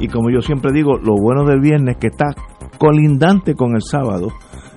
[0.00, 2.34] y como yo siempre digo, lo bueno del viernes que está
[2.78, 4.26] colindante con el sábado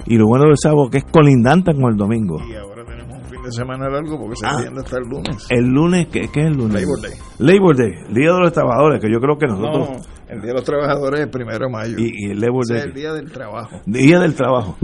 [0.06, 2.38] y lo bueno del sábado que es colindante con el domingo.
[2.48, 4.52] Y ahora tenemos un fin de semana largo porque se Ah.
[4.58, 5.48] entiende hasta el lunes.
[5.50, 6.84] El lunes, ¿qué, qué es el lunes?
[6.84, 7.12] Labor Day.
[7.40, 9.90] Labor Day, Día de los Trabajadores, que yo creo que nosotros...
[9.90, 9.96] No,
[10.30, 11.96] el Día de los Trabajadores es el primero de mayo.
[11.98, 13.80] Y, y el Labor Day, el Día del Trabajo.
[13.88, 14.78] Día del Trabajo.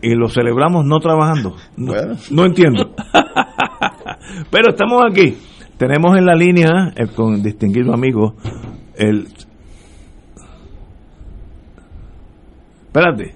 [0.00, 1.56] Y lo celebramos no trabajando.
[1.76, 2.14] No, Bueno.
[2.30, 2.94] no entiendo.
[4.50, 5.36] Pero estamos aquí.
[5.76, 8.36] Tenemos en la línea, eh, con distinguido amigo,
[8.96, 9.28] el...
[12.86, 13.34] Espérate.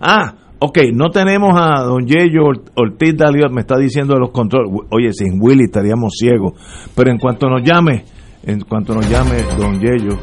[0.00, 2.04] Ah, ok, no tenemos a don
[2.40, 4.70] Or- Ortiz Daliot, me está diciendo de los controles.
[4.90, 6.52] Oye, sin Willy estaríamos ciegos.
[6.94, 8.04] Pero en cuanto nos llame,
[8.44, 10.18] en cuanto nos llame don Yello,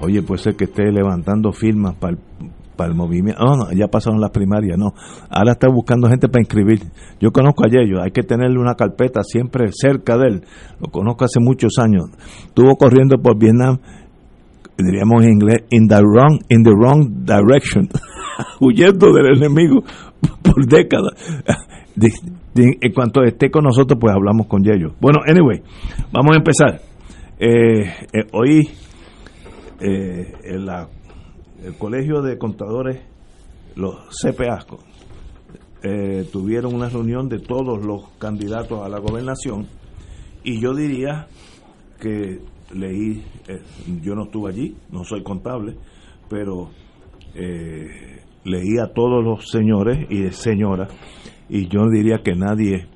[0.00, 2.18] oye, puede ser que esté levantando firmas para el,
[2.76, 3.44] para el movimiento.
[3.44, 4.92] No, no, ya pasaron las primarias, no.
[5.30, 6.80] Ahora está buscando gente para inscribir.
[7.20, 10.44] Yo conozco a Yello, hay que tenerle una carpeta siempre cerca de él.
[10.80, 12.04] Lo conozco hace muchos años.
[12.46, 13.78] Estuvo corriendo por Vietnam
[14.78, 17.88] diríamos en inglés, in the wrong, in the wrong direction,
[18.60, 19.84] huyendo del enemigo
[20.42, 21.12] por décadas.
[22.54, 24.94] En cuanto esté con nosotros, pues hablamos con Yello.
[25.00, 25.62] Bueno, anyway,
[26.10, 26.80] vamos a empezar.
[27.38, 28.68] Eh, eh, hoy
[29.80, 30.88] eh, en la-
[31.64, 33.00] el Colegio de Contadores,
[33.76, 34.66] los CPA,
[35.82, 39.66] eh, tuvieron una reunión de todos los candidatos a la gobernación
[40.44, 41.26] y yo diría
[42.00, 42.40] que
[42.74, 43.62] leí, eh,
[44.02, 45.76] yo no estuve allí, no soy contable,
[46.28, 46.70] pero
[47.34, 50.92] eh, leí a todos los señores y señoras
[51.48, 52.86] y yo diría que nadie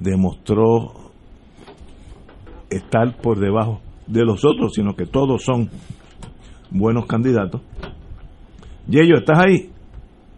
[0.00, 1.10] demostró
[2.70, 5.70] estar por debajo de los otros, sino que todos son
[6.70, 7.60] buenos candidatos.
[8.88, 9.70] Yello, ¿estás ahí?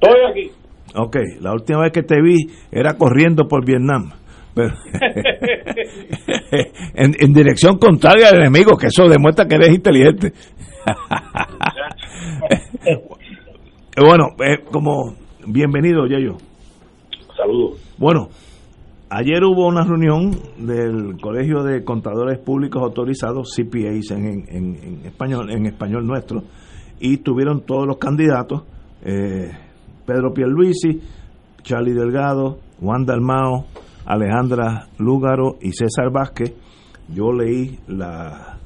[0.00, 0.50] Estoy aquí.
[0.94, 4.10] Ok, la última vez que te vi era corriendo por Vietnam.
[4.54, 4.72] Pero
[6.94, 10.32] en, en dirección contraria al enemigo, que eso demuestra que eres inteligente.
[13.96, 15.14] bueno, eh, como
[15.46, 16.36] bienvenido, Yayo.
[17.36, 17.80] Saludos.
[17.98, 18.28] Bueno,
[19.10, 26.06] ayer hubo una reunión del Colegio de Contadores Públicos Autorizados, CPAs en, español, en español
[26.06, 26.42] nuestro,
[27.00, 28.62] y tuvieron todos los candidatos,
[29.02, 29.50] eh,
[30.06, 31.00] Pedro Pierluisi,
[31.62, 33.66] Charlie Delgado, Juan Dalmao,
[34.06, 36.54] Alejandra Lúgaro y César Vázquez.
[37.14, 38.58] Yo leí la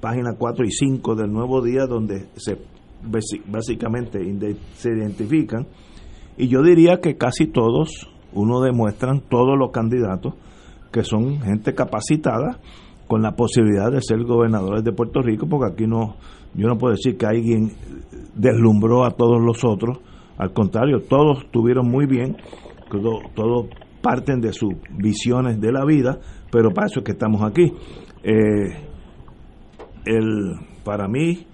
[0.00, 2.58] página 4 y 5 del Nuevo Día donde se
[3.46, 4.18] básicamente
[4.74, 5.66] se identifican
[6.36, 10.34] y yo diría que casi todos, uno demuestran, todos los candidatos,
[10.92, 12.58] que son gente capacitada
[13.06, 16.16] con la posibilidad de ser gobernadores de Puerto Rico, porque aquí no,
[16.54, 17.72] yo no puedo decir que alguien
[18.34, 19.98] deslumbró a todos los otros,
[20.36, 22.36] al contrario, todos estuvieron muy bien,
[22.90, 23.66] todo- todos
[24.02, 26.18] parten de sus visiones de la vida,
[26.50, 27.72] pero para eso es que estamos aquí.
[28.22, 28.86] Eh,
[30.04, 31.46] el, para mí,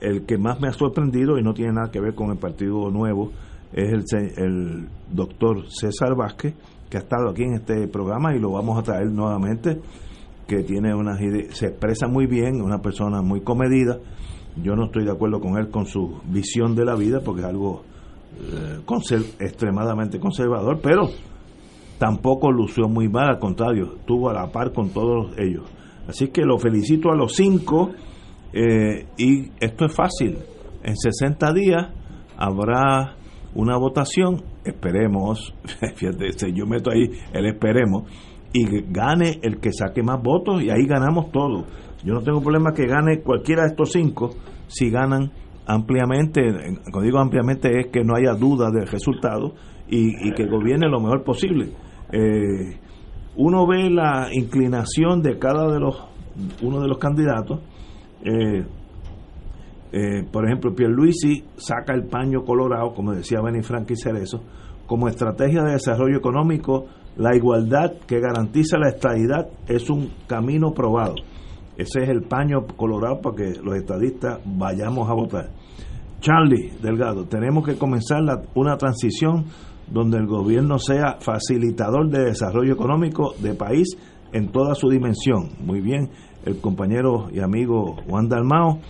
[0.00, 2.90] el que más me ha sorprendido, y no tiene nada que ver con el Partido
[2.90, 3.32] Nuevo,
[3.72, 6.54] es el, el doctor César Vázquez,
[6.88, 9.80] que ha estado aquí en este programa y lo vamos a traer nuevamente,
[10.46, 13.98] que tiene unas ideas, se expresa muy bien, una persona muy comedida.
[14.62, 17.46] Yo no estoy de acuerdo con él con su visión de la vida, porque es
[17.46, 17.82] algo
[18.38, 18.80] eh,
[19.40, 21.08] extremadamente conservador, pero
[21.98, 25.64] tampoco lució muy mal, al contrario, estuvo a la par con todos ellos.
[26.08, 27.90] Así que lo felicito a los cinco
[28.52, 30.38] eh, y esto es fácil.
[30.82, 31.88] En 60 días
[32.36, 33.16] habrá
[33.56, 35.54] una votación, esperemos,
[35.96, 38.04] fíjate, yo meto ahí el esperemos,
[38.52, 41.64] y gane el que saque más votos y ahí ganamos todos.
[42.04, 44.30] Yo no tengo problema que gane cualquiera de estos cinco
[44.68, 45.32] si ganan
[45.66, 46.42] ampliamente,
[46.90, 49.54] cuando digo ampliamente es que no haya duda del resultado
[49.88, 51.70] y, y que gobierne lo mejor posible.
[52.12, 52.78] Eh,
[53.36, 56.02] uno ve la inclinación de cada de los
[56.62, 57.60] uno de los candidatos
[58.22, 58.64] eh,
[59.92, 64.42] eh, por ejemplo Pierluisi saca el paño colorado como decía Benny Frank y Cerezo
[64.86, 66.86] como estrategia de desarrollo económico
[67.16, 71.14] la igualdad que garantiza la estabilidad es un camino probado
[71.76, 75.50] ese es el paño colorado para que los estadistas vayamos a votar
[76.20, 78.20] Charlie Delgado, tenemos que comenzar
[78.54, 79.44] una transición
[79.86, 83.96] donde el gobierno sea facilitador de desarrollo económico de país
[84.32, 85.50] en toda su dimensión.
[85.60, 86.10] Muy bien,
[86.44, 88.80] el compañero y amigo Juan Dalmao,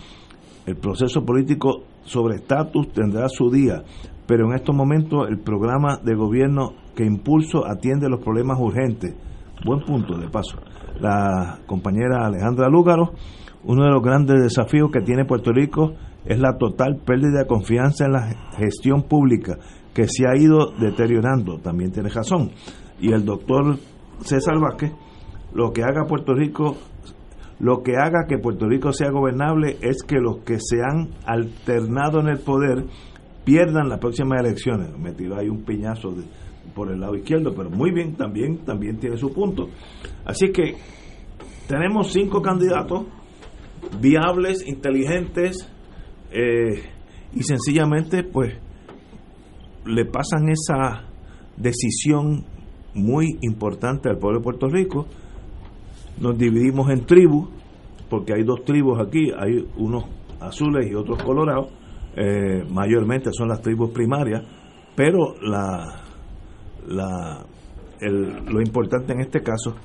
[0.67, 3.83] el proceso político sobre estatus tendrá su día,
[4.27, 9.15] pero en estos momentos el programa de gobierno que impulso atiende los problemas urgentes.
[9.65, 10.57] Buen punto, de paso.
[10.99, 13.13] La compañera Alejandra Lúgaro,
[13.63, 15.93] uno de los grandes desafíos que tiene Puerto Rico
[16.25, 18.27] es la total pérdida de confianza en la
[18.57, 19.57] gestión pública
[19.93, 21.59] que se ha ido deteriorando.
[21.59, 22.51] También tiene razón.
[22.99, 23.77] Y el doctor
[24.19, 24.91] César Vázquez,
[25.53, 26.75] lo que haga Puerto Rico
[27.59, 32.19] lo que haga que Puerto Rico sea gobernable es que los que se han alternado
[32.19, 32.85] en el poder
[33.43, 34.97] pierdan las próximas elecciones.
[34.97, 36.23] Me tiró ahí un piñazo de,
[36.75, 39.69] por el lado izquierdo, pero muy bien, también, también tiene su punto.
[40.25, 40.75] Así que
[41.67, 43.05] tenemos cinco candidatos
[43.99, 45.67] viables, inteligentes
[46.31, 46.83] eh,
[47.33, 48.53] y sencillamente pues
[49.85, 51.05] le pasan esa
[51.55, 52.45] decisión
[52.93, 55.07] muy importante al pueblo de Puerto Rico.
[56.19, 57.49] Nos dividimos en tribus,
[58.09, 60.05] porque hay dos tribus aquí, hay unos
[60.39, 61.69] azules y otros colorados,
[62.15, 64.43] eh, mayormente son las tribus primarias,
[64.95, 66.01] pero la,
[66.87, 67.45] la,
[68.01, 69.75] el, lo importante en este caso...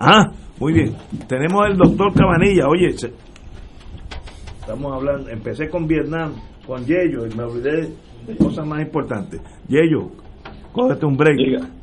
[0.00, 0.30] Ah,
[0.60, 0.94] muy bien.
[1.26, 2.68] Tenemos el doctor Cabanilla.
[2.68, 2.88] Oye,
[4.60, 6.34] estamos hablando, empecé con Vietnam,
[6.64, 7.92] con Yello, y me olvidé
[8.26, 9.40] de cosas más importantes.
[9.66, 10.10] Yello,
[10.72, 11.77] cógete un break.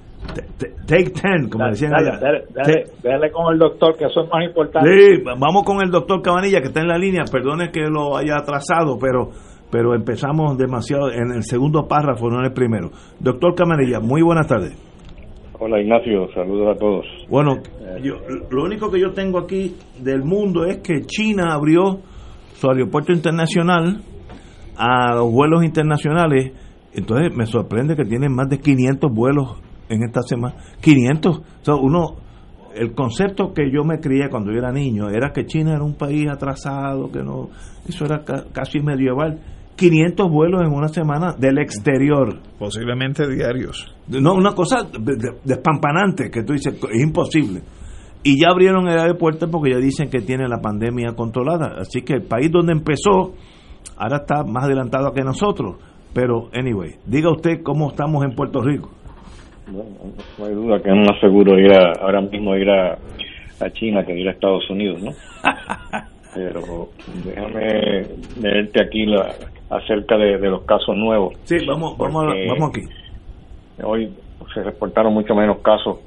[0.87, 2.19] Take ten, como decían allá.
[2.19, 4.89] Dale, con el doctor, que eso es más importante.
[4.89, 7.23] Sí, vamos con el doctor Cabanilla, que está en la línea.
[7.31, 9.29] Perdone que lo haya atrasado, pero
[9.71, 12.91] pero empezamos demasiado en el segundo párrafo, no en el primero.
[13.19, 14.73] Doctor Cabanilla, muy buenas tardes.
[15.59, 17.05] Hola Ignacio, saludos a todos.
[17.29, 17.57] Bueno,
[18.01, 18.15] yo,
[18.51, 21.99] lo único que yo tengo aquí del mundo es que China abrió
[22.53, 24.01] su aeropuerto internacional
[24.77, 26.51] a los vuelos internacionales.
[26.93, 30.55] Entonces me sorprende que tienen más de 500 vuelos en esta semana.
[30.81, 31.37] 500.
[31.37, 32.15] O sea, uno,
[32.75, 35.95] el concepto que yo me crié cuando yo era niño era que China era un
[35.95, 37.49] país atrasado, que no,
[37.87, 39.39] eso era casi medieval.
[39.75, 42.39] 500 vuelos en una semana del exterior.
[42.57, 43.93] Posiblemente diarios.
[44.07, 44.87] No, una cosa
[45.43, 47.61] despampanante que tú dices, es imposible.
[48.23, 51.75] Y ya abrieron el aeropuerto porque ya dicen que tiene la pandemia controlada.
[51.77, 53.33] Así que el país donde empezó
[53.97, 55.75] ahora está más adelantado que nosotros.
[56.13, 58.89] Pero, anyway, diga usted cómo estamos en Puerto Rico.
[59.67, 62.97] No hay duda que es más seguro ir a, ahora mismo ir a,
[63.59, 65.11] a China que ir a Estados Unidos, ¿no?
[66.35, 66.89] Pero
[67.23, 68.03] déjame
[68.41, 69.33] leerte aquí la,
[69.69, 71.33] acerca de, los casos nuevos.
[71.43, 72.81] Sí, vamos, vamos, vamos aquí.
[73.81, 74.11] Hoy
[74.53, 75.99] se reportaron mucho menos casos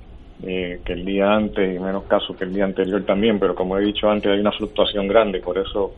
[0.42, 3.76] eh, que el día antes y menos casos que el día anterior también, pero como
[3.76, 5.94] he dicho antes hay una fluctuación grande, por eso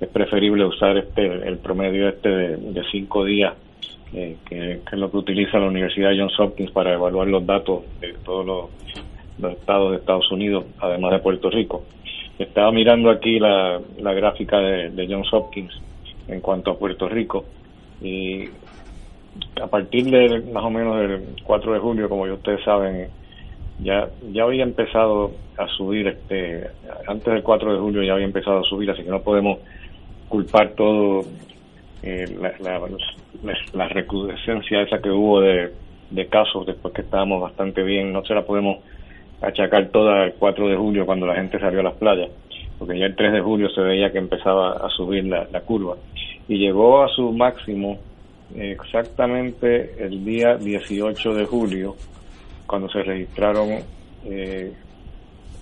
[0.00, 3.54] es preferible usar este el promedio este de, cinco días,
[4.14, 8.14] eh, que, es lo que utiliza la Universidad Johns Hopkins para evaluar los datos de
[8.24, 11.84] todos los, estados de Estados Unidos, además de Puerto Rico.
[12.38, 15.72] Estaba mirando aquí la, gráfica de, de Johns Hopkins
[16.28, 17.44] en cuanto a Puerto Rico.
[18.00, 18.48] Y
[19.60, 23.08] a partir de más o menos del 4 de julio, como ya ustedes saben,
[23.80, 26.68] ya ya había empezado a subir, este
[27.06, 29.58] antes del 4 de julio ya había empezado a subir, así que no podemos
[30.28, 31.22] culpar todo
[32.02, 32.78] eh, la, la,
[33.88, 35.72] recrudescencia esa que hubo de,
[36.30, 38.78] casos después que estábamos bastante bien, no se la podemos
[39.40, 42.30] achacar toda el 4 de julio cuando la gente salió a las playas
[42.78, 45.96] porque ya el 3 de julio se veía que empezaba a subir la, curva.
[46.48, 47.98] Y llegó a su máximo
[48.54, 51.96] exactamente el día 18 de julio
[52.66, 53.70] cuando se registraron
[54.26, 54.72] eh,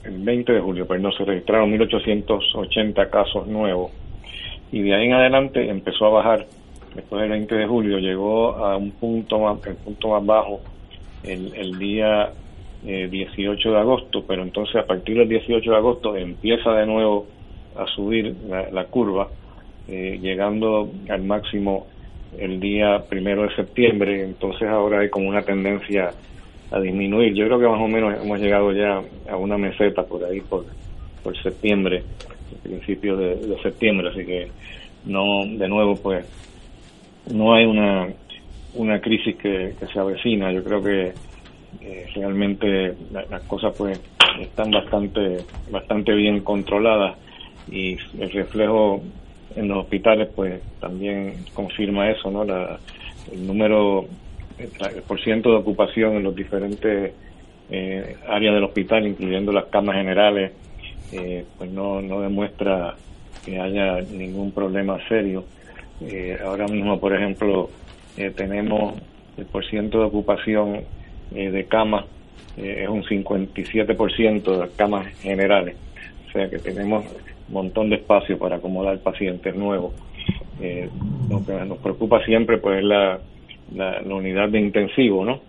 [0.05, 3.93] el 20 de julio, pero no se registraron 1880 casos nuevos.
[4.73, 6.47] Y de ahí en adelante empezó a bajar
[6.95, 10.61] después del 20 de julio llegó a un punto más el punto más bajo
[11.25, 12.33] el, día
[12.83, 17.27] 18 eh, de agosto, pero entonces a partir del 18 de agosto empieza de nuevo
[17.77, 18.35] a subir
[18.73, 19.29] la, curva,
[19.89, 21.87] eh, llegando al máximo
[22.39, 26.11] el día primero de septiembre, entonces ahora hay como una tendencia
[26.71, 27.35] a disminuir.
[27.35, 29.01] Yo creo que más o menos hemos llegado ya
[29.31, 30.65] a una meseta por ahí, por,
[31.23, 32.03] por septiembre,
[32.63, 34.49] principios de, de septiembre, así que
[35.05, 36.25] no, de nuevo, pues
[37.31, 38.09] no hay una,
[38.75, 40.53] una crisis que, que se avecina.
[40.53, 41.13] Yo creo que
[41.81, 43.99] eh, realmente las cosas pues
[44.41, 45.39] están bastante
[45.71, 47.17] bastante bien controladas
[47.71, 49.03] y el reflejo
[49.57, 52.79] en los hospitales pues también confirma eso no la,
[53.33, 54.07] el número
[54.59, 57.13] el por ciento de ocupación en los diferentes
[57.71, 60.53] eh, áreas del hospital incluyendo las camas generales
[61.13, 62.95] eh, pues no no demuestra
[63.45, 65.45] que haya ningún problema serio
[66.45, 67.71] ahora mismo por ejemplo
[68.37, 68.95] tenemos
[69.37, 70.85] el por ciento de ocupación
[71.35, 72.05] eh, de camas
[72.57, 75.77] eh, es un 57% de camas generales.
[76.29, 77.05] O sea que tenemos
[77.49, 79.95] un montón de espacio para acomodar pacientes nuevos.
[80.61, 80.89] Eh,
[81.31, 83.21] lo que nos preocupa siempre pues es la,
[83.75, 85.41] la, unidad de intensivo, ¿no?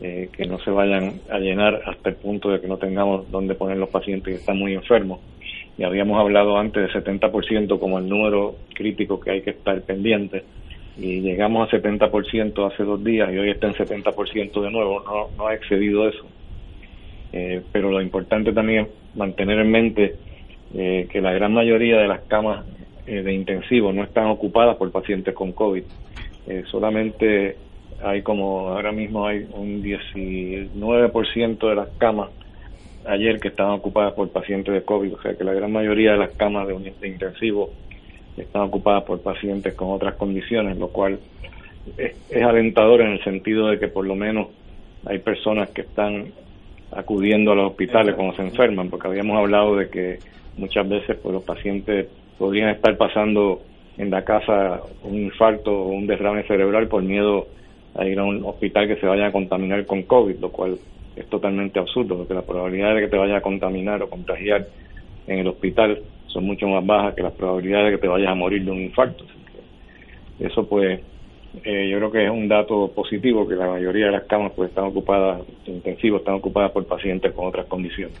[0.00, 3.76] que no se vayan a llenar hasta el punto de que no tengamos dónde poner
[3.76, 5.20] los pacientes que están muy enfermos.
[5.80, 10.44] Y habíamos hablado antes de 70% como el número crítico que hay que estar pendiente
[10.98, 15.28] y llegamos a 70% hace dos días y hoy está en 70% de nuevo, no,
[15.38, 16.26] no ha excedido eso.
[17.32, 20.16] Eh, pero lo importante también es mantener en mente
[20.74, 22.66] eh, que la gran mayoría de las camas
[23.06, 25.84] eh, de intensivo no están ocupadas por pacientes con COVID.
[26.66, 27.56] solamente
[28.02, 32.28] hay como, ahora mismo hay un 19% de las camas
[33.06, 36.18] ayer que estaban ocupadas por pacientes de COVID, o sea que la gran mayoría de
[36.18, 37.70] las camas de, de intensivo
[38.36, 41.18] están ocupadas por pacientes con otras condiciones, lo cual
[41.96, 44.48] es, alentador en el sentido de que por lo menos
[45.06, 46.26] hay personas que están
[46.92, 50.18] acudiendo a los hospitales cuando se enferman, porque habíamos hablado de que
[50.56, 53.62] muchas veces pues, los pacientes podrían estar pasando
[53.96, 57.46] en la casa un infarto o un derrame cerebral por miedo
[57.94, 60.78] a ir a un hospital que se vaya a contaminar con COVID, lo cual
[61.20, 64.66] es totalmente absurdo, porque la probabilidad de que te vaya a contaminar o contagiar
[65.26, 68.34] en el hospital son mucho más bajas que las probabilidades de que te vayas a
[68.34, 69.24] morir de un infarto.
[70.38, 71.00] Eso pues
[71.64, 74.70] eh, yo creo que es un dato positivo que la mayoría de las camas pues
[74.70, 78.18] están ocupadas, intensivos están ocupadas por pacientes con otras condiciones.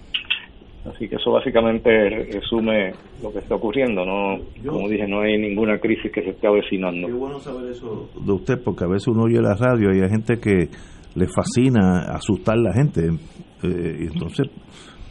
[0.84, 1.90] Así que eso básicamente
[2.32, 2.92] resume
[3.22, 4.04] lo que está ocurriendo.
[4.04, 7.06] No, como dije, no hay ninguna crisis que se esté avecinando.
[7.06, 10.08] Qué bueno saber eso de usted, porque a veces uno oye la radio y hay
[10.08, 10.68] gente que
[11.14, 13.06] le fascina asustar a la gente.
[13.62, 14.48] Eh, entonces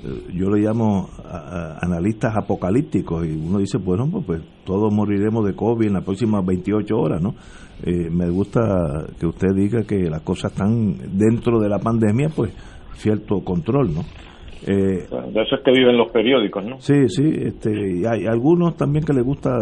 [0.04, 1.10] eh, yo le llamo
[1.82, 6.46] analistas apocalípticos y uno dice, bueno, pues, pues, todos moriremos de COVID en las próximas
[6.46, 7.36] 28 horas, ¿no?
[7.84, 12.54] Eh, me gusta que usted diga que las cosas están dentro de la pandemia, pues
[12.96, 14.02] cierto control, ¿no?
[14.68, 16.80] Eh, de eso es que viven los periódicos, ¿no?
[16.80, 17.70] Sí, sí, este,
[18.08, 19.58] hay algunos también que les gusta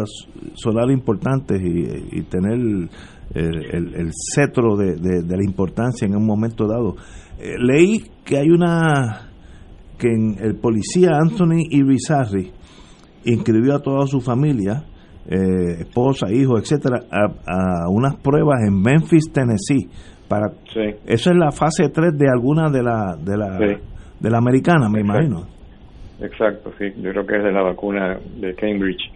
[0.54, 2.90] sonar importantes y, tener el,
[3.34, 6.96] el, cetro de, de, la importancia en un momento dado.
[7.38, 9.28] leí que hay una
[9.98, 12.52] que el policía Anthony Irizarry
[13.24, 14.84] inscribió a toda su familia,
[15.28, 19.88] eh, esposa, hijos, etcétera, a, unas pruebas en Memphis, Tennessee.
[20.28, 20.52] Para,
[21.06, 23.58] Eso es la fase 3 de alguna de la de la,
[24.20, 25.46] de la americana, me imagino.
[26.20, 26.86] Exacto, sí.
[26.96, 29.12] Yo creo que es de la vacuna de Cambridge.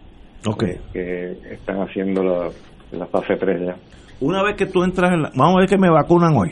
[0.47, 0.65] Ok.
[0.93, 2.49] Que están haciendo la,
[2.93, 3.77] la fase 3 ya.
[4.21, 5.31] Una vez que tú entras en la...
[5.35, 6.51] Vamos a ver que me vacunan hoy.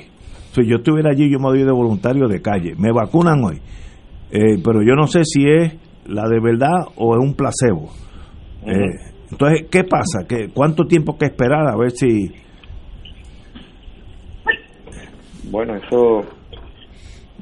[0.53, 2.75] Si yo estuviera allí, yo me doy de voluntario de calle.
[2.77, 3.61] Me vacunan hoy
[4.31, 5.75] eh, pero yo no sé si es
[6.07, 7.91] la de verdad o es un placebo.
[8.65, 10.27] Eh, entonces, ¿qué pasa?
[10.29, 12.31] ¿Qué, ¿Cuánto tiempo que esperar a ver si...
[15.51, 16.21] Bueno, eso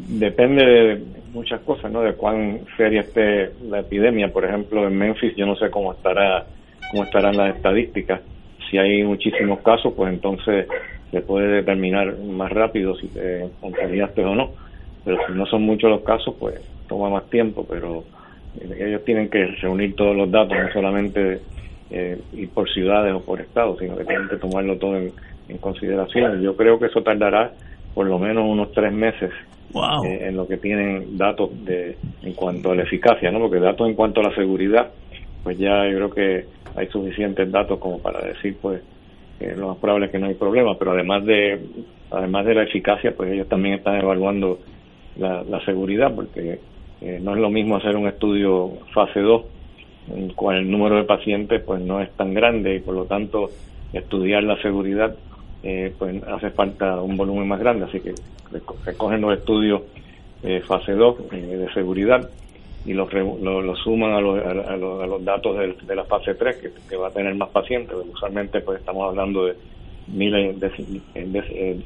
[0.06, 1.02] depende de
[1.32, 2.02] muchas cosas, ¿no?
[2.02, 4.32] De cuán seria esté la epidemia.
[4.32, 6.46] Por ejemplo, en Memphis yo no sé cómo estará
[6.90, 8.20] cómo estarán las estadísticas.
[8.70, 10.66] Si hay muchísimos casos, pues entonces
[11.10, 14.50] se puede determinar más rápido si te contagiaste o no.
[15.04, 18.04] Pero si no son muchos los casos, pues toma más tiempo, pero
[18.60, 21.40] eh, ellos tienen que reunir todos los datos, no solamente
[21.90, 25.12] eh, ir por ciudades o por estados, sino que tienen que tomarlo todo en,
[25.60, 26.42] consideración.
[26.42, 27.52] Yo creo que eso tardará
[27.94, 29.30] por lo menos unos tres meses
[29.74, 33.38] eh, en lo que tienen datos de en cuanto a la eficacia, ¿no?
[33.40, 34.90] Porque datos en cuanto a la seguridad,
[35.42, 36.44] pues ya yo creo que
[36.74, 38.82] hay suficientes datos como para decir, pues,
[39.56, 41.60] lo más probable es que no hay problema, pero además de
[42.10, 44.58] además de la eficacia, pues ellos también están evaluando
[45.16, 46.60] la, seguridad, porque
[47.00, 49.42] eh, no es lo mismo hacer un estudio fase 2
[50.14, 53.50] en cual el número de pacientes pues no es tan grande y por lo tanto
[53.92, 55.14] estudiar la seguridad
[55.62, 58.14] eh, pues hace falta un volumen más grande así que
[58.84, 59.82] recogen los estudios
[60.42, 62.28] eh, fase 2 de seguridad
[62.86, 66.56] y los lo, suman a los, a, los, datos de, la fase 3
[66.88, 69.56] que, va a tener más pacientes usualmente pues estamos hablando de
[70.06, 71.80] miles de,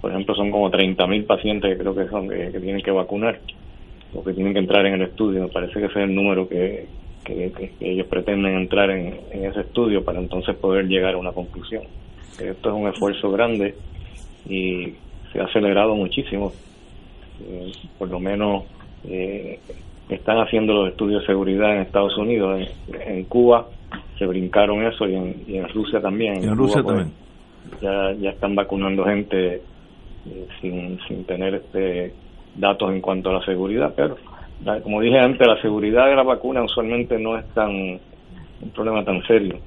[0.00, 3.40] por ejemplo son como 30.000 pacientes que creo que son que tienen que vacunar
[4.14, 5.42] o que tienen que entrar en el estudio.
[5.42, 6.86] Me parece que ese es el número que,
[7.80, 11.82] ellos pretenden entrar en, ese estudio para entonces poder llegar a una conclusión.
[12.38, 13.74] Esto es un esfuerzo grande
[14.48, 14.94] y
[15.32, 16.52] se ha acelerado muchísimo.
[17.40, 18.64] Eh, por lo menos
[19.04, 19.58] eh,
[20.08, 23.66] están haciendo los estudios de seguridad en Estados Unidos, en, Cuba
[24.18, 26.42] se brincaron eso y en, Rusia también.
[26.42, 27.12] En, Rusia pues, también.
[27.80, 32.12] Ya, ya están vacunando gente eh, sin, sin tener este
[32.56, 34.16] datos en cuanto a la seguridad, pero
[34.82, 39.22] como dije antes, la seguridad de la vacuna usualmente no es tan un problema tan
[39.26, 39.58] serio.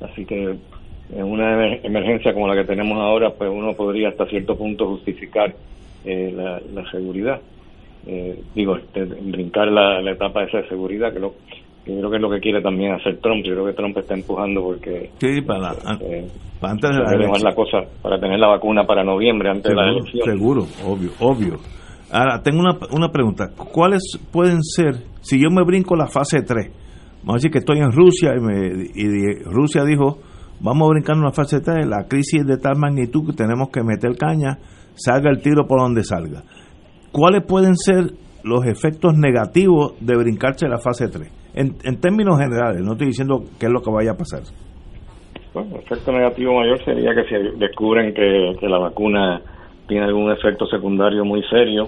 [0.00, 0.56] Así que
[1.14, 5.54] en una emergencia como la que tenemos ahora, pues uno podría hasta cierto punto justificar
[6.04, 7.40] eh, la, seguridad.
[8.06, 11.34] Eh, digo, este, brincar la, etapa esa de seguridad, que, lo,
[11.84, 13.44] que creo que es lo que quiere también hacer Trump.
[13.44, 15.10] Yo creo que Trump está empujando porque...
[15.18, 16.26] Sí, para, eh,
[16.60, 20.24] antes de la, cosa, para tener la vacuna para noviembre, antes de la elección.
[20.24, 21.58] Seguro, obvio, obvio.
[22.10, 23.50] Ahora, tengo una, una pregunta.
[23.72, 24.02] ¿Cuáles
[24.32, 26.70] pueden ser, si yo me brinco la fase 3,
[27.20, 30.18] vamos a decir que estoy en Rusia y, me, y Rusia dijo,
[30.64, 33.84] vamos a brincar una fase 3, la crisis es de tal magnitud que tenemos que
[33.84, 34.58] meter caña,
[34.94, 36.42] salga el tiro por donde salga.
[37.14, 38.10] ¿cuáles pueden ser
[38.42, 41.30] los efectos negativos de brincarse la fase 3?
[41.54, 44.42] En, en términos generales, no estoy diciendo qué es lo que vaya a pasar.
[45.54, 49.40] Bueno, el efecto negativo mayor sería que si descubren que, la vacuna
[49.86, 51.84] tiene algún efecto secundario muy serio,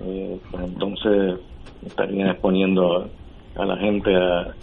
[0.00, 1.40] eh, pues entonces
[1.84, 3.08] estarían exponiendo
[3.56, 4.54] a la gente a,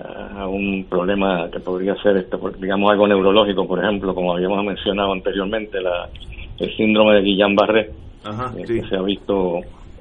[0.00, 5.12] a un problema que podría ser, este, digamos, algo neurológico, por ejemplo, como habíamos mencionado
[5.12, 6.08] anteriormente, la,
[6.58, 7.90] el síndrome de Guillain-Barré,
[8.56, 9.60] eh, que se ha visto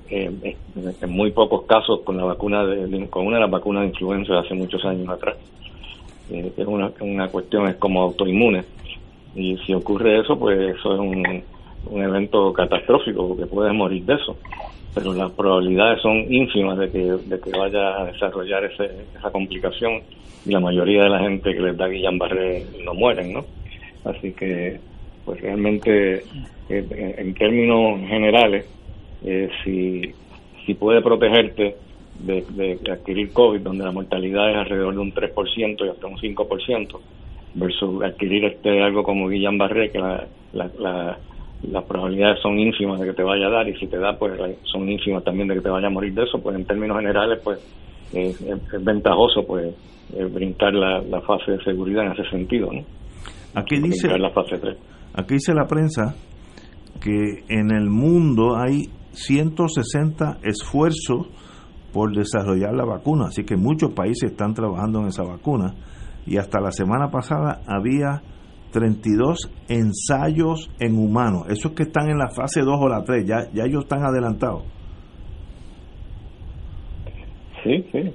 [0.10, 0.56] eh,
[1.01, 4.39] en muy pocos casos con la vacuna de, con una de las vacunas de influenza
[4.39, 5.36] hace muchos años atrás.
[6.30, 8.63] Eh, es una, una cuestión, es como autoinmune.
[9.36, 11.44] Y si ocurre eso, pues eso es un,
[11.89, 14.38] un evento catastrófico, porque puedes morir de eso
[14.98, 20.01] pero las probabilidades son ínfimas de que, de que vaya a desarrollar ese, esa complicación
[20.44, 23.46] y la mayoría de la gente que les da Guillain-Barré no mueren, ¿no?
[24.06, 24.79] Así que,
[25.24, 26.24] pues realmente,
[26.70, 28.65] eh, en términos generales,
[29.24, 30.01] eh, si,
[30.65, 31.75] si puede protegerte
[32.20, 36.17] de, de, adquirir COVID, donde la mortalidad es alrededor de un 3% y hasta un
[36.17, 37.00] 5%,
[37.53, 41.17] versus adquirir este algo como Guillain-Barré, que la, la
[41.64, 44.34] las probabilidades son ínfimas de que te vaya a dar y si te da pues
[44.64, 47.40] son ínfimas también de que te vaya a morir de eso pues en términos generales
[47.44, 47.60] pues
[48.14, 48.40] es,
[48.84, 49.74] ventajoso pues
[50.16, 52.84] eh, brincar la, fase de seguridad en ese sentido ¿no?
[53.56, 54.78] aquí dice la fase 3
[55.16, 56.16] aquí dice la prensa
[57.02, 61.28] que en el mundo hay 160 esfuerzos
[61.92, 65.74] por desarrollar la vacuna así que muchos países están trabajando en esa vacuna
[66.28, 68.22] y hasta la semana pasada había
[68.71, 71.47] 32 ensayos en humanos.
[71.50, 74.63] Esos que están en la fase 2 o la 3, ya, ya ellos están adelantados.
[77.63, 78.13] Sí, sí.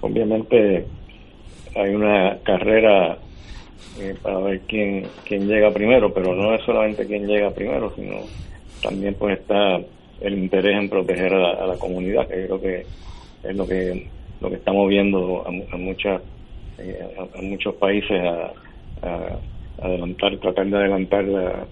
[0.00, 0.86] Obviamente
[1.74, 3.18] hay una carrera
[4.00, 8.16] eh, para ver quién, quién llega primero, pero no es solamente quién llega primero, sino
[8.82, 9.78] también pues está
[10.20, 12.84] el interés en proteger a la, comunidad, que creo que
[13.44, 14.08] es lo que
[14.40, 16.22] lo que estamos viendo a, muchas
[16.78, 18.52] eh, a, muchos países a
[19.80, 21.66] adelantar, tratar de adelantar la,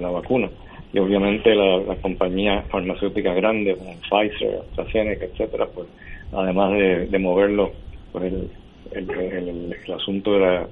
[0.00, 0.48] la, vacuna.
[0.92, 5.86] Y obviamente las compañías farmacéuticas grandes como Pfizer, AstraZeneca, etcétera, pues
[6.32, 7.72] además de, de moverlo
[8.12, 8.50] por el,
[8.92, 10.68] el, el, asunto de la,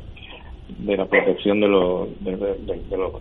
[0.78, 2.66] de la protección de los, de, los,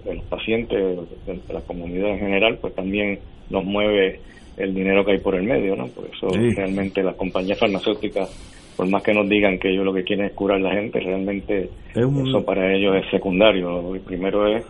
[0.04, 4.20] de los pacientes, de, la comunidad en general, pues también nos mueve
[4.58, 5.88] el dinero que hay por el medio, ¿no?
[5.88, 10.04] Por eso realmente las compañías farmacéuticas por más que nos digan que ellos lo que
[10.04, 13.82] quieren es curar a la gente, realmente eso para ellos es secundario.
[13.82, 14.64] Lo primero es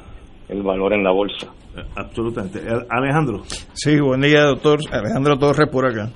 [0.47, 1.53] el valor en la bolsa.
[1.95, 2.61] Absolutamente.
[2.89, 3.43] Alejandro.
[3.73, 4.79] Sí, buen día, doctor.
[4.91, 6.09] Alejandro Torres por acá.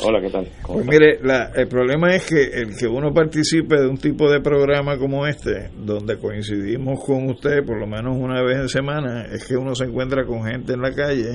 [0.00, 0.46] Hola, ¿qué tal?
[0.64, 1.18] Pues mire,
[1.56, 5.70] el problema es que el que uno participe de un tipo de programa como este,
[5.76, 9.86] donde coincidimos con usted por lo menos una vez en semana, es que uno se
[9.86, 11.32] encuentra con gente en la calle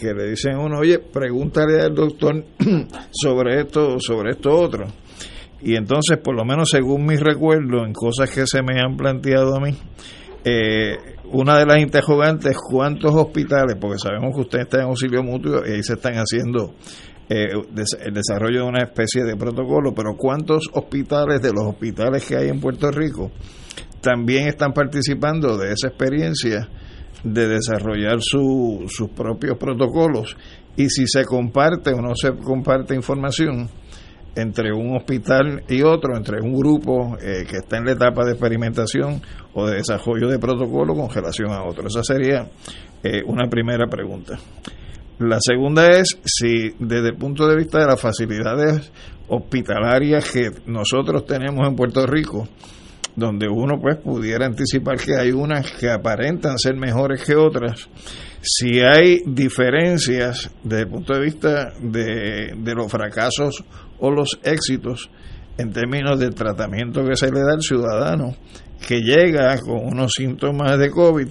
[0.00, 2.44] que le dicen a uno, oye, pregúntale al doctor
[3.12, 4.86] sobre esto, sobre esto otro.
[5.64, 9.56] Y entonces, por lo menos según mis recuerdos, en cosas que se me han planteado
[9.56, 9.74] a mí,
[10.44, 10.98] eh,
[11.32, 13.76] una de las interrogantes, ¿cuántos hospitales?
[13.80, 16.74] Porque sabemos que usted está en auxilio mutuo y ahí se están haciendo
[17.30, 17.48] eh,
[18.04, 22.48] el desarrollo de una especie de protocolo, pero ¿cuántos hospitales de los hospitales que hay
[22.48, 23.30] en Puerto Rico
[24.02, 26.68] también están participando de esa experiencia
[27.22, 30.36] de desarrollar sus propios protocolos?
[30.76, 33.70] Y si se comparte o no se comparte información,
[34.36, 38.32] entre un hospital y otro, entre un grupo eh, que está en la etapa de
[38.32, 39.20] experimentación
[39.52, 41.86] o de desarrollo de protocolo con relación a otro.
[41.86, 42.48] Esa sería
[43.02, 44.38] eh, una primera pregunta.
[45.18, 48.90] La segunda es si desde el punto de vista de las facilidades
[49.28, 52.48] hospitalarias que nosotros tenemos en Puerto Rico,
[53.14, 57.88] donde uno pues pudiera anticipar que hay unas que aparentan ser mejores que otras,
[58.42, 63.64] si hay diferencias desde el punto de vista de, de los fracasos
[64.12, 65.10] los éxitos
[65.56, 68.34] en términos del tratamiento que se le da al ciudadano
[68.86, 71.28] que llega con unos síntomas de COVID.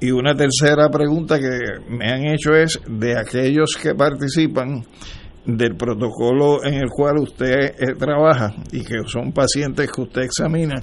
[0.00, 4.84] Y una tercera pregunta que me han hecho es de aquellos que participan
[5.46, 10.82] del protocolo en el cual usted eh, trabaja y que son pacientes que usted examina,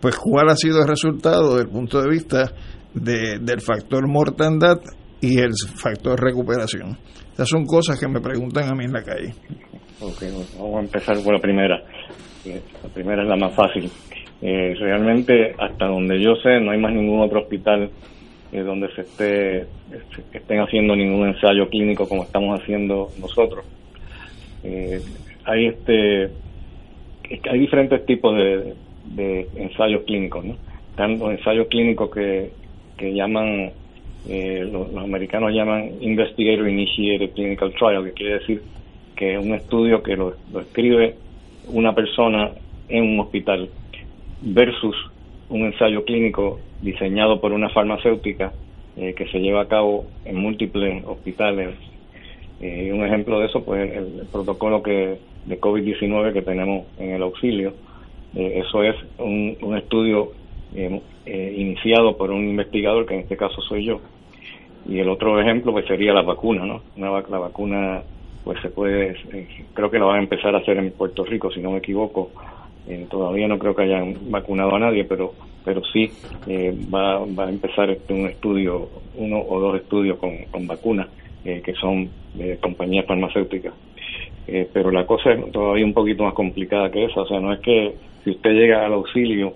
[0.00, 2.52] pues cuál ha sido el resultado desde el punto de vista
[2.94, 4.78] de, del factor mortandad
[5.20, 6.98] y el factor recuperación.
[7.30, 9.34] Estas son cosas que me preguntan a mí en la calle.
[10.00, 10.22] Ok,
[10.58, 11.82] vamos a empezar por la primera.
[12.44, 13.90] La primera es la más fácil.
[14.42, 17.90] Eh, realmente, hasta donde yo sé, no hay más ningún otro hospital
[18.52, 19.66] eh, donde se esté
[20.32, 23.64] estén haciendo ningún ensayo clínico como estamos haciendo nosotros.
[24.62, 25.00] Eh,
[25.44, 26.30] hay este
[27.50, 28.74] hay diferentes tipos de,
[29.14, 30.56] de ensayos clínicos, ¿no?
[30.90, 32.50] Están los ensayos clínicos que,
[32.96, 33.72] que llaman
[34.28, 38.62] eh, los, americanos llaman Investigator Initiated Clinical Trial, que quiere decir
[39.16, 41.16] que es un estudio que lo, escribe
[41.68, 42.50] una persona
[42.88, 43.68] en un hospital
[44.42, 44.96] versus
[45.48, 48.52] un ensayo clínico diseñado por una farmacéutica
[48.96, 51.74] eh, que se lleva a cabo en múltiples hospitales.
[52.60, 57.22] Eh, un ejemplo de eso, pues el, protocolo que de COVID-19 que tenemos en el
[57.22, 57.74] auxilio.
[58.34, 60.32] Eh, eso es un, un estudio
[61.26, 64.00] iniciado por un investigador, que en este caso soy yo.
[64.88, 66.82] Y el otro ejemplo pues sería la vacuna, ¿no?
[66.96, 68.02] Una, la vacuna
[68.44, 69.16] pues se puede,
[69.72, 72.30] creo que la van a empezar a hacer en Puerto Rico, si no me equivoco.
[72.86, 75.32] Eh, todavía no creo que hayan vacunado a nadie, pero
[75.64, 76.10] pero sí
[76.46, 81.08] eh, va, va a empezar este, un estudio, uno o dos estudios con, con vacunas,
[81.42, 83.72] eh, que son de compañías farmacéuticas.
[84.74, 87.60] pero la cosa es todavía un poquito más complicada que esa, o sea, no es
[87.60, 89.54] que si usted llega al auxilio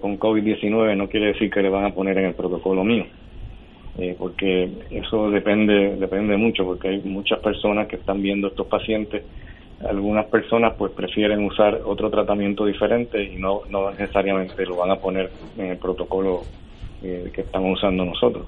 [0.00, 3.04] con COVID-19 no quiere decir que le van a poner en el protocolo mío.
[3.98, 9.24] Eh, porque eso depende depende mucho porque hay muchas personas que están viendo estos pacientes.
[9.80, 14.96] Algunas personas pues prefieren usar otro tratamiento diferente y no no necesariamente lo van a
[14.96, 16.46] poner en el protocolo
[17.02, 18.46] eh, que estamos usando nosotros.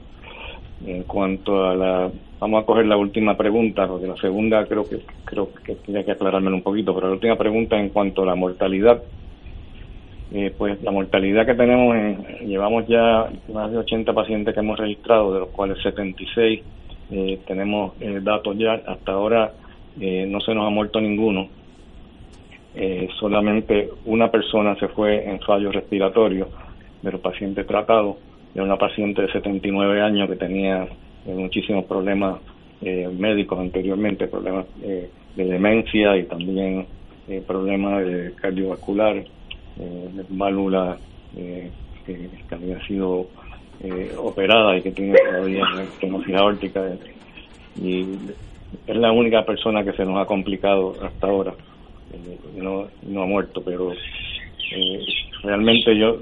[0.84, 5.04] En cuanto a la vamos a coger la última pregunta porque la segunda creo que
[5.24, 8.34] creo que tiene que aclarármelo un poquito pero la última pregunta en cuanto a la
[8.34, 9.02] mortalidad
[10.36, 11.96] eh, pues la mortalidad que tenemos,
[12.40, 16.60] llevamos ya más de 80 pacientes que hemos registrado, de los cuales 76
[17.12, 18.72] eh, tenemos eh, datos ya.
[18.84, 19.52] Hasta ahora
[19.96, 21.48] no se nos ha muerto ninguno.
[23.20, 26.48] solamente una persona se fue en fallo respiratorio
[27.00, 28.16] de los pacientes tratados.
[28.56, 30.88] Era una paciente de 79 años que tenía
[31.26, 32.40] muchísimos problemas
[32.80, 36.86] médicos anteriormente, problemas de demencia y también
[37.46, 39.22] problemas de cardiovascular
[39.78, 40.96] eh, válvula
[41.36, 41.70] eh,
[42.06, 43.26] que, había sido
[43.80, 46.82] eh, operada y que tiene todavía estenosis aórtica
[47.82, 48.02] y
[48.86, 51.54] es la única persona que se nos ha complicado hasta ahora.
[52.12, 53.92] Eh, no, no ha muerto pero
[55.42, 56.18] realmente yo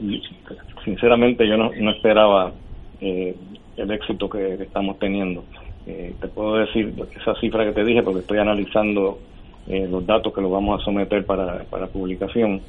[0.85, 2.53] sinceramente yo no, no esperaba
[3.01, 5.45] el éxito que, estamos teniendo.
[5.85, 9.19] Te puedo decir esa cifra que te dije porque estoy analizando
[9.67, 12.61] los datos que los vamos a someter para, para publicación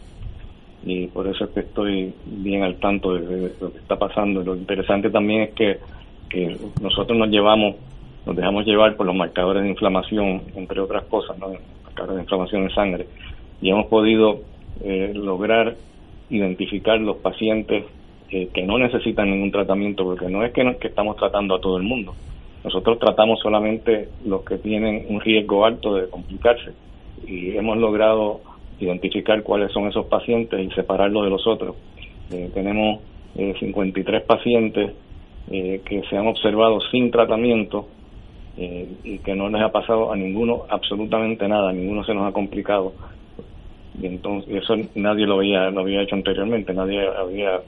[0.85, 4.43] y por eso es que estoy bien al tanto de, lo que está pasando.
[4.43, 5.79] Lo interesante también es que,
[6.81, 7.75] nosotros nos llevamos,
[8.25, 11.49] nos dejamos llevar por los marcadores de inflamación, entre otras cosas, ¿no?
[11.83, 13.05] marcadores de inflamación en sangre,
[13.61, 14.41] y hemos podido
[14.83, 15.75] eh, lograr
[16.31, 17.85] identificar los pacientes
[18.31, 21.77] eh, que no necesitan ningún tratamiento, porque no es que, que estamos tratando a todo
[21.77, 22.15] el mundo.
[22.63, 26.71] Nosotros tratamos solamente los que tienen un riesgo alto de complicarse
[27.27, 28.41] y hemos logrado
[28.83, 31.75] identificar cuáles son esos pacientes y separarlos de los otros.
[32.31, 32.99] Eh, tenemos
[33.35, 34.91] eh, 53 pacientes
[35.49, 37.87] eh, que se han observado sin tratamiento
[38.57, 42.31] eh, y que no les ha pasado a ninguno absolutamente nada, ninguno se nos ha
[42.31, 42.93] complicado.
[43.99, 47.61] Y entonces eso nadie lo había, lo había hecho anteriormente, nadie había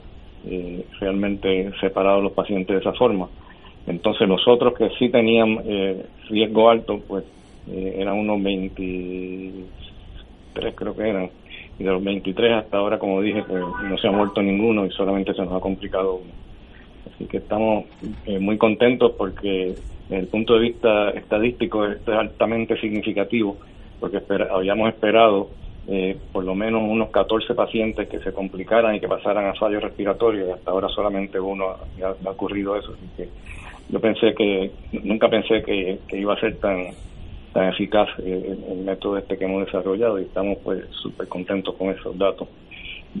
[1.00, 3.28] realmente separado a los pacientes de esa forma.
[3.88, 5.58] Entonces los otros que sí tenían
[6.28, 7.24] riesgo alto, pues
[7.68, 9.52] eran unos 20
[10.74, 11.30] creo que eran,
[11.78, 14.90] y de los 23 hasta ahora, como dije, pues no se ha muerto ninguno y
[14.90, 16.32] solamente se nos ha complicado uno.
[17.14, 17.84] Así que estamos
[18.26, 19.74] eh, muy contentos porque
[20.08, 23.56] desde el punto de vista estadístico esto es altamente significativo,
[24.00, 25.50] porque habíamos esperado
[25.88, 29.78] eh, por lo menos unos 14 pacientes que se complicaran y que pasaran a fallo
[29.80, 32.92] respiratorio y hasta ahora solamente uno ha, ocurrido eso.
[32.92, 33.28] Así que
[33.88, 34.70] yo pensé que,
[35.04, 36.88] nunca pensé que iba a ser tan
[37.56, 41.88] tan eficaz eh, el, método este que hemos desarrollado y estamos pues súper contentos con
[41.88, 42.48] esos datos.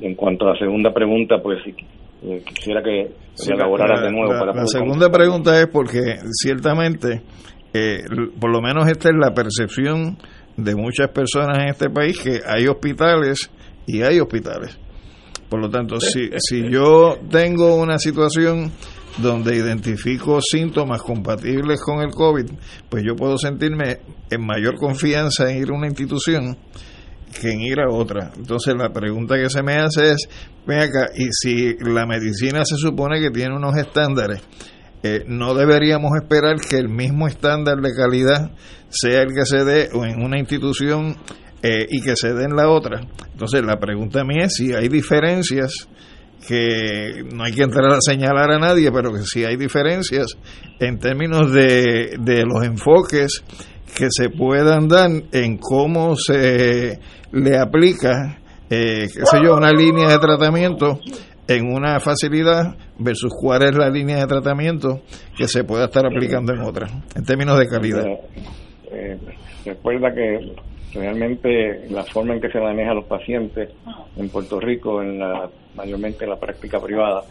[0.02, 4.34] En cuanto a la segunda pregunta, pues eh, quisiera que se elaborara de nuevo.
[4.34, 7.22] La, para la segunda pregunta es porque ciertamente,
[7.72, 8.00] eh,
[8.38, 10.18] por lo menos esta es la percepción
[10.58, 13.50] de muchas personas en este país, que hay hospitales
[13.86, 14.78] y hay hospitales.
[15.48, 18.70] Por lo tanto, si, si yo tengo una situación
[19.18, 22.46] donde identifico síntomas compatibles con el COVID,
[22.88, 23.98] pues yo puedo sentirme
[24.30, 26.56] en mayor confianza en ir a una institución
[27.40, 28.32] que en ir a otra.
[28.36, 30.28] Entonces la pregunta que se me hace es,
[30.66, 34.42] ven acá, y si la medicina se supone que tiene unos estándares,
[35.02, 38.50] eh, no deberíamos esperar que el mismo estándar de calidad
[38.88, 41.16] sea el que se dé en una institución
[41.62, 43.00] eh, y que se dé en la otra.
[43.32, 45.88] Entonces la pregunta mía es si hay diferencias
[46.46, 50.26] que no hay que entrar a señalar a nadie, pero que sí hay diferencias
[50.78, 53.42] en términos de, de los enfoques
[53.96, 56.98] que se puedan dar en cómo se
[57.32, 61.00] le aplica, eh, qué sé yo, una línea de tratamiento
[61.48, 65.00] en una facilidad versus cuál es la línea de tratamiento
[65.36, 68.04] que se pueda estar aplicando en otra, en términos de calidad.
[68.92, 69.18] Eh,
[69.64, 70.54] recuerda que
[70.96, 73.70] realmente la forma en que se maneja a los pacientes
[74.16, 77.22] en Puerto Rico, en la mayormente en la práctica privada,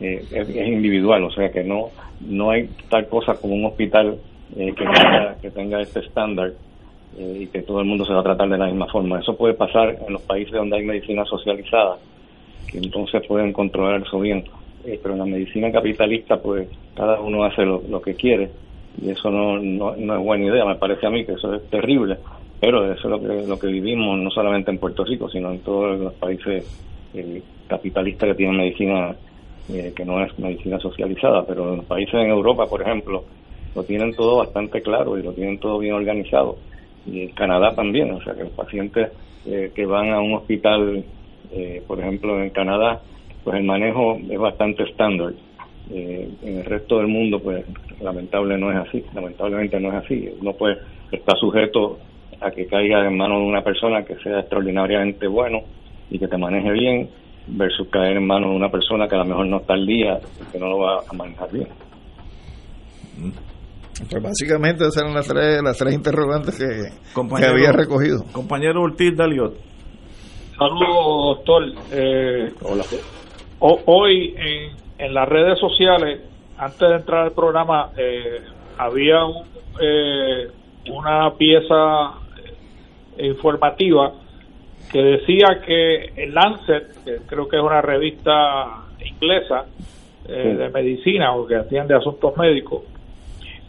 [0.00, 4.18] eh, es, individual, o sea que no no hay tal cosa como un hospital
[4.56, 6.52] eh, que, tenga, que tenga este estándar
[7.18, 9.20] eh, y que todo el mundo se va a tratar de la misma forma.
[9.20, 11.96] Eso puede pasar en los países donde hay medicina socializada,
[12.70, 14.44] que entonces pueden controlar eso bien.
[14.84, 18.50] pero en la medicina capitalista, pues cada uno hace lo, que quiere
[19.00, 21.68] y eso no, no, no, es buena idea, me parece a mí que eso es
[21.68, 22.18] terrible,
[22.60, 25.60] pero eso es lo que, lo que vivimos no solamente en Puerto Rico, sino en
[25.60, 26.64] todos los países
[27.68, 29.16] capitalistas que tienen medicina
[29.72, 33.24] eh, que no es medicina socializada, pero en los países en Europa, por ejemplo,
[33.74, 36.56] lo tienen todo bastante claro y lo tienen todo bien organizado.
[37.06, 39.12] Y en Canadá también, o sea que los pacientes
[39.46, 41.04] eh, que van a un hospital,
[41.52, 43.00] eh, por ejemplo, en Canadá,
[43.44, 45.34] pues el manejo es bastante estándar.
[45.92, 47.64] En el resto del mundo, pues
[48.00, 50.28] lamentable no es así, lamentablemente no es así.
[50.40, 50.78] Uno pues
[51.10, 51.98] está sujeto
[52.40, 55.60] a que caiga en manos de una persona que sea extraordinariamente bueno
[56.10, 57.10] y que te maneje bien
[57.48, 60.18] versus caer en manos de una persona que a lo mejor no está al día
[60.40, 61.68] y que no lo va a manejar bien.
[64.08, 68.24] Pues básicamente esas eran las tres, las tres interrogantes que, había recogido.
[68.32, 69.54] Compañero Ortiz Daliot.
[70.56, 71.62] Saludos, doctor.
[71.92, 72.84] Eh, Hola.
[73.60, 76.20] hoy en, en, las redes sociales,
[76.58, 78.40] antes de entrar al programa, eh,
[78.78, 79.44] había un,
[79.80, 80.48] eh,
[80.90, 82.12] una pieza
[83.18, 84.12] informativa
[84.90, 89.66] que decía que el Lancet, que creo que es una revista inglesa
[90.28, 92.82] eh, de medicina o que atiende asuntos médicos,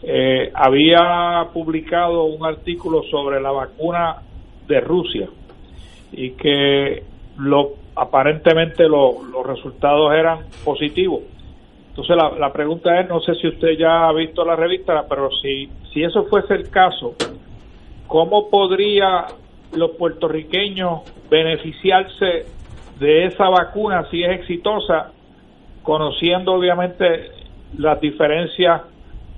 [0.02, 4.16] eh, había publicado un artículo sobre la vacuna
[4.66, 5.28] de Rusia
[6.10, 7.04] y que
[7.38, 11.20] lo aparentemente los resultados eran positivos.
[11.90, 15.30] Entonces la, la pregunta es, no sé si usted ya ha visto la revista, pero
[15.42, 17.14] si, si eso fuese el caso,
[18.06, 19.26] ¿cómo podría
[19.74, 21.00] los puertorriqueños
[21.30, 22.46] beneficiarse
[22.98, 25.12] de esa vacuna si es exitosa,
[25.82, 27.30] conociendo obviamente
[27.78, 28.82] las diferencias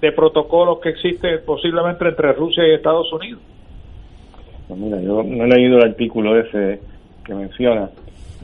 [0.00, 3.40] de protocolos que existen posiblemente entre Rusia y Estados Unidos.
[4.68, 6.80] Pues mira, yo no he leído el artículo ese
[7.24, 7.88] que menciona,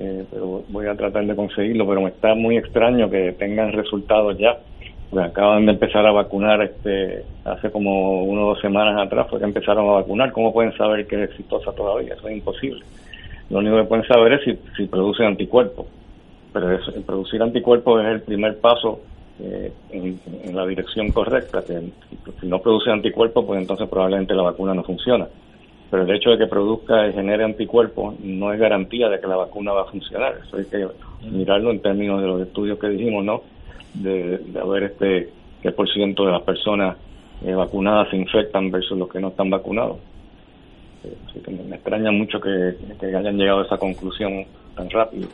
[0.00, 4.38] eh, pero voy a tratar de conseguirlo, pero me está muy extraño que tengan resultados
[4.38, 4.58] ya.
[5.10, 9.40] Pues acaban de empezar a vacunar este hace como uno o dos semanas atrás fue
[9.40, 10.32] que empezaron a vacunar.
[10.32, 12.82] Cómo pueden saber que es exitosa todavía eso es imposible.
[13.50, 15.86] Lo único que pueden saber es si, si producen anticuerpos.
[16.52, 19.00] Pero producir anticuerpos es el primer paso
[19.42, 21.80] eh, en, la dirección correcta que
[22.40, 25.26] si no produce anticuerpos pues entonces probablemente la vacuna no funciona
[25.90, 29.36] pero el hecho de que produzca y genere anticuerpos no es garantía de que la
[29.36, 30.86] vacuna va a funcionar eso hay que
[31.30, 33.42] mirarlo en términos de los estudios que dijimos no
[33.94, 35.30] de, de ver este
[35.62, 36.96] qué por ciento de las personas
[37.42, 39.96] eh, vacunadas se infectan versus los que no están vacunados.
[41.04, 42.74] Eh, así que me, extraña mucho que,
[43.06, 44.44] hayan llegado a esa conclusión
[44.76, 45.28] tan rápido.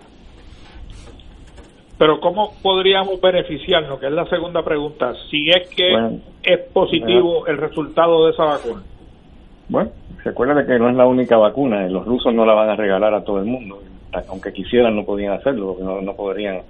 [1.99, 3.99] Pero ¿cómo podríamos beneficiarnos?
[3.99, 5.15] Que es la segunda pregunta.
[5.31, 8.83] Si es que es positivo el resultado de esa vacuna.
[9.69, 9.91] Bueno,
[10.33, 11.87] de que no es la única vacuna.
[11.89, 13.81] Los rusos no la van a regalar a todo el mundo.
[14.29, 16.63] Aunque quisieran, no podían hacerlo, porque no, no podrían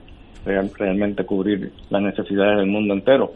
[0.45, 3.33] realmente cubrir las necesidades del mundo entero.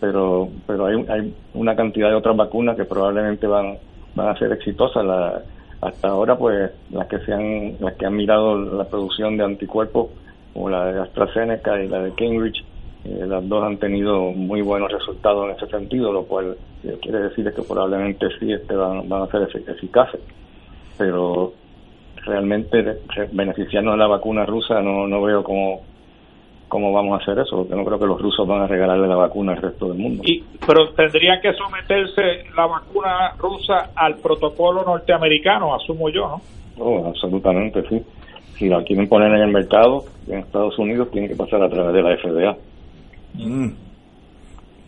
[0.00, 3.78] Pero, pero hay, hay una cantidad de otras vacunas que probablemente van,
[4.14, 5.04] van a ser exitosas.
[5.04, 5.42] La,
[5.80, 10.10] hasta ahora, pues, las que se han, las que han mirado la producción de anticuerpos,
[10.52, 12.64] como la de AstraZeneca y la de Cambridge,
[13.06, 17.20] eh, las dos han tenido muy buenos resultados en ese sentido, lo cual eh, quiere
[17.20, 20.20] decir que probablemente sí este van, van a ser eficaces.
[20.98, 21.52] Pero
[22.24, 22.82] realmente
[23.32, 25.82] beneficiarnos de la vacuna rusa no, no veo como
[26.68, 29.14] cómo vamos a hacer eso, porque no creo que los rusos van a regalarle la
[29.14, 30.22] vacuna al resto del mundo.
[30.26, 36.40] Y, pero tendría que someterse la vacuna rusa al protocolo norteamericano, asumo yo, ¿no?
[36.78, 38.02] Oh, absolutamente, sí.
[38.58, 41.92] Si la quieren poner en el mercado en Estados Unidos, tiene que pasar a través
[41.92, 42.56] de la FDA.
[43.36, 43.72] Mm.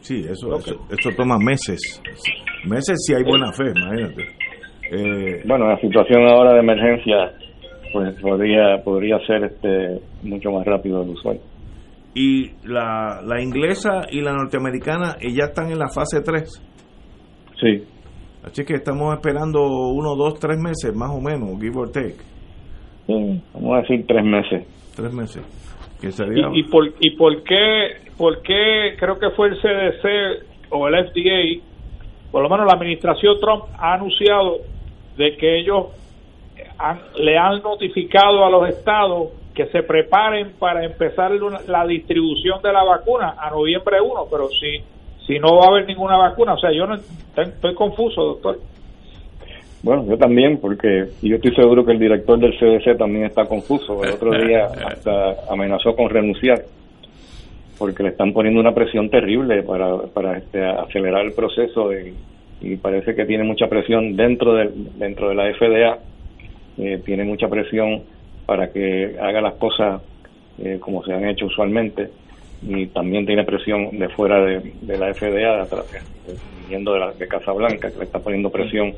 [0.01, 2.03] Sí, eso, eso, toma meses.
[2.65, 4.23] Meses si hay buena fe, imagínate.
[4.91, 7.33] Eh, bueno, la situación ahora de emergencia
[7.93, 11.41] pues podría podría ser este mucho más rápido el usuario
[12.19, 16.51] y la, la inglesa y la norteamericana ya están en la fase 3.
[17.61, 17.85] Sí.
[18.45, 19.61] Así que estamos esperando
[19.93, 22.17] uno, dos, tres meses más o menos, give or take.
[23.07, 24.67] vamos a decir tres meses.
[24.97, 25.45] Tres meses.
[26.55, 31.63] ¿Y, por, ¿Y por qué, por qué creo que fue el CDC o el FDA,
[32.31, 34.59] por lo menos la administración Trump ha anunciado
[35.17, 35.87] de que ellos
[37.17, 41.33] le han notificado a los estados que se preparen para empezar
[41.67, 44.83] la distribución de la vacuna a noviembre 1, pero si,
[45.27, 48.59] si no va a haber ninguna vacuna, o sea, yo no estoy confuso, doctor.
[49.83, 54.03] Bueno, yo también, porque yo estoy seguro que el director del CDC también está confuso.
[54.03, 56.63] El otro día hasta amenazó con renunciar,
[57.79, 61.91] porque le están poniendo una presión terrible para, este, acelerar el proceso
[62.61, 65.99] y parece que tiene mucha presión dentro de, dentro de la FDA,
[66.79, 68.03] eh, tiene mucha presión
[68.47, 70.01] para que haga las cosas
[70.59, 72.09] eh, como se han hecho usualmente
[72.63, 77.91] y también tiene presión de fuera de, la FDA, de, viniendo de, la, de Casablanca,
[77.91, 78.95] que le está poniendo presión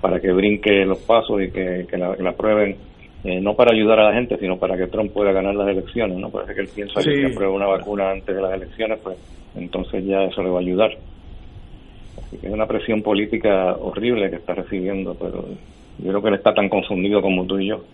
[0.00, 2.76] para que brinque los pasos y que, la, aprueben,
[3.24, 6.18] eh, no para ayudar a la gente, sino para que Trump pueda ganar las elecciones,
[6.18, 6.30] ¿no?
[6.30, 9.16] Parece que él piensa que si aprueba una vacuna antes de las elecciones, pues
[9.54, 10.90] entonces ya eso le va a ayudar.
[12.18, 15.44] Así que es una presión política horrible que está recibiendo, pero
[15.98, 17.84] yo creo que él está tan confundido como tú y yo.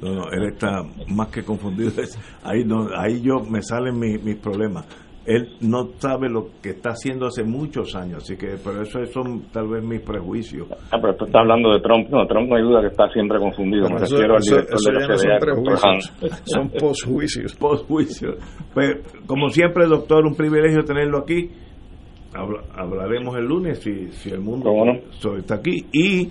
[0.00, 1.90] No, no, él está más que confundido.
[2.42, 4.86] Ahí, no, ahí yo me salen mis problemas
[5.26, 9.42] él no sabe lo que está haciendo hace muchos años, así que por eso son
[9.52, 10.66] tal vez mis prejuicios.
[10.90, 13.38] Ah, pero tú estás hablando de Trump, no, Trump no hay duda que está siempre
[13.38, 17.54] confundido, me refiero al director de la no son, son posjuicios.
[17.60, 18.36] Posjuicios.
[18.72, 21.50] Pues, como siempre, doctor, un privilegio tenerlo aquí.
[22.74, 24.70] hablaremos el lunes si, si el mundo
[25.36, 26.28] está aquí y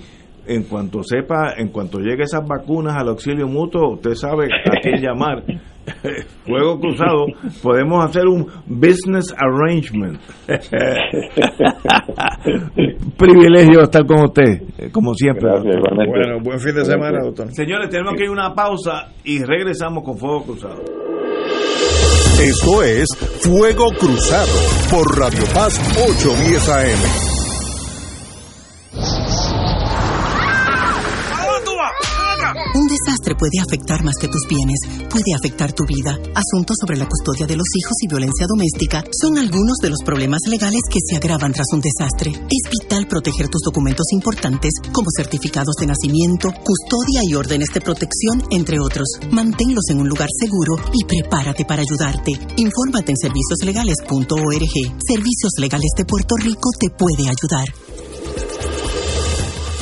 [0.47, 5.02] en cuanto sepa, en cuanto llegue esas vacunas al auxilio mutuo, usted sabe a quién
[5.02, 5.43] llamar.
[6.45, 7.25] Fuego cruzado,
[7.62, 10.19] podemos hacer un business arrangement.
[13.17, 15.49] Privilegio estar con usted, como siempre.
[15.49, 17.52] bueno, buen fin de semana, doctor.
[17.54, 20.84] Señores, tenemos que ir a una pausa y regresamos con Fuego Cruzado.
[22.41, 23.08] Esto es
[23.41, 24.47] Fuego Cruzado
[24.89, 27.39] por Radio Paz 810 AM.
[33.19, 34.79] Desastre puede afectar más que tus bienes,
[35.10, 36.17] puede afectar tu vida.
[36.36, 40.39] Asuntos sobre la custodia de los hijos y violencia doméstica son algunos de los problemas
[40.47, 42.32] legales que se agravan tras un desastre.
[42.32, 48.41] Es vital proteger tus documentos importantes como certificados de nacimiento, custodia y órdenes de protección,
[48.51, 49.08] entre otros.
[49.32, 52.32] Manténlos en un lugar seguro y prepárate para ayudarte.
[52.55, 54.75] Infórmate en servicioslegales.org.
[55.05, 57.67] Servicios Legales de Puerto Rico te puede ayudar.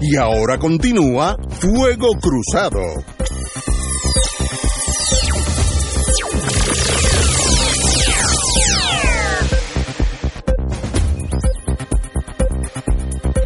[0.00, 2.80] Y ahora continúa Fuego Cruzado.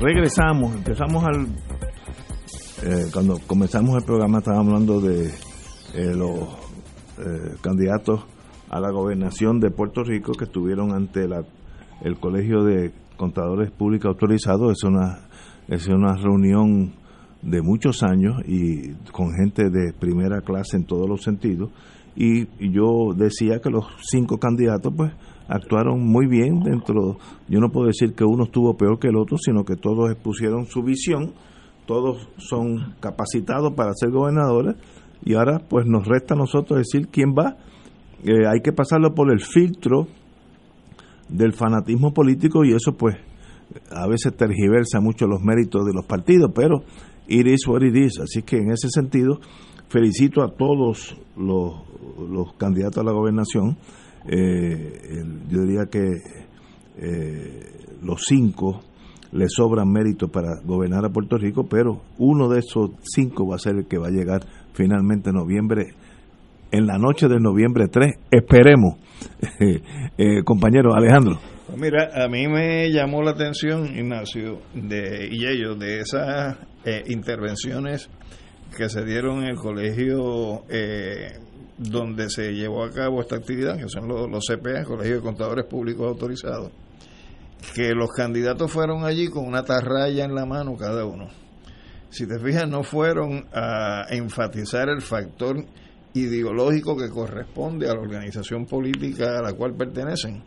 [0.04, 1.46] regresamos, empezamos al...
[2.82, 5.26] Eh, cuando comenzamos el programa estábamos hablando de
[5.94, 6.48] eh, los
[7.18, 8.26] eh, candidatos
[8.68, 11.42] a la gobernación de Puerto Rico que estuvieron ante la,
[12.02, 14.72] el Colegio de Contadores Públicos Autorizados.
[14.72, 15.23] Es una,
[15.68, 16.92] es una reunión
[17.42, 21.70] de muchos años y con gente de primera clase en todos los sentidos.
[22.16, 25.12] Y, yo decía que los cinco candidatos, pues,
[25.48, 29.36] actuaron muy bien dentro, yo no puedo decir que uno estuvo peor que el otro,
[29.36, 31.32] sino que todos expusieron su visión,
[31.86, 34.76] todos son capacitados para ser gobernadores
[35.22, 37.56] y ahora pues nos resta a nosotros decir quién va.
[38.24, 40.06] Eh, hay que pasarlo por el filtro
[41.28, 43.16] del fanatismo político y eso pues
[43.90, 46.82] a veces tergiversa mucho los méritos de los partidos, pero
[47.28, 47.82] it is what.
[48.22, 49.40] Así que en ese sentido
[49.88, 51.82] felicito a todos los,
[52.16, 53.76] los candidatos a la gobernación
[54.26, 56.00] eh, yo diría que
[56.96, 57.60] eh,
[58.02, 58.80] los cinco
[59.32, 63.58] le sobran méritos para gobernar a Puerto Rico, pero uno de esos cinco va a
[63.58, 64.42] ser el que va a llegar
[64.72, 65.94] finalmente en noviembre,
[66.70, 68.94] en la noche de noviembre 3, esperemos.
[69.60, 71.38] eh, compañero Alejandro.
[71.76, 78.08] Mira, a mí me llamó la atención, Ignacio, de, y ellos, de esas eh, intervenciones
[78.76, 81.38] que se dieron en el colegio eh,
[81.78, 85.66] donde se llevó a cabo esta actividad, que son los, los CPA, Colegio de Contadores
[85.66, 86.70] Públicos Autorizados,
[87.74, 91.28] que los candidatos fueron allí con una tarraya en la mano cada uno.
[92.10, 95.64] Si te fijas, no fueron a enfatizar el factor
[96.12, 100.44] ideológico que corresponde a la organización política a la cual pertenecen.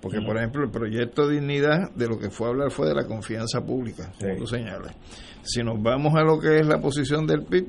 [0.00, 3.04] Porque, por ejemplo, el proyecto Dignidad de lo que fue a hablar fue de la
[3.04, 4.96] confianza pública, como tú señalas.
[5.42, 7.66] Si nos vamos a lo que es la posición del PIB,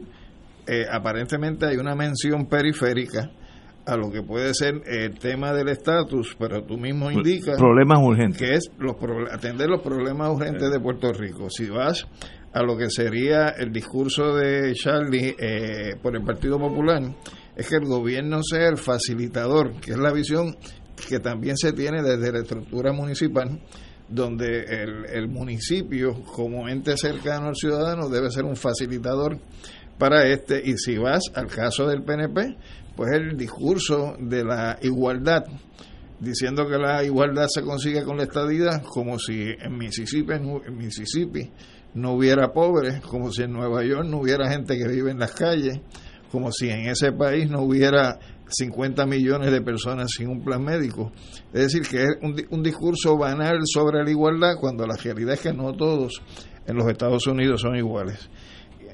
[0.68, 3.30] eh, aparentemente hay una mención periférica
[3.86, 8.38] a lo que puede ser el tema del estatus, pero tú mismo indicas problemas urgentes
[8.38, 8.96] que es los
[9.32, 11.50] atender los problemas urgentes de Puerto Rico.
[11.50, 12.08] Si vas
[12.54, 17.02] a lo que sería el discurso de Charlie eh, por el Partido Popular,
[17.56, 20.56] es que el gobierno sea el facilitador, que es la visión
[21.08, 23.60] que también se tiene desde la estructura municipal,
[24.08, 29.40] donde el, el municipio como ente cercano al ciudadano debe ser un facilitador
[29.98, 30.62] para este.
[30.64, 32.58] Y si vas al caso del PNP,
[32.96, 35.46] pues el discurso de la igualdad,
[36.20, 41.52] diciendo que la igualdad se consigue con la estadidad, como si en Mississippi, en Mississippi
[41.94, 45.34] no hubiera pobres, como si en Nueva York no hubiera gente que vive en las
[45.34, 45.80] calles,
[46.32, 48.18] como si en ese país no hubiera
[48.52, 51.12] 50 millones de personas sin un plan médico.
[51.54, 55.42] Es decir, que es un, un discurso banal sobre la igualdad cuando la realidad es
[55.42, 56.22] que no todos
[56.68, 58.30] en los Estados Unidos son iguales.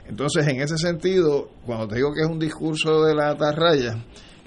[0.07, 3.97] Entonces, en ese sentido, cuando te digo que es un discurso de la atarraya,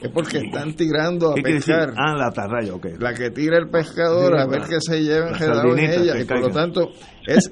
[0.01, 1.93] es porque están tirando a pescar.
[1.97, 2.87] Ah, la atarraya, ok.
[2.99, 6.19] La que tira el pescador a ver qué se lleva enredado en ella.
[6.19, 6.91] Y por lo tanto,
[7.27, 7.49] es,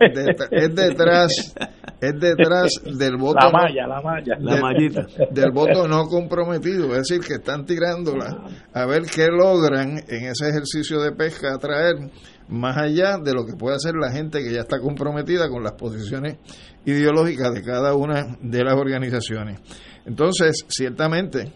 [0.50, 1.54] es detrás
[2.00, 3.38] es detrás del voto.
[3.40, 4.36] La malla, la malla.
[4.40, 5.06] La mallita.
[5.30, 6.92] Del voto no comprometido.
[6.92, 11.96] Es decir, que están tirándola a ver qué logran en ese ejercicio de pesca atraer
[12.48, 15.72] más allá de lo que puede hacer la gente que ya está comprometida con las
[15.72, 16.36] posiciones
[16.84, 19.60] ideológicas de cada una de las organizaciones.
[20.06, 21.52] Entonces, ciertamente,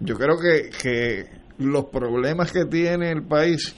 [0.00, 1.26] yo creo que, que
[1.58, 3.74] los problemas que tiene el país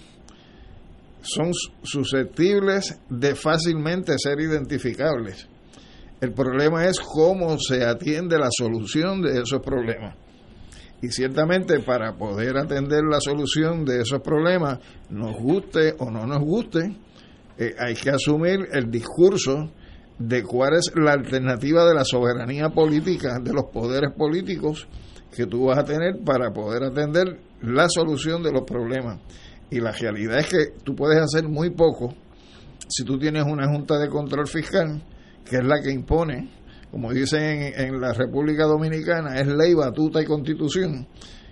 [1.20, 1.52] son
[1.82, 5.48] susceptibles de fácilmente ser identificables.
[6.20, 10.16] El problema es cómo se atiende la solución de esos problemas.
[11.00, 14.78] Y ciertamente para poder atender la solución de esos problemas,
[15.10, 16.96] nos guste o no nos guste,
[17.58, 19.72] eh, hay que asumir el discurso
[20.18, 24.86] de cuál es la alternativa de la soberanía política, de los poderes políticos
[25.34, 29.18] que tú vas a tener para poder atender la solución de los problemas.
[29.70, 32.14] Y la realidad es que tú puedes hacer muy poco
[32.88, 35.02] si tú tienes una junta de control fiscal,
[35.44, 36.50] que es la que impone,
[36.90, 41.06] como dicen en, la República Dominicana, es ley, batuta y constitución,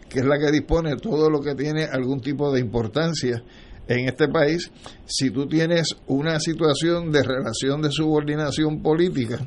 [0.08, 3.42] que es la que dispone todo lo que tiene algún tipo de importancia
[3.88, 4.70] en este país,
[5.06, 9.38] si tú tienes una situación de relación de subordinación política,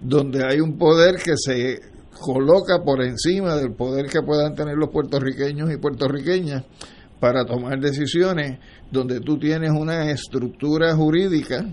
[0.00, 1.80] donde hay un poder que se
[2.24, 6.64] coloca por encima del poder que puedan tener los puertorriqueños y puertorriqueñas
[7.20, 8.58] para tomar decisiones
[8.90, 11.66] donde tú tienes una estructura jurídica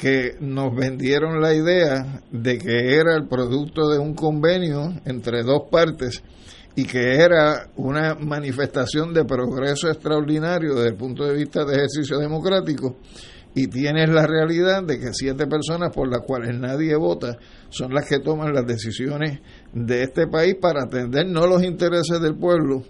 [0.00, 5.64] que nos vendieron la idea de que era el producto de un convenio entre dos
[5.70, 6.22] partes
[6.74, 12.18] y que era una manifestación de progreso extraordinario desde el punto de vista de ejercicio
[12.18, 12.96] democrático
[13.54, 17.36] y tienes la realidad de que siete personas por las cuales nadie vota
[17.74, 19.40] son las que toman las decisiones
[19.72, 22.84] de este país para atender no los intereses del pueblo,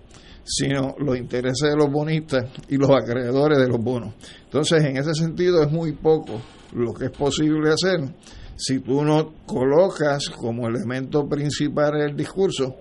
[0.45, 4.15] sino los intereses de los bonistas y los acreedores de los bonos.
[4.45, 8.01] Entonces, en ese sentido es muy poco lo que es posible hacer
[8.57, 12.77] si tú no colocas como elemento principal el discurso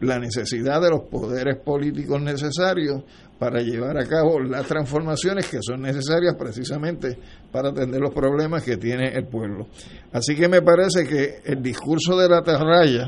[0.00, 3.02] la necesidad de los poderes políticos necesarios
[3.38, 7.16] para llevar a cabo las transformaciones que son necesarias precisamente
[7.52, 9.68] para atender los problemas que tiene el pueblo.
[10.12, 13.06] Así que me parece que el discurso de la atarraya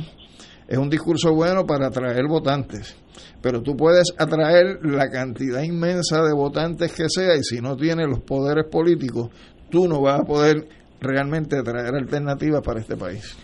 [0.69, 2.97] es un discurso bueno para atraer votantes,
[3.43, 8.07] pero tú puedes atraer la cantidad inmensa de votantes que sea y si no tienes
[8.07, 9.31] los poderes políticos,
[9.69, 10.65] tú no vas a poder
[11.01, 13.37] realmente traer alternativas para este país.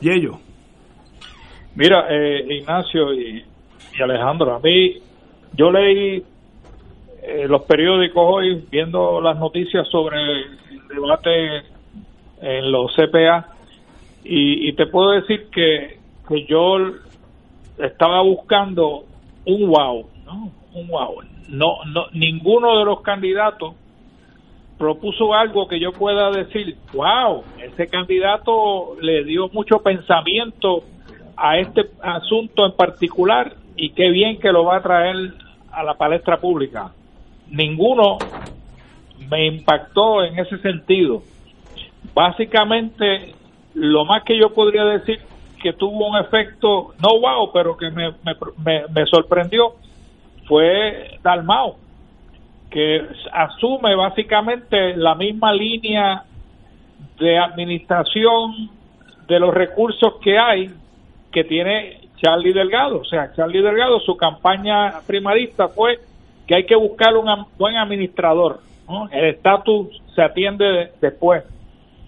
[0.00, 0.40] Y ello.
[1.76, 3.44] Mira, eh, Ignacio y,
[4.02, 4.98] Alejandro, a mí
[5.56, 6.24] yo leí
[7.22, 11.62] eh, los periódicos hoy viendo las noticias sobre el debate
[12.40, 13.48] en los CPA
[14.24, 16.78] y, te puedo decir que, que yo
[17.78, 19.04] estaba buscando
[19.44, 20.50] un wow, ¿no?
[20.72, 21.16] Un wow.
[21.48, 23.74] No, no, ninguno de los candidatos
[24.78, 30.84] propuso algo que yo pueda decir, wow, ese candidato le dio mucho pensamiento
[31.36, 35.34] a este asunto en particular y qué bien que lo va a traer
[35.74, 36.92] a la palestra pública.
[37.50, 38.18] Ninguno
[39.30, 41.22] me impactó en ese sentido.
[42.14, 43.34] Básicamente,
[43.74, 45.20] lo más que yo podría decir
[45.62, 48.10] que tuvo un efecto, no wow, pero que me,
[48.64, 49.74] me, me sorprendió,
[50.46, 51.76] fue Dalmao,
[52.70, 53.00] que
[53.32, 56.24] asume básicamente la misma línea
[57.18, 58.68] de administración
[59.26, 60.70] de los recursos que hay
[61.32, 63.00] que tiene Charlie Delgado.
[63.00, 65.98] O sea, Charlie Delgado, su campaña primarista fue
[66.46, 68.60] que hay que buscar un buen administrador.
[69.10, 71.44] El estatus se atiende después.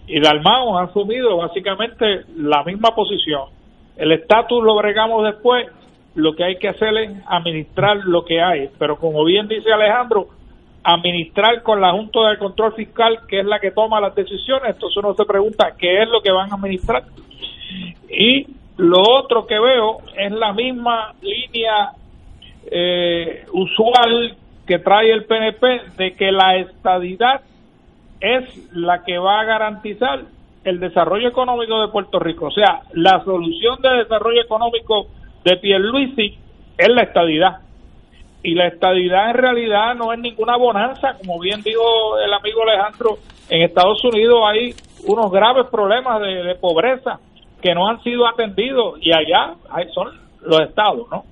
[0.07, 3.49] Y Dalmao ha asumido básicamente la misma posición.
[3.95, 5.67] El estatus lo bregamos después,
[6.15, 8.69] lo que hay que hacer es administrar lo que hay.
[8.79, 10.27] Pero como bien dice Alejandro,
[10.83, 14.97] administrar con la Junta de Control Fiscal, que es la que toma las decisiones, entonces
[14.97, 17.03] uno se pregunta qué es lo que van a administrar.
[18.09, 18.47] Y
[18.77, 21.91] lo otro que veo es la misma línea
[22.69, 24.35] eh, usual
[24.67, 27.41] que trae el PNP de que la estadidad
[28.19, 30.21] es la que va a garantizar
[30.63, 32.47] el desarrollo económico de Puerto Rico.
[32.47, 35.07] O sea, la solución de desarrollo económico
[35.43, 36.37] de Pierluisi
[36.77, 37.61] es la estadidad.
[38.43, 43.17] Y la estadidad en realidad no es ninguna bonanza, como bien dijo el amigo Alejandro,
[43.49, 44.75] en Estados Unidos hay
[45.07, 47.19] unos graves problemas de pobreza
[47.61, 49.55] que no han sido atendidos y allá
[49.93, 51.25] son los estados, ¿no?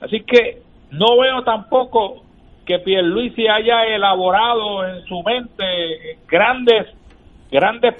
[0.00, 2.22] Así que no veo tampoco
[2.66, 6.88] que Pierluisi haya elaborado en su mente grandes,
[7.50, 7.94] grandes,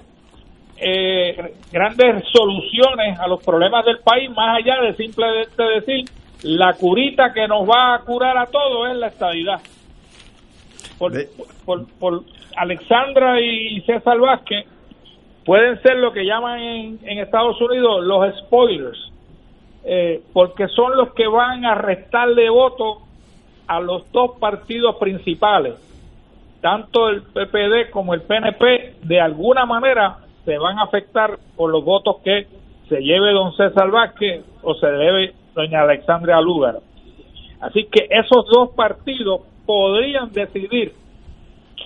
[0.76, 6.04] eh, grandes soluciones a los problemas del país, más allá de simplemente decir
[6.42, 9.60] la curita que nos va a curar a todos es la estadidad.
[10.98, 11.12] Por,
[11.64, 12.22] por, por
[12.56, 14.66] Alexandra y César Vázquez
[15.44, 19.12] pueden ser lo que llaman en, Estados Unidos los spoilers,
[19.84, 22.98] eh, porque son los que van a restarle voto
[23.66, 25.74] a los dos partidos principales,
[26.60, 31.84] tanto el PPD como el PNP, de alguna manera se van a afectar por los
[31.84, 32.46] votos que
[32.88, 36.78] se lleve don César Vázquez o se debe doña Alexandria Lugar.
[37.60, 40.92] Así que esos dos partidos podrían decidir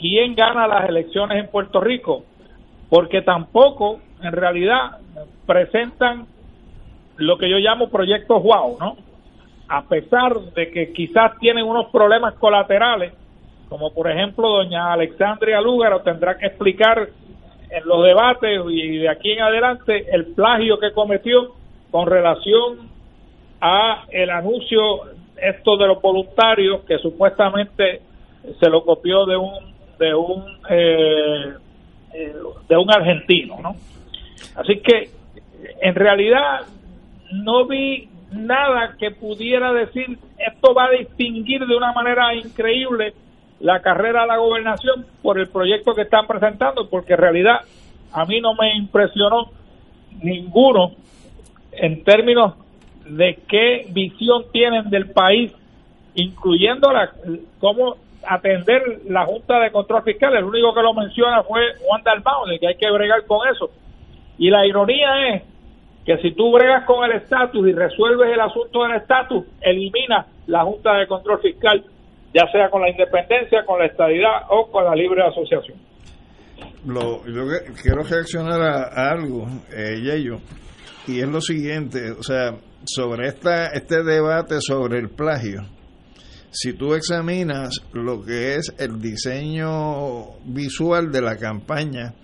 [0.00, 2.24] quién gana las elecciones en Puerto Rico
[2.89, 4.99] porque tampoco en realidad
[5.47, 6.26] presentan
[7.16, 8.97] lo que yo llamo proyectos wow, ¿no?
[9.68, 13.12] A pesar de que quizás tienen unos problemas colaterales,
[13.68, 17.09] como por ejemplo doña Alexandria Lúgaro tendrá que explicar
[17.70, 21.55] en los debates y de aquí en adelante el plagio que cometió
[21.91, 22.89] con relación
[23.61, 25.01] a el anuncio
[25.37, 28.03] esto de los voluntarios que supuestamente
[28.61, 29.53] se lo copió de un
[29.99, 31.55] de un eh,
[32.69, 33.77] de un argentino, ¿no?
[34.57, 35.11] Así que
[35.81, 36.61] en realidad
[37.33, 43.14] no vi nada que pudiera decir esto va a distinguir de una manera increíble
[43.61, 47.61] la carrera a la gobernación por el proyecto que están presentando, porque en realidad
[48.12, 49.51] a mí no me impresionó
[50.23, 50.93] ninguno
[51.73, 52.55] en términos
[53.09, 55.53] de qué visión tienen del país,
[56.14, 57.12] incluyendo la,
[57.59, 57.97] cómo
[58.29, 60.35] atender la Junta de Control Fiscal.
[60.37, 63.70] El único que lo menciona fue Juan Dalmau, de que hay que bregar con eso.
[64.39, 65.43] Y la ironía es
[66.05, 70.64] que si tú bregas con el estatus y resuelves el asunto del estatus, elimina la
[70.64, 71.85] Junta de Control Fiscal,
[72.33, 75.79] ya sea con la independencia, con la estabilidad o con la libre asociación.
[76.87, 77.43] Lo, yo
[77.83, 79.47] quiero reaccionar a, algo,
[79.77, 80.31] eh,
[81.09, 82.53] y es lo siguiente, o sea,
[82.85, 85.62] sobre esta, este debate sobre el plagio,
[86.57, 92.14] si tú examinas lo que es el diseño visual de la campaña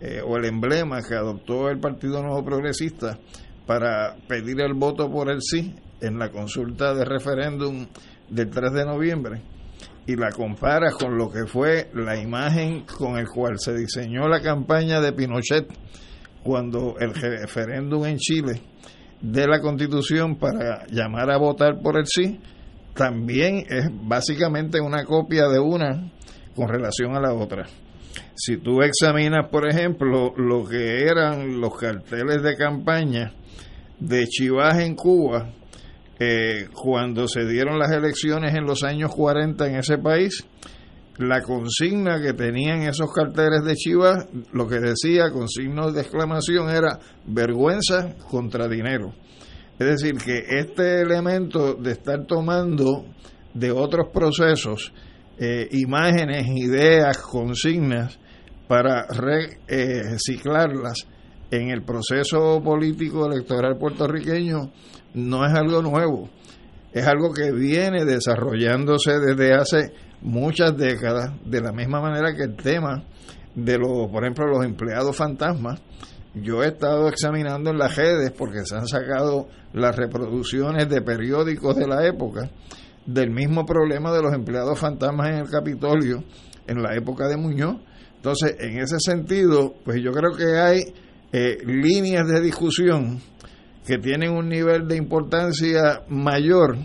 [0.00, 3.18] eh, o el emblema que adoptó el Partido Nuevo Progresista
[3.66, 7.86] para pedir el voto por el sí en la consulta de referéndum
[8.30, 9.42] del 3 de noviembre
[10.06, 14.40] y la comparas con lo que fue la imagen con el cual se diseñó la
[14.40, 15.68] campaña de Pinochet
[16.42, 18.62] cuando el referéndum en Chile
[19.20, 22.40] de la constitución para llamar a votar por el sí,
[22.94, 26.10] también es básicamente una copia de una
[26.54, 27.66] con relación a la otra.
[28.34, 33.32] Si tú examinas, por ejemplo, lo que eran los carteles de campaña
[33.98, 35.50] de Chivas en Cuba,
[36.18, 40.44] eh, cuando se dieron las elecciones en los años 40 en ese país,
[41.18, 46.70] la consigna que tenían esos carteles de Chivas, lo que decía con signos de exclamación
[46.70, 49.14] era vergüenza contra dinero.
[49.82, 53.04] Es decir, que este elemento de estar tomando
[53.52, 54.92] de otros procesos
[55.38, 58.18] eh, imágenes, ideas, consignas
[58.68, 61.06] para reciclarlas
[61.50, 64.70] en el proceso político electoral puertorriqueño
[65.14, 66.30] no es algo nuevo,
[66.92, 72.56] es algo que viene desarrollándose desde hace muchas décadas, de la misma manera que el
[72.56, 73.02] tema
[73.54, 75.82] de los, por ejemplo, los empleados fantasmas.
[76.34, 81.76] Yo he estado examinando en las redes porque se han sacado las reproducciones de periódicos
[81.76, 82.50] de la época
[83.04, 86.24] del mismo problema de los empleados fantasmas en el Capitolio
[86.66, 87.76] en la época de Muñoz.
[88.16, 90.94] Entonces, en ese sentido, pues yo creo que hay
[91.32, 93.20] eh, líneas de discusión
[93.86, 96.78] que tienen un nivel de importancia mayor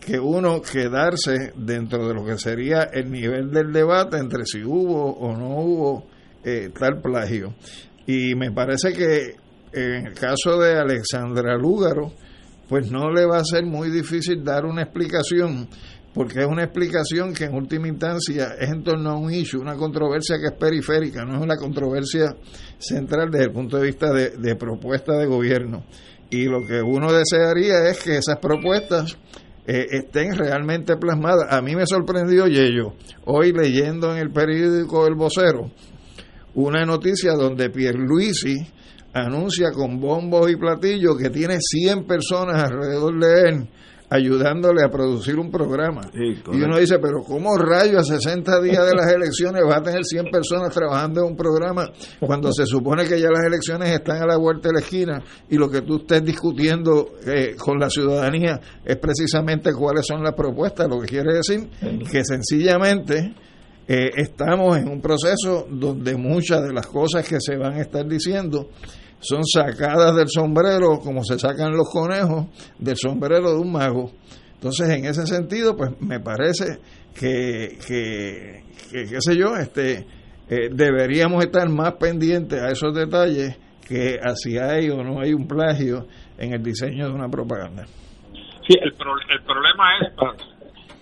[0.00, 5.12] que uno quedarse dentro de lo que sería el nivel del debate entre si hubo
[5.12, 6.06] o no hubo
[6.42, 7.54] eh, tal plagio.
[8.10, 9.36] Y me parece que
[9.72, 12.12] en el caso de Alexandra Lúgaro,
[12.68, 15.68] pues no le va a ser muy difícil dar una explicación,
[16.12, 19.76] porque es una explicación que en última instancia es en torno a un issue, una
[19.76, 22.34] controversia que es periférica, no es una controversia
[22.78, 25.84] central desde el punto de vista de, de propuesta de gobierno.
[26.30, 29.16] Y lo que uno desearía es que esas propuestas
[29.68, 31.46] eh, estén realmente plasmadas.
[31.48, 32.94] A mí me sorprendió, Yello,
[33.26, 35.70] hoy leyendo en el periódico El Vocero,
[36.54, 38.56] una noticia donde Pierluisi
[39.12, 43.68] anuncia con bombos y platillos que tiene 100 personas alrededor de él
[44.10, 46.02] ayudándole a producir un programa.
[46.12, 50.04] y uno dice, pero ¿cómo rayo a 60 días de las elecciones va a tener
[50.04, 51.88] 100 personas trabajando en un programa
[52.18, 55.56] cuando se supone que ya las elecciones están a la vuelta de la esquina y
[55.56, 60.88] lo que tú estés discutiendo eh, con la ciudadanía es precisamente cuáles son las propuestas?
[60.88, 61.70] Lo que quiere decir
[62.10, 63.32] que sencillamente...
[63.92, 68.06] Eh, estamos en un proceso donde muchas de las cosas que se van a estar
[68.06, 68.68] diciendo
[69.18, 72.46] son sacadas del sombrero, como se sacan los conejos,
[72.78, 74.12] del sombrero de un mago.
[74.54, 76.78] Entonces, en ese sentido, pues me parece
[77.18, 78.62] que, que,
[78.92, 80.06] qué sé yo, este,
[80.48, 85.48] eh, deberíamos estar más pendientes a esos detalles que si hay o no hay un
[85.48, 86.06] plagio
[86.38, 87.86] en el diseño de una propaganda.
[88.68, 90.12] Sí, el, problema es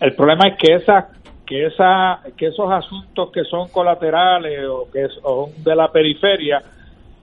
[0.00, 1.08] el problema es que esa
[1.48, 6.62] que esa que esos asuntos que son colaterales o que son de la periferia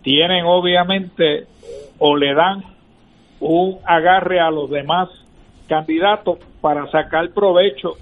[0.01, 1.45] tienen obviamente
[1.99, 2.63] o le dan
[3.39, 5.09] un agarre a los demás
[5.67, 7.93] candidatos para sacar provecho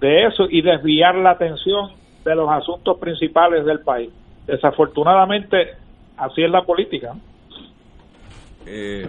[0.00, 1.90] de eso y desviar la atención
[2.24, 4.10] de los asuntos principales del país.
[4.46, 5.72] Desafortunadamente,
[6.16, 7.14] así es la política.
[8.64, 9.06] Eh,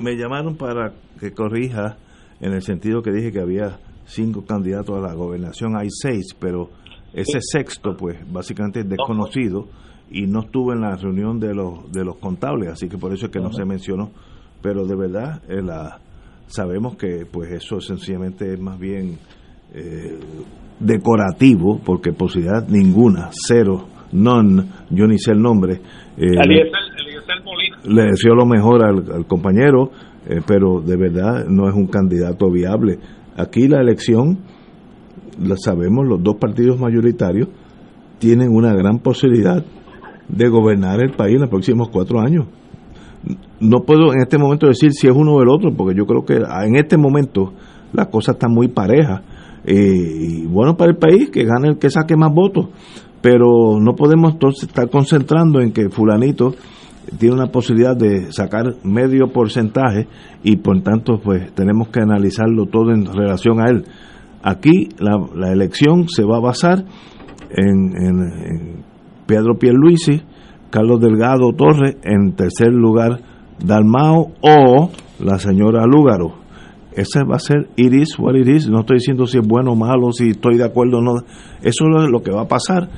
[0.00, 1.96] me llamaron para que corrija
[2.40, 6.70] en el sentido que dije que había cinco candidatos a la gobernación, hay seis, pero
[7.12, 9.66] ese sexto, pues básicamente es desconocido
[10.10, 13.26] y no estuvo en la reunión de los de los contables, así que por eso
[13.26, 14.10] es que no se mencionó,
[14.62, 15.98] pero de verdad eh, la,
[16.46, 19.18] sabemos que pues eso sencillamente es más bien
[19.74, 20.18] eh,
[20.78, 25.80] decorativo, porque posibilidad ninguna, cero, non, yo ni sé el nombre.
[26.16, 26.30] Eh,
[27.84, 29.90] le deseo lo mejor al, compañero,
[30.46, 32.98] pero de verdad no es un candidato viable.
[33.36, 34.38] Aquí la elección,
[35.40, 37.48] la sabemos, los dos partidos mayoritarios
[38.18, 39.64] tienen una gran posibilidad
[40.28, 42.46] de gobernar el país en los próximos cuatro años.
[43.60, 46.24] no puedo en este momento decir si es uno o el otro, porque yo creo
[46.24, 47.52] que en este momento
[47.92, 49.22] la cosa está muy pareja.
[49.64, 52.68] Eh, y bueno para el país, que gane el que saque más votos.
[53.20, 56.54] Pero no podemos entonces estar concentrando en que fulanito
[57.18, 60.06] tiene una posibilidad de sacar medio porcentaje
[60.42, 63.84] y por tanto pues tenemos que analizarlo todo en relación a él.
[64.42, 66.84] Aquí la, elección se va a basar
[67.50, 68.84] en, en
[69.26, 70.22] Pedro Pierluisi,
[70.70, 73.20] Carlos Delgado Torres, en tercer lugar
[73.64, 74.90] Dalmao o
[75.20, 76.42] la señora Lúgaro.
[76.92, 78.68] Ese va a ser iris what it is.
[78.68, 81.12] No estoy diciendo si es bueno o malo, si estoy de acuerdo o no.
[81.62, 82.88] Eso es lo que va a pasar.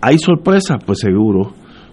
[0.00, 0.82] ¿Hay sorpresas?
[0.84, 1.52] Pues seguro.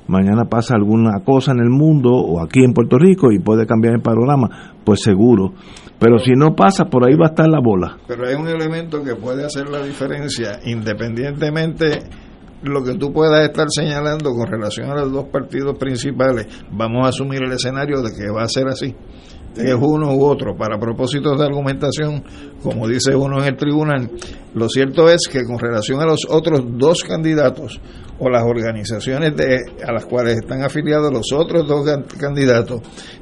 [0.09, 3.93] Mañana pasa alguna cosa en el mundo o aquí en Puerto Rico y puede cambiar
[3.93, 4.73] el panorama.
[4.83, 5.53] Pues seguro.
[5.99, 7.95] Pero si no pasa, por ahí va a estar la bola.
[8.07, 12.09] Pero hay un elemento que puede hacer la diferencia, independientemente
[12.63, 17.09] lo que tú puedas estar señalando con relación a los dos partidos principales, vamos a
[17.09, 18.95] asumir el escenario de que va a ser así,
[19.55, 20.55] es uno u otro.
[20.55, 22.23] Para propósitos de argumentación,
[22.61, 24.09] como dice uno en el tribunal,
[24.53, 27.79] lo cierto es que con relación a los otros dos candidatos
[28.19, 31.85] o las organizaciones de, a las cuales están afiliados los otros dos
[32.19, 32.81] candidatos,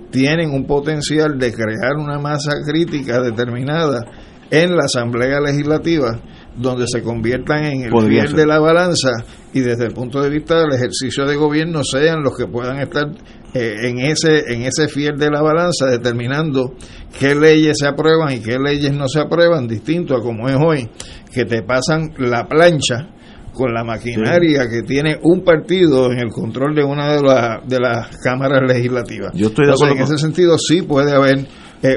[0.10, 4.02] tienen un potencial de crear una masa crítica determinada
[4.50, 6.20] en la Asamblea Legislativa
[6.58, 9.12] donde se conviertan en el fiel de la balanza
[9.54, 13.06] y desde el punto de vista del ejercicio de gobierno sean los que puedan estar
[13.54, 16.74] eh, en ese en ese fiel de la balanza determinando
[17.18, 20.90] qué leyes se aprueban y qué leyes no se aprueban distinto a como es hoy
[21.34, 23.10] que te pasan la plancha
[23.54, 27.80] con la maquinaria que tiene un partido en el control de una de, las de
[27.80, 29.32] las cámaras legislativas.
[29.34, 31.48] Yo estoy de acuerdo en ese sentido sí puede haber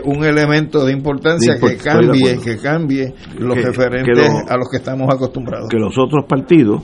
[0.05, 5.69] un elemento de importancia que cambie que cambie los referentes a los que estamos acostumbrados.
[5.69, 6.83] Que los otros partidos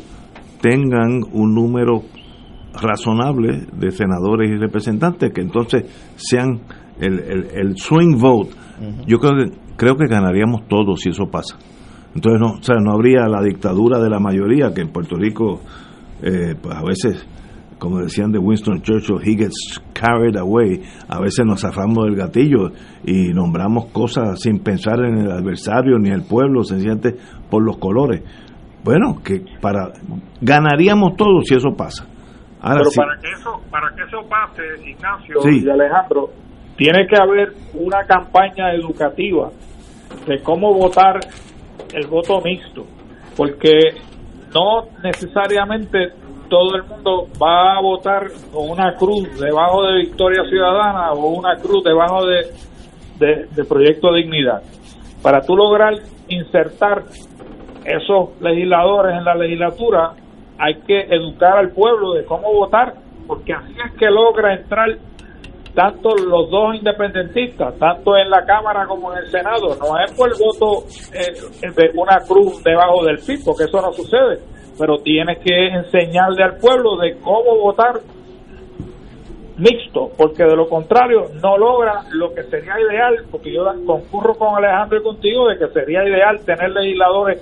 [0.61, 2.03] tengan un número
[2.81, 5.85] razonable de senadores y representantes que entonces
[6.17, 6.61] sean
[7.01, 7.21] el,
[7.55, 8.51] el, swing vote.
[9.07, 11.57] Yo creo que creo que ganaríamos todos si eso pasa.
[12.15, 15.61] Entonces no, o sea, no habría la dictadura de la mayoría que en Puerto Rico
[16.23, 17.27] eh, pues a veces
[17.79, 20.83] como decían de Winston Churchill, he gets carried away.
[21.09, 22.73] A veces nos zafamos del gatillo
[23.05, 27.15] y nombramos cosas sin pensar en el adversario ni el pueblo, sencillamente
[27.51, 28.23] por los colores.
[28.83, 29.93] Bueno, que para
[30.41, 32.07] ganaríamos todos si eso pasa.
[32.75, 36.31] Pero para que eso para que eso pase, Ignacio y Alejandro,
[36.77, 39.51] tiene que haber una campaña educativa
[40.27, 41.21] de cómo votar
[41.95, 42.85] el voto mixto,
[43.37, 43.71] porque
[44.55, 46.13] no necesariamente
[46.49, 51.57] todo el mundo va a votar con una cruz debajo de Victoria Ciudadana o una
[51.57, 54.63] cruz debajo de, de, Proyecto Dignidad.
[55.23, 55.95] Para tú lograr
[56.29, 57.05] insertar
[57.85, 60.13] esos legisladores en la legislatura,
[60.59, 62.95] hay que educar al pueblo de cómo votar,
[63.27, 64.89] porque así es que logra entrar
[65.75, 69.77] tanto los dos independentistas, tanto en la Cámara como en el Senado.
[69.79, 73.93] No es por el voto eh, de una cruz debajo del PIB, porque eso no
[73.93, 78.01] sucede pero tienes que enseñarle al pueblo de cómo votar
[79.57, 84.57] mixto, porque de lo contrario no logra lo que sería ideal, porque yo concurro con
[84.57, 87.41] Alejandro y contigo de que sería ideal tener legisladores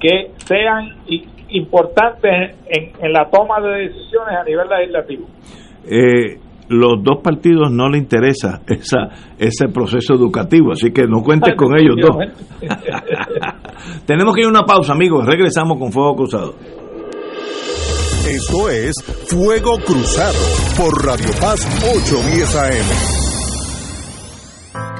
[0.00, 1.04] que sean
[1.50, 5.26] importantes en, en la toma de decisiones a nivel legislativo.
[5.84, 6.38] Eh,
[6.68, 11.78] los dos partidos no le interesa esa, ese proceso educativo, así que no cuentes con
[11.78, 12.16] ellos dos.
[14.06, 15.26] Tenemos que ir a una pausa, amigos.
[15.26, 16.54] Regresamos con Fuego Cruzado.
[18.28, 18.94] Esto es
[19.28, 20.36] Fuego Cruzado
[20.76, 23.17] por Radio Paz 810 AM.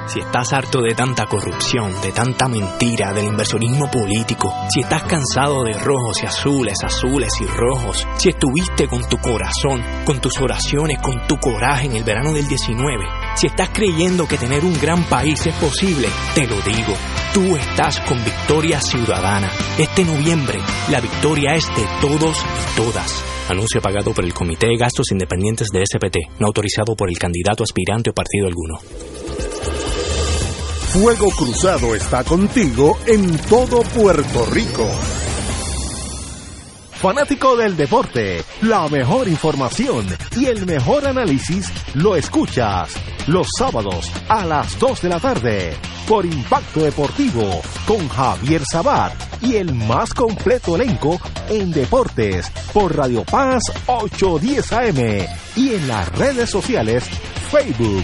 [0.09, 5.63] Si estás harto de tanta corrupción, de tanta mentira, del inversionismo político, si estás cansado
[5.63, 10.97] de rojos y azules, azules y rojos, si estuviste con tu corazón, con tus oraciones,
[10.99, 13.05] con tu coraje en el verano del 19,
[13.35, 16.95] si estás creyendo que tener un gran país es posible, te lo digo,
[17.31, 19.51] tú estás con Victoria Ciudadana.
[19.77, 20.57] Este noviembre,
[20.89, 23.23] la victoria es de todos y todas.
[23.47, 27.63] Anuncio pagado por el Comité de Gastos Independientes de SPT, no autorizado por el candidato
[27.63, 28.79] aspirante o partido alguno.
[30.93, 34.89] Fuego Cruzado está contigo en todo Puerto Rico.
[36.93, 42.95] Fanático del deporte, la mejor información y el mejor análisis lo escuchas
[43.27, 45.77] los sábados a las 2 de la tarde
[46.07, 49.13] por Impacto Deportivo con Javier Sabat
[49.43, 56.09] y el más completo elenco en deportes por Radio Paz 810 AM y en las
[56.17, 57.03] redes sociales
[57.51, 58.03] Facebook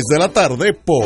[0.09, 1.05] de la tarde por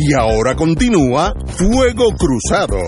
[0.00, 2.78] Y ahora continúa Fuego Cruzado.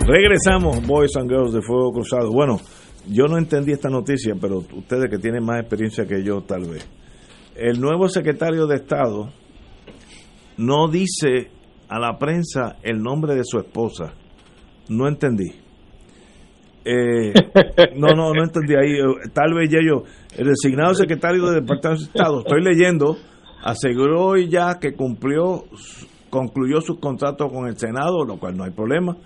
[0.00, 2.32] Regresamos, Boys and Girls de Fuego Cruzado.
[2.32, 2.58] Bueno,
[3.08, 6.84] yo no entendí esta noticia, pero ustedes que tienen más experiencia que yo, tal vez.
[7.54, 9.30] El nuevo secretario de Estado
[10.56, 11.52] no dice
[11.88, 14.14] a la prensa el nombre de su esposa.
[14.88, 15.67] No entendí.
[16.90, 17.32] Eh,
[17.96, 18.92] no, no, no entendí ahí.
[18.92, 20.04] Eh, Tal vez ya yo,
[20.36, 23.16] el designado secretario del Departamento de Estado, estoy leyendo,
[23.62, 25.64] aseguró hoy ya que cumplió,
[26.30, 29.16] concluyó su contrato con el Senado, lo cual no hay problema,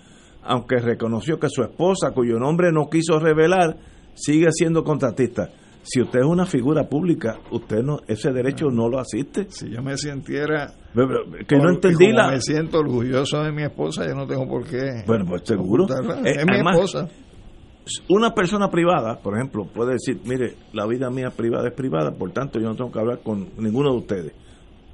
[0.43, 3.77] aunque reconoció que su esposa, cuyo nombre no quiso revelar,
[4.13, 5.49] sigue siendo contratista.
[5.85, 9.47] Si usted es una figura pública, usted no ese derecho no lo asiste.
[9.49, 10.71] Si yo me sintiera
[11.45, 15.03] que no entendí la me siento orgulloso de mi esposa, yo no tengo por qué.
[15.05, 15.83] Bueno, pues seguro.
[15.83, 16.21] ocultarla.
[16.29, 17.09] Eh, es mi además, esposa.
[18.09, 22.31] Una persona privada, por ejemplo, puede decir, mire, la vida mía privada es privada, por
[22.31, 24.33] tanto yo no tengo que hablar con ninguno de ustedes.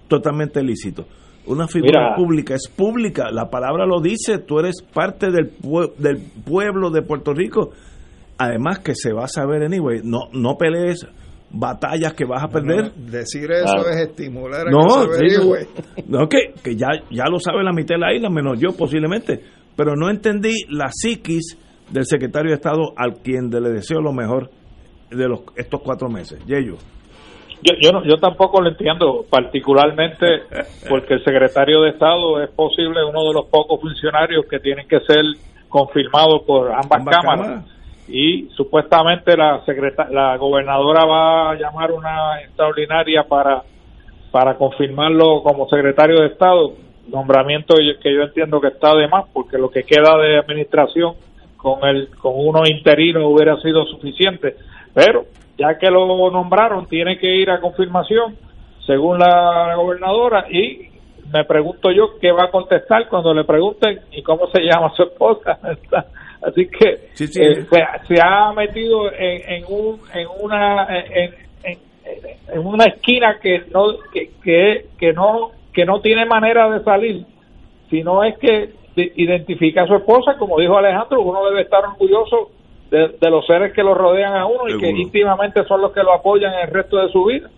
[0.08, 1.06] Totalmente lícito.
[1.46, 2.16] Una figura Mira.
[2.16, 7.02] pública es pública, la palabra lo dice, tú eres parte del, pue- del pueblo de
[7.02, 7.72] Puerto Rico.
[8.38, 11.06] Además que se va a saber anyway, no, no pelees
[11.52, 12.92] batallas que vas a perder.
[12.96, 13.90] No, decir eso Claro.
[13.90, 15.68] es estimular a No, que se sí, averigüe.
[16.08, 19.40] no que, que ya, ya lo sabe la mitad de la isla, menos yo posiblemente.
[19.76, 21.58] Pero no entendí la psiquis
[21.92, 24.50] del secretario de Estado al quien le deseo lo mejor
[25.10, 26.40] de los estos cuatro meses.
[26.46, 26.76] Yeyo.
[27.62, 30.44] Yo, yo, no- yo tampoco lo entiendo, particularmente
[30.88, 35.00] porque el secretario de Estado es posible uno de los pocos funcionarios que tienen que
[35.02, 35.24] ser
[35.68, 37.46] confirmados por ambas, Ambas cámaras.
[37.46, 37.66] cámaras.
[38.08, 43.62] Y supuestamente la, secreta- la gobernadora va a llamar una extraordinaria para,
[44.32, 46.74] para confirmarlo como secretario de Estado,
[47.08, 51.14] nombramiento que yo entiendo que está de más, porque lo que queda de administración
[51.62, 54.56] con el con uno interino hubiera sido suficiente
[54.94, 55.26] pero
[55.58, 58.36] ya que lo nombraron tiene que ir a confirmación
[58.88, 60.88] según la gobernadora y
[61.34, 65.04] me pregunto yo qué va a contestar cuando le pregunten y cómo se llama su
[65.04, 65.60] esposa
[66.42, 67.42] así que Sí, sí.
[67.42, 71.34] eh, se, se ha metido en, en un en una en,
[71.64, 71.90] en-
[72.52, 77.24] en una esquina que no que, que, que no que no tiene manera de salir
[77.92, 82.50] si no es que identifica a su esposa, como dijo Alejandro, uno debe estar orgulloso
[82.92, 86.02] de, de los seres que lo rodean a uno y que íntimamente son los que
[86.04, 87.50] lo apoyan en el resto de su vida.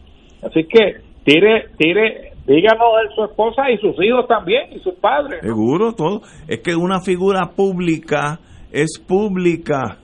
[0.43, 5.39] Así que tire, tire, díganos de su esposa y sus hijos también y sus padres.
[5.41, 6.21] Seguro, todo.
[6.47, 8.39] Es que una figura pública
[8.71, 9.97] es pública.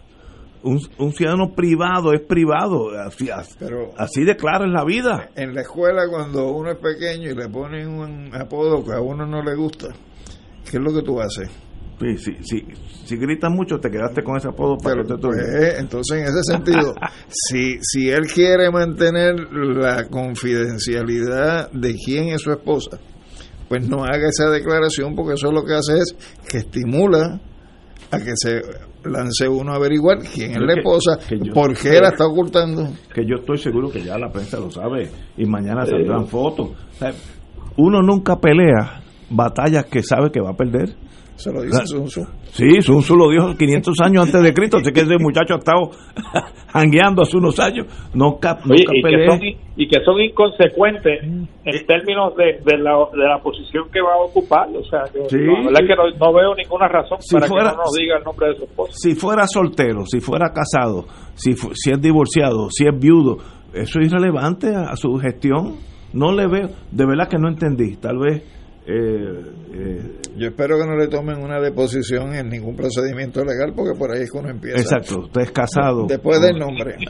[0.63, 2.89] Un, un ciudadano privado es privado.
[3.05, 5.29] Así, Pero- así declara en la vida.
[5.35, 9.25] En la escuela, cuando uno es pequeño y le ponen un apodo que a uno
[9.25, 9.87] no le gusta,
[10.69, 11.49] ¿qué es lo que tú haces?
[11.99, 12.63] Sí, sí, sí.
[13.05, 15.37] Si gritas mucho, te quedaste con ese apodo para Pero, que te toque.
[15.37, 16.93] pues, entonces, en ese sentido,
[17.27, 22.99] si, si él quiere mantener la confidencialidad de quién es su esposa,
[23.67, 26.15] pues no haga esa declaración porque eso lo que hace es
[26.49, 27.39] que estimula
[28.11, 28.61] a que se
[29.03, 32.89] lance uno a averiguar quién es la esposa, que yo- por qué la está ocultando.
[33.13, 36.69] que yo estoy seguro que ya la prensa lo sabe y mañana saldrán fotos.
[36.69, 37.11] O sea,
[37.77, 40.95] uno nunca pelea batallas que sabe que va a perder.
[41.35, 41.85] Se lo dice Ah.
[41.85, 42.25] Sun Tzu.
[42.51, 45.57] Sí, Sun Tzu lo dijo 500 años antes de Cristo, así que ese muchacho ha
[45.57, 45.91] estado
[46.73, 47.85] jangueando hace unos años.
[48.15, 52.77] Nunca, Oye, nunca y, que son, in- y que son inconsecuentes en términos de, de,
[52.79, 54.67] la, de la posición que va a ocupar.
[54.75, 55.37] O sea, que Sí.
[55.37, 57.93] la verdad es que no, no veo ninguna razón Si para fuera- que no nos
[57.93, 58.93] diga el nombre de su esposa.
[58.95, 61.05] Si fuera soltero, si fuera casado,
[61.35, 63.37] si, fu- si es divorciado, si es viudo,
[63.73, 65.75] eso es irrelevante a, a su gestión.
[66.13, 67.97] No le veo, de verdad que no entendí.
[67.97, 68.41] Tal vez
[68.89, 69.41] Eh,
[69.73, 70.01] eh,
[70.37, 74.21] Yo espero que no le tomen una deposición en ningún procedimiento legal, porque por ahí
[74.23, 74.79] es que uno empieza.
[74.79, 76.05] exacto, usted es casado.
[76.07, 76.95] Después del nombre.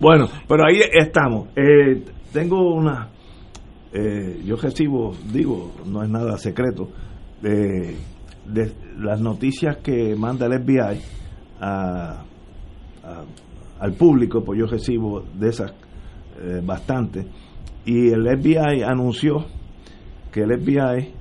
[0.00, 1.48] bueno, pero ahí estamos.
[1.56, 3.08] Eh, tengo una.
[3.92, 6.88] eh, yo recibo, digo, no es nada secreto,
[7.42, 7.96] de,
[8.46, 11.00] de las noticias que manda el FBI
[11.60, 12.22] a-
[13.02, 13.24] a-
[13.80, 15.72] al público, pues yo recibo de esas
[16.40, 17.26] eh, bastante.
[17.92, 19.44] Y el FBI anunció
[20.32, 21.12] que el FBI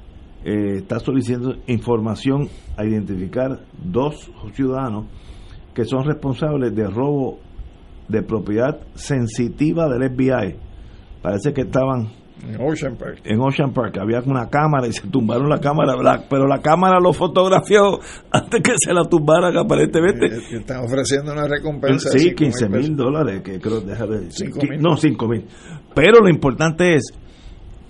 [0.46, 2.48] eh, está solicitando información
[2.78, 5.06] a identificar dos ciudadanos
[5.74, 7.40] que son responsables de robo
[8.08, 10.56] de propiedad sensitiva del FBI.
[11.22, 12.10] Parece que estaban
[12.48, 13.20] En Ocean Park.
[13.26, 17.00] en Ocean Park, había una cámara y se tumbaron la cámara, la- pero la cámara
[17.02, 18.00] lo fotografió
[18.32, 20.26] antes que se la tumbaran aparentemente.
[20.28, 22.10] Eh, que Están ofreciendo una recompensa.
[22.12, 24.82] Sí, cinco mil 15 mil dólares, que creo, déjame Qui- mil.
[24.82, 25.46] No, 5 mil.
[25.96, 27.04] Pero lo importante es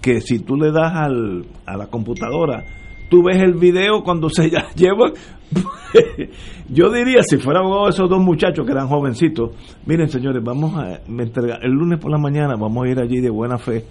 [0.02, 2.64] que si tú le das al, a la computadora,
[3.10, 5.14] tú ves el video cuando se ya llevan.
[6.70, 9.52] Yo diría, si fuera abogado esos dos muchachos que eran jovencitos,
[9.86, 13.20] miren señores, vamos a me entrega- el lunes por la mañana vamos a ir allí
[13.20, 13.84] de buena fe,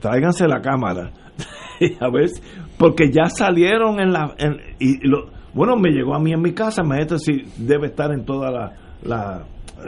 [0.00, 1.10] tráiganse la cámara,
[2.00, 2.28] a ver,
[2.76, 4.34] porque ya salieron en la,
[4.78, 8.24] y lo, bueno, me llegó a mí en mi casa, imagínate si debe estar en
[8.26, 8.50] toda
[9.02, 9.44] la-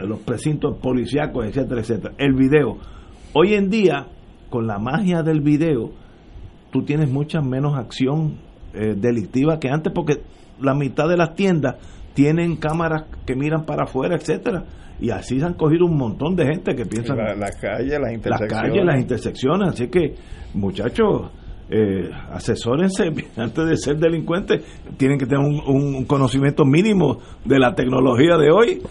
[0.06, 2.14] los precintos policíacos, etcétera, etcétera.
[2.16, 2.78] El video,
[3.34, 4.06] hoy en día,
[4.50, 5.90] con la magia del video,
[6.70, 8.36] tú tienes mucha menos acción
[8.74, 10.22] eh, delictiva que antes porque
[10.60, 11.76] la mitad de las tiendas
[12.14, 14.64] tienen cámaras que miran para afuera, etcétera,
[15.00, 18.02] y así se han cogido un montón de gente que piensan La, la calle, las
[18.02, 18.70] las intersecciones.
[18.70, 20.14] calles, las intersecciones, así que
[20.54, 21.30] muchachos,
[21.70, 23.04] eh, asesórense
[23.36, 24.62] antes de ser delincuentes,
[24.96, 28.82] tienen que tener un, un conocimiento mínimo de la tecnología de hoy.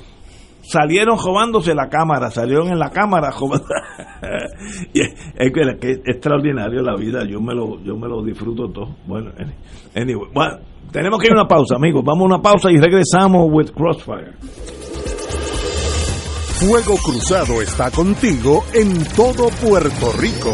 [0.64, 3.32] Salieron robándose la cámara, salieron en la cámara
[4.94, 8.96] y es, que es extraordinario la vida, yo me lo yo me lo disfruto todo.
[9.08, 9.32] Bueno,
[9.96, 10.60] anyway, bueno,
[10.92, 12.04] tenemos que ir a una pausa, amigos.
[12.06, 14.34] Vamos a una pausa y regresamos with Crossfire.
[16.60, 20.54] Fuego Cruzado está contigo en todo Puerto Rico.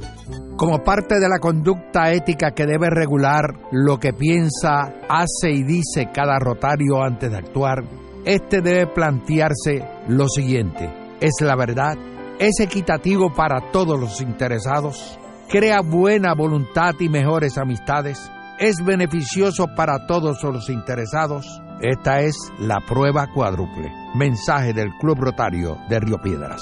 [0.61, 6.11] como parte de la conducta ética que debe regular lo que piensa, hace y dice
[6.13, 7.83] cada rotario antes de actuar,
[8.25, 10.87] este debe plantearse lo siguiente,
[11.19, 11.97] ¿es la verdad?
[12.37, 15.17] ¿Es equitativo para todos los interesados?
[15.49, 18.31] ¿Crea buena voluntad y mejores amistades?
[18.59, 21.59] ¿Es beneficioso para todos los interesados?
[21.81, 23.91] Esta es la prueba cuádruple.
[24.13, 26.61] Mensaje del Club Rotario de Río Piedras.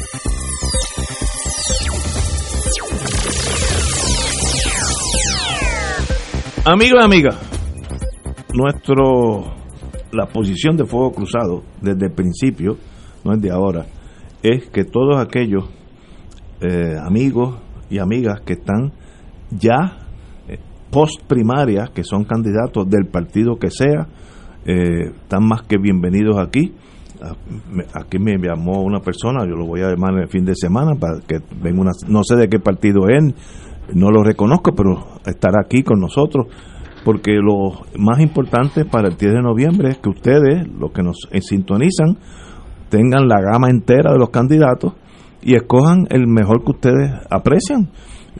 [6.63, 7.35] Amigos y amigas,
[8.53, 9.45] nuestro
[10.11, 12.77] la posición de Fuego Cruzado desde el principio,
[13.25, 13.87] no es de ahora,
[14.43, 15.63] es que todos aquellos
[16.61, 17.59] eh, amigos
[17.89, 18.91] y amigas que están
[19.49, 20.05] ya
[20.47, 20.59] eh,
[20.91, 24.07] post primarias, que son candidatos del partido que sea,
[24.63, 26.75] eh, están más que bienvenidos aquí.
[27.93, 31.21] Aquí me llamó una persona, yo lo voy a llamar el fin de semana para
[31.21, 33.33] que venga una, no sé de qué partido es,
[33.93, 36.47] no lo reconozco, pero estará aquí con nosotros,
[37.03, 41.27] porque lo más importante para el 10 de noviembre es que ustedes, los que nos
[41.39, 42.17] sintonizan,
[42.89, 44.93] tengan la gama entera de los candidatos
[45.41, 47.89] y escojan el mejor que ustedes aprecian.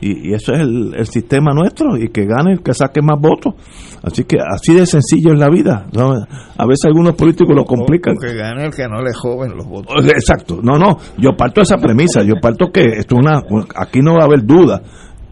[0.00, 3.20] Y, y eso es el, el sistema nuestro, y que gane el que saque más
[3.20, 3.54] votos.
[4.02, 5.86] Así que así de sencillo es la vida.
[5.92, 6.12] ¿no?
[6.12, 8.16] A veces algunos políticos lo complican.
[8.16, 10.04] O que gane el que no le joven los votos.
[10.06, 13.42] Exacto, no, no, yo parto de esa premisa, yo parto que esto es una,
[13.76, 14.82] aquí no va a haber duda,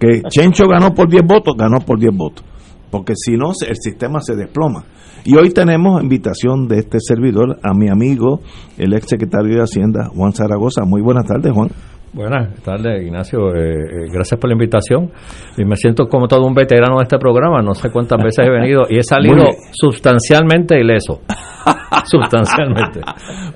[0.01, 2.45] que Chencho ganó por 10 votos, ganó por 10 votos,
[2.91, 4.85] porque si no, el sistema se desploma.
[5.25, 8.41] Y hoy tenemos invitación de este servidor a mi amigo,
[8.79, 10.85] el ex secretario de Hacienda, Juan Zaragoza.
[10.87, 11.69] Muy buenas tardes, Juan.
[12.13, 13.55] Buenas tardes, Ignacio.
[13.55, 15.11] Eh, eh, gracias por la invitación.
[15.57, 17.63] Y me siento como todo un veterano de este programa.
[17.63, 21.21] No sé cuántas veces he venido y he salido sustancialmente ileso.
[22.05, 23.01] sustancialmente.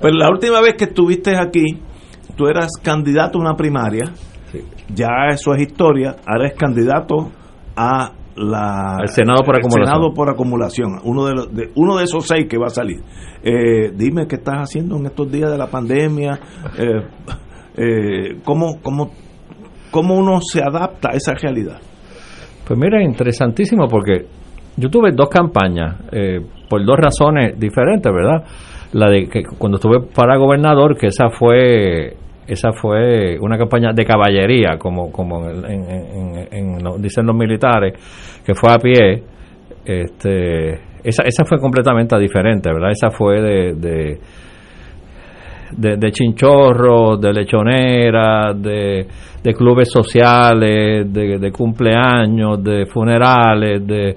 [0.01, 1.81] Pero la última vez que estuviste aquí,
[2.37, 4.05] tú eras candidato a una primaria,
[4.93, 7.31] ya eso es historia, ahora es candidato
[7.75, 9.85] a la Senado por el acumulación.
[9.95, 12.97] Senado por acumulación, uno de, los- de- uno de esos seis que va a salir.
[13.43, 16.39] Eh, dime qué estás haciendo en estos días de la pandemia,
[16.77, 17.01] eh,
[17.77, 19.11] eh, cómo, cómo,
[19.91, 21.77] cómo uno se adapta a esa realidad.
[22.67, 24.25] Pues mira, interesantísimo porque
[24.77, 26.39] yo tuve dos campañas eh,
[26.69, 28.43] por dos razones diferentes, ¿verdad?
[28.93, 32.17] La de que cuando estuve para gobernador, que esa fue
[32.47, 35.65] esa fue una campaña de caballería, como como en,
[36.51, 37.93] en- lo dicen los militares,
[38.45, 39.23] que fue a pie.
[39.85, 40.73] Este,
[41.03, 42.91] esa, esa fue completamente diferente, ¿verdad?
[42.91, 44.19] Esa fue de, de
[45.77, 49.05] de, de chinchorros, de lechoneras, de,
[49.53, 54.15] clubes sociales, de, cumpleaños, de funerales, de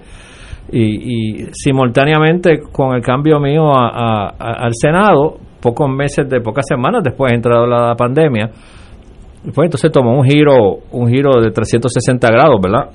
[0.71, 7.03] y, y simultáneamente con el cambio mío a- al Senado, pocos meses de pocas semanas
[7.03, 8.51] después de entrado la pandemia,
[9.55, 12.91] pues entonces tomó un giro, un giro de 360 grados, ¿verdad?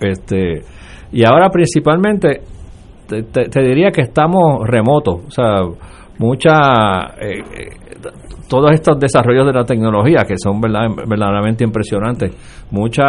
[0.00, 0.62] Este,
[1.12, 2.40] y ahora principalmente
[3.08, 5.56] te, diría que estamos remotos, o sea,
[6.18, 7.68] mucha eh, eh,
[8.48, 12.32] todos estos desarrollos de la tecnología que son verdad, verdaderamente impresionantes,
[12.70, 13.04] mucha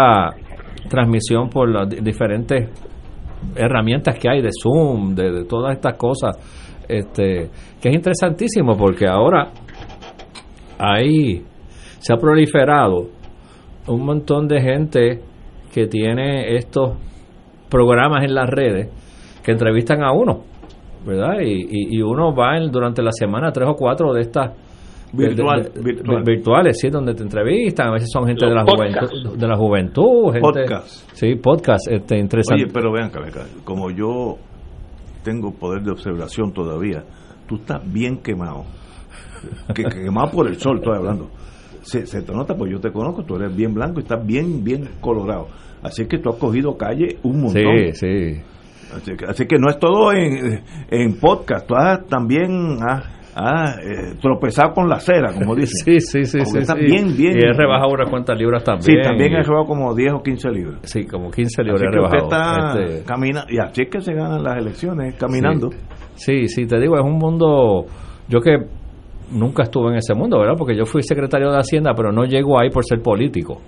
[0.89, 2.69] transmisión por las di- diferentes
[3.55, 6.37] herramientas que hay de Zoom, de todas estas cosas,
[6.87, 7.49] este,
[7.81, 9.51] que es interesantísimo porque ahora
[10.77, 11.43] ahí
[11.99, 13.07] se ha proliferado
[13.87, 15.19] un montón de gente
[15.73, 16.97] que tiene estos
[17.69, 18.89] programas en las redes
[19.43, 20.43] que entrevistan a uno,
[21.05, 21.39] ¿verdad?
[21.41, 24.51] Y, y, y uno va en- durante la semana tres o cuatro de estas
[25.13, 26.23] Virtual, de- de- virtual.
[26.25, 29.55] virtuales, sí, donde te entrevistan, a veces son gente Los de la juventud, de la
[29.55, 31.09] juventud, gente, Podcast.
[31.13, 32.63] sí, podcast, este, interesante.
[32.65, 33.11] Oye, pero vean,
[33.63, 34.35] como yo
[35.25, 37.03] tengo poder de observación todavía,
[37.47, 38.63] tú estás bien quemado.
[39.75, 41.29] Que, que quemado por el sol, estoy hablando.
[41.81, 44.63] Se, se te nota, pues yo te conozco, tú eres bien blanco y estás bien,
[44.63, 45.47] bien colorado.
[45.83, 47.63] Así que tú has cogido calle un montón.
[47.93, 48.41] Sí, sí.
[48.95, 53.03] Así que, así que no es todo en, en podcast, tú has también has,
[53.35, 55.99] has, eh, tropezado con la cera, como dicen.
[55.99, 56.45] Sí, sí, sí.
[56.45, 56.79] Sí, está sí.
[56.85, 57.37] bien, bien.
[57.37, 59.01] Y he rebajado unas cuantas libras Sí, también.
[59.03, 60.79] también y- he rebajado como 10 o 15 libras.
[60.83, 62.73] Sí, como 15 libras Así he que usted rebajado.
[62.73, 65.69] está Este, caminando, y así es que se ganan las elecciones, caminando.
[66.15, 67.85] Sí, sí, te digo, es un mundo.
[68.29, 68.57] Yo que
[69.31, 70.55] nunca estuve en ese mundo, ¿verdad?
[70.57, 73.59] Porque yo fui secretario de Hacienda, pero no llego ahí por ser político.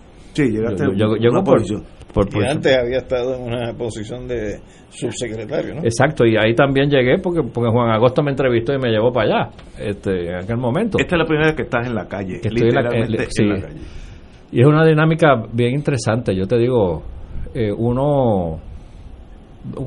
[0.43, 1.83] Sí, llegaste Yo- yo- a una llego por- posición.
[2.13, 4.59] por- Y por- antes había estado en una posición de
[4.89, 5.81] subsecretario, ¿no?
[5.83, 9.25] Exacto, y ahí también llegué porque, porque Juan Agosto me entrevistó y me llevó para
[9.45, 9.49] allá
[9.79, 10.97] este, en aquel momento.
[10.99, 13.25] Esta es la primera vez que estás en la calle, Que estoy en la- literalmente
[13.29, 13.43] sí.
[13.43, 13.79] en la calle.
[14.51, 16.33] Y es una dinámica bien interesante.
[16.35, 17.03] Yo te digo,
[17.53, 18.59] eh, uno.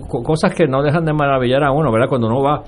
[0.09, 2.09] co- Cosas que no dejan de maravillar a uno, ¿verdad?
[2.09, 2.63] Cuando uno va.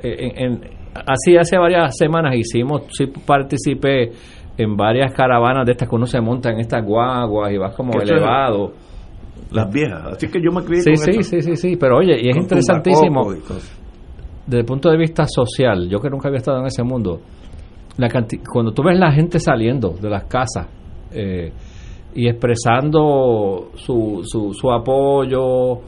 [0.00, 0.60] eh, en, en-
[1.06, 4.10] así hace varias semanas hicimos, sí participé
[4.58, 7.98] en varias caravanas de estas que uno se monta en estas guaguas y vas como
[8.00, 8.72] es- elevado.
[9.52, 11.22] Las viejas, así que yo me crié Sí, con sí, eso.
[11.22, 13.32] sí, sí, sí, pero oye, y es Con interesantísimo
[14.46, 17.20] desde el punto de vista social, yo que nunca había estado en ese mundo,
[17.96, 18.08] la
[18.52, 20.66] cuando tú ves la gente saliendo de las casas
[21.12, 21.50] eh,
[22.14, 25.80] y expresando su, su, su apoyo,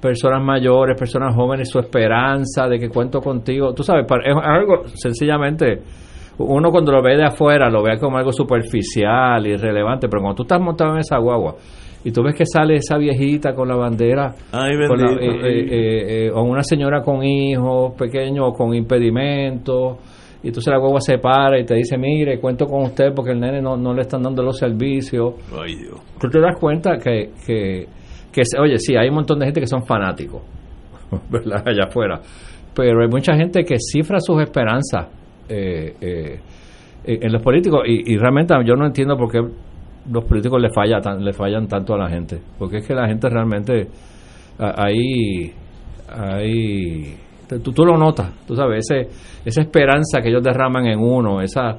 [0.00, 5.80] personas mayores, personas jóvenes, su esperanza de que cuento contigo, tú sabes, es algo sencillamente,
[6.38, 10.42] uno cuando lo ve de afuera lo ve como algo superficial, irrelevante, pero cuando tú
[10.42, 11.54] estás montado en esa guagua
[12.04, 16.26] y tú ves que sale esa viejita con la bandera, Ay, con la- eh, eh,
[16.26, 19.96] eh, o una señora con hijos pequeños o con impedimentos,
[20.42, 23.40] y entonces la guagua se para y te dice, mire, cuento con usted porque el
[23.40, 25.34] nene no, no le están dando los servicios.
[25.58, 25.98] Ay, Dios.
[26.20, 27.86] Tú te das cuenta que, que,
[28.60, 30.42] oye, sí, hay un montón de gente que son fanáticos,
[31.30, 31.62] ¿verdad?
[31.66, 32.20] Allá afuera.
[32.74, 35.06] Pero hay mucha gente que cifra sus esperanzas
[35.48, 36.40] eh, eh,
[37.04, 39.40] en los políticos y, y realmente yo no entiendo por qué
[40.10, 42.38] los políticos le, falla tan- le fallan tanto a la gente.
[42.58, 43.88] Porque es que la gente realmente
[44.58, 45.52] ahí,
[46.08, 47.16] ahí
[47.62, 49.08] tú, tú lo notas, tú sabes, ese,
[49.44, 51.70] esa esperanza que ellos derraman en uno, esa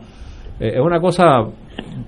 [0.59, 1.23] eh, es una cosa,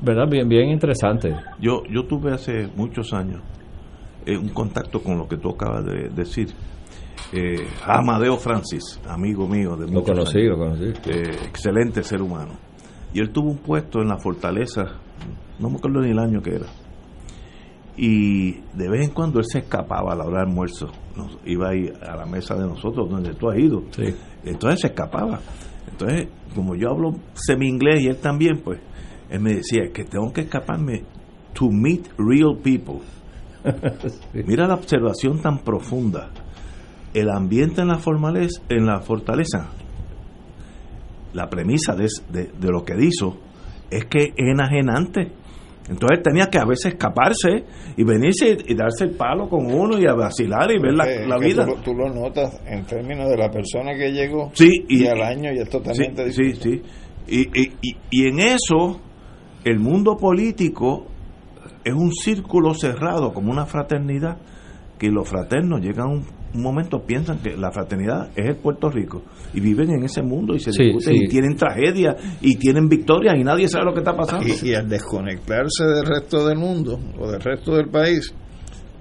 [0.02, 0.28] ¿verdad?
[0.30, 1.34] Bien, bien interesante.
[1.60, 3.42] Yo, yo tuve hace muchos años
[4.26, 6.48] eh, un contacto con lo que tú acabas de decir.
[7.34, 10.50] Eh, Amadeo Francis, amigo mío de Lo conocí, años.
[10.52, 10.94] lo conocí.
[11.10, 12.54] Eh, excelente ser humano.
[13.14, 14.84] Y él tuvo un puesto en la fortaleza,
[15.60, 16.68] no me acuerdo ni el año que era.
[17.98, 20.88] Y de vez en cuando él se escapaba a la hora de almuerzo.
[21.16, 23.84] Nos, iba ahí a la mesa de nosotros, donde tú has ido.
[24.44, 25.40] Entonces se escapaba.
[25.90, 28.80] Entonces, como yo hablo semi-inglés y él también, pues,
[29.30, 31.04] él me decía que tengo que escaparme
[31.54, 33.00] to meet real people.
[34.46, 36.30] Mira la observación tan profunda.
[37.20, 39.70] El ambiente en la, fortaleza, en la fortaleza,
[41.34, 43.38] la premisa de, de, de lo que hizo
[43.90, 45.32] es que es enajenante.
[45.90, 47.64] Entonces tenía que a veces escaparse
[47.96, 51.28] y venirse y darse el palo con uno y a vacilar y ver la, Es
[51.28, 51.66] la vida.
[51.66, 55.08] Tú, lo- tú lo notas en términos de la persona que llegó Sí, y, y-
[55.08, 56.82] al año y es totalmente sí, sí, sí.
[57.30, 59.00] Y, y, y, y en eso,
[59.64, 61.06] el mundo político
[61.86, 64.38] es un círculo cerrado, como una fraternidad,
[65.00, 68.90] que los fraternos llegan a un, un momento, piensan que la fraternidad es el Puerto
[68.90, 69.22] Rico,
[69.54, 71.24] y viven en ese mundo y se Sí, discuten sí.
[71.26, 74.46] y tienen tragedias y tienen victorias y nadie sabe lo que está pasando.
[74.48, 78.34] Y, y al desconectarse del resto del mundo o del resto del país,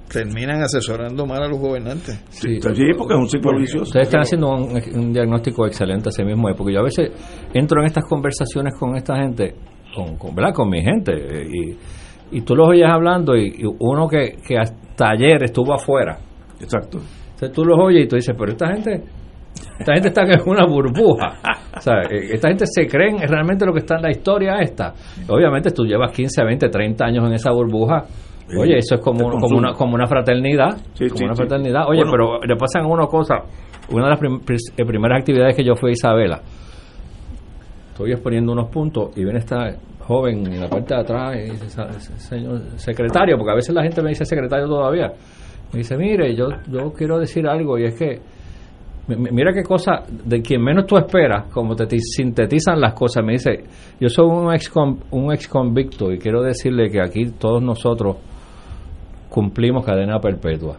[0.08, 2.22] terminan asesorando mal a los gobernantes.
[2.28, 2.60] Sí, sí,
[2.96, 3.84] porque es un ciclo vicioso.
[3.84, 7.10] Ustedes están haciendo un, un diagnóstico excelente ese mismo, porque yo a veces
[7.52, 9.54] entro en estas conversaciones con esta gente,
[9.94, 10.54] con, con, ¿verdad?
[10.54, 11.12] con mi gente,
[11.50, 16.18] y, y tú los oyes hablando, y, y uno que, que hasta ayer estuvo afuera.
[16.60, 17.00] Exacto.
[17.36, 19.02] Entonces tú los oyes y tú dices, pero esta gente,
[19.78, 21.38] esta gente está en una burbuja.
[21.76, 24.94] O sea, eh, esta gente se creen realmente lo que está en la historia esta.
[25.28, 28.04] Obviamente tú llevas 15, 20, 30 años en esa burbuja.
[28.58, 30.76] Oye, eso es como, como, una, como una fraternidad.
[30.94, 31.82] Sí, como sí, una fraternidad.
[31.88, 32.10] Oye, Bueno.
[32.12, 33.40] pero le pasan a uno cosas.
[33.90, 34.40] Una de las prim-
[34.76, 36.40] eh, primeras actividades que yo fui a Isabela,
[37.90, 41.68] estoy exponiendo unos puntos y viene esta joven en la parte de atrás y dice,
[41.70, 45.12] "Sa- señor secretario, porque a veces la gente me dice secretario todavía.
[45.72, 48.20] Me dice, mire, yo, yo quiero decir algo y es que
[49.08, 52.94] mi- mi- Mira qué cosa, de quien menos tú esperas, como te ti- sintetizan las
[52.94, 53.24] cosas.
[53.24, 53.64] Me dice,
[54.00, 54.70] yo soy un ex,
[55.10, 58.16] un ex convicto y quiero decirle que aquí todos nosotros
[59.28, 60.76] cumplimos cadena perpetua.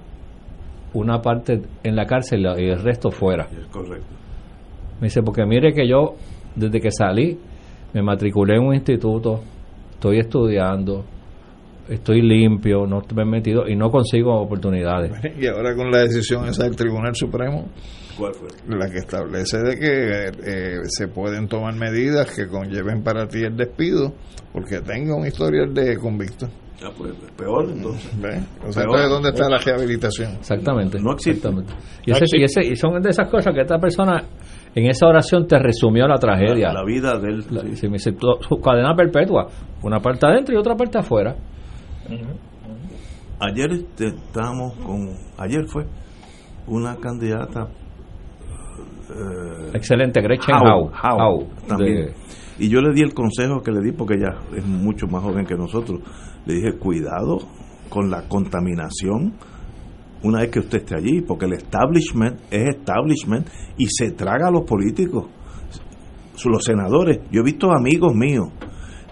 [0.93, 3.45] Una parte en la cárcel y el resto fuera.
[3.45, 4.07] Es correcto.
[4.99, 6.15] Me dice, porque mire que yo,
[6.55, 7.38] desde que salí,
[7.93, 9.41] me matriculé en un instituto,
[9.91, 11.03] estoy estudiando,
[11.89, 15.11] estoy limpio, no me he metido y no consigo oportunidades.
[15.39, 17.69] Y ahora con la decisión esa del Tribunal Supremo,
[18.18, 18.47] ¿Cuál fue?
[18.68, 23.55] la que establece de que eh, se pueden tomar medidas que conlleven para ti el
[23.55, 24.14] despido
[24.51, 26.47] porque tenga un historial de convicto.
[26.81, 28.11] Ya, pues, peor entonces.
[28.68, 28.95] O sea, Peor.
[28.99, 30.31] entonces, ¿dónde está la rehabilitación?
[30.35, 30.99] Exactamente.
[30.99, 31.47] No existe.
[31.47, 31.73] Exactamente.
[32.05, 34.23] Y, ese- y ese- y son de esas cosas que esta persona
[34.76, 36.68] en esa oración te resumió la tragedia.
[36.68, 37.43] La, la vida del...
[37.49, 39.47] La- sí, me dice, "Tu- su cadena perpetua,
[39.81, 41.35] una parte adentro y otra parte afuera.
[43.39, 45.09] Ayer este, estábamos con...
[45.38, 45.85] Ayer fue
[46.67, 47.67] una candidata...
[49.09, 50.91] eh, Excelente, Gretchen Howe, Howe.
[51.03, 51.95] Howe, Howe, también.
[52.07, 52.13] de-
[52.59, 55.45] Y yo le di el consejo que le di porque ella es mucho más joven
[55.45, 55.99] que nosotros.
[56.45, 57.38] Le dije, cuidado
[57.89, 59.34] con la contaminación
[60.23, 63.47] una vez que usted esté allí, porque el establishment es establishment
[63.77, 65.27] y se traga a los políticos,
[66.43, 67.19] los senadores.
[67.31, 68.47] Yo he visto amigos míos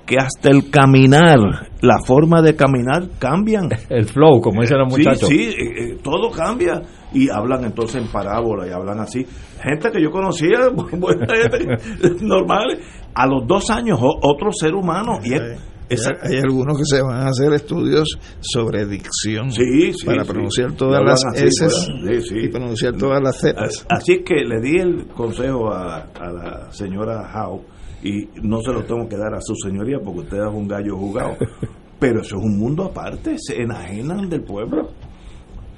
[0.05, 1.37] que hasta el caminar,
[1.81, 3.69] la forma de caminar cambian.
[3.89, 5.29] El flow, como dicen los Sí, muchachos.
[5.29, 5.55] Sí, eh,
[5.93, 6.81] eh, todo cambia.
[7.13, 9.25] Y hablan entonces en parábola y hablan así.
[9.63, 12.79] Gente que yo conocía, buena gente, normales.
[13.15, 15.19] A los dos años, otro ser humano.
[15.23, 15.41] Y es-
[15.87, 18.07] esa- Hay, algunos que se van a hacer estudios
[18.39, 20.31] sobre dicción Sí, sí, para sí.
[20.31, 22.35] pronunciar todas las S pues, sí, sí.
[22.45, 23.55] y pronunciar todas las Z.
[23.89, 27.61] Así es que le di el consejo a, a la señora Howe
[28.07, 30.95] y no se lo tengo que dar a su señoría porque usted es un gallo
[30.97, 31.35] jugado.
[31.99, 34.89] Pero eso es un mundo aparte, se enajenan del pueblo.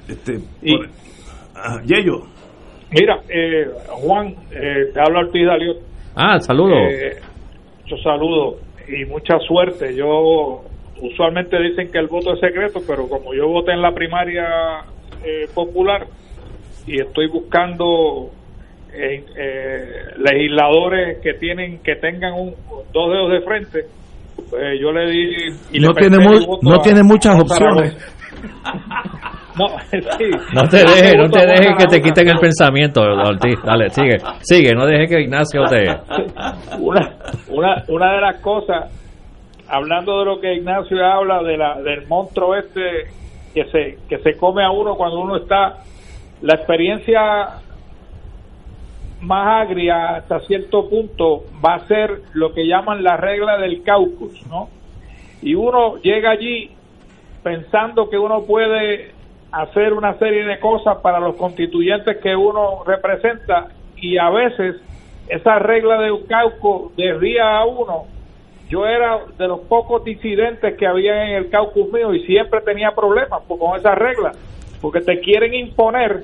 [0.08, 0.88] Este, Y- por-
[1.56, 2.22] Ah, Yello,
[2.92, 5.78] Mira, eh, Juan, eh, te habla Ortiz Daliot.
[6.16, 6.78] Ah, saludos.
[6.90, 7.20] Eh,
[7.84, 8.56] muchos saludos
[8.88, 9.94] y mucha suerte.
[9.96, 10.62] Yo
[11.02, 14.46] usualmente dicen que el voto es secreto, pero como yo voté en la primaria
[15.26, 16.08] eh, popular
[16.86, 18.30] y estoy buscando
[18.98, 19.82] eh, eh,
[20.18, 22.54] legisladores que tienen que tengan un,
[22.94, 23.80] dos dedos de frente,
[24.50, 25.36] pues yo le di
[25.74, 26.18] y No le tiene
[26.62, 27.96] no a- tiene muchas opciones.
[29.58, 30.30] No, sí.
[30.54, 33.60] No te dejes, no te dejes que te quiten el pensamiento, Ortiz.
[33.64, 35.84] Dale, sigue, sigue, no dejes que Ignacio te...
[36.80, 37.16] una,
[37.50, 38.94] una, una de las cosas,
[39.68, 42.82] hablando de lo que Ignacio habla, de la, del monstruo este
[43.56, 45.78] que se, que se come a uno cuando uno está,
[46.44, 47.48] la experiencia
[49.22, 54.46] más agria hasta cierto punto va a ser lo que llaman la regla del caucus,
[54.48, 54.70] ¿no?
[55.42, 56.72] Y uno llega allí
[57.44, 59.12] pensando que uno puede
[59.52, 64.76] hacer una serie de cosas para los constituyentes que uno representa y a veces
[65.30, 68.06] esa regla de un caucus desvía a uno.
[68.70, 72.92] Yo era de los pocos disidentes que había en el caucus mío y siempre tenía
[72.92, 74.34] problemas con esa regla,
[74.82, 76.24] porque te quieren imponer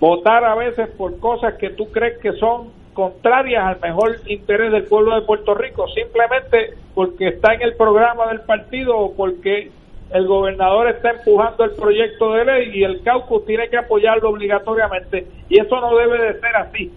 [0.00, 4.84] votar a veces por cosas que tú crees que son contrarias al mejor interés del
[4.84, 9.70] pueblo de Puerto Rico, simplemente porque está en el programa del partido o porque
[10.12, 15.26] el gobernador está empujando el proyecto de ley y el caucus tiene que apoyarlo obligatoriamente
[15.48, 16.92] y eso no debe de ser así.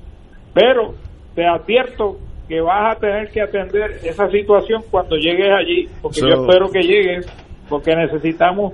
[0.53, 0.93] Pero
[1.35, 2.17] te advierto
[2.47, 6.69] que vas a tener que atender esa situación cuando llegues allí, porque So- yo espero
[6.71, 7.27] que llegues,
[7.67, 8.73] porque necesitamos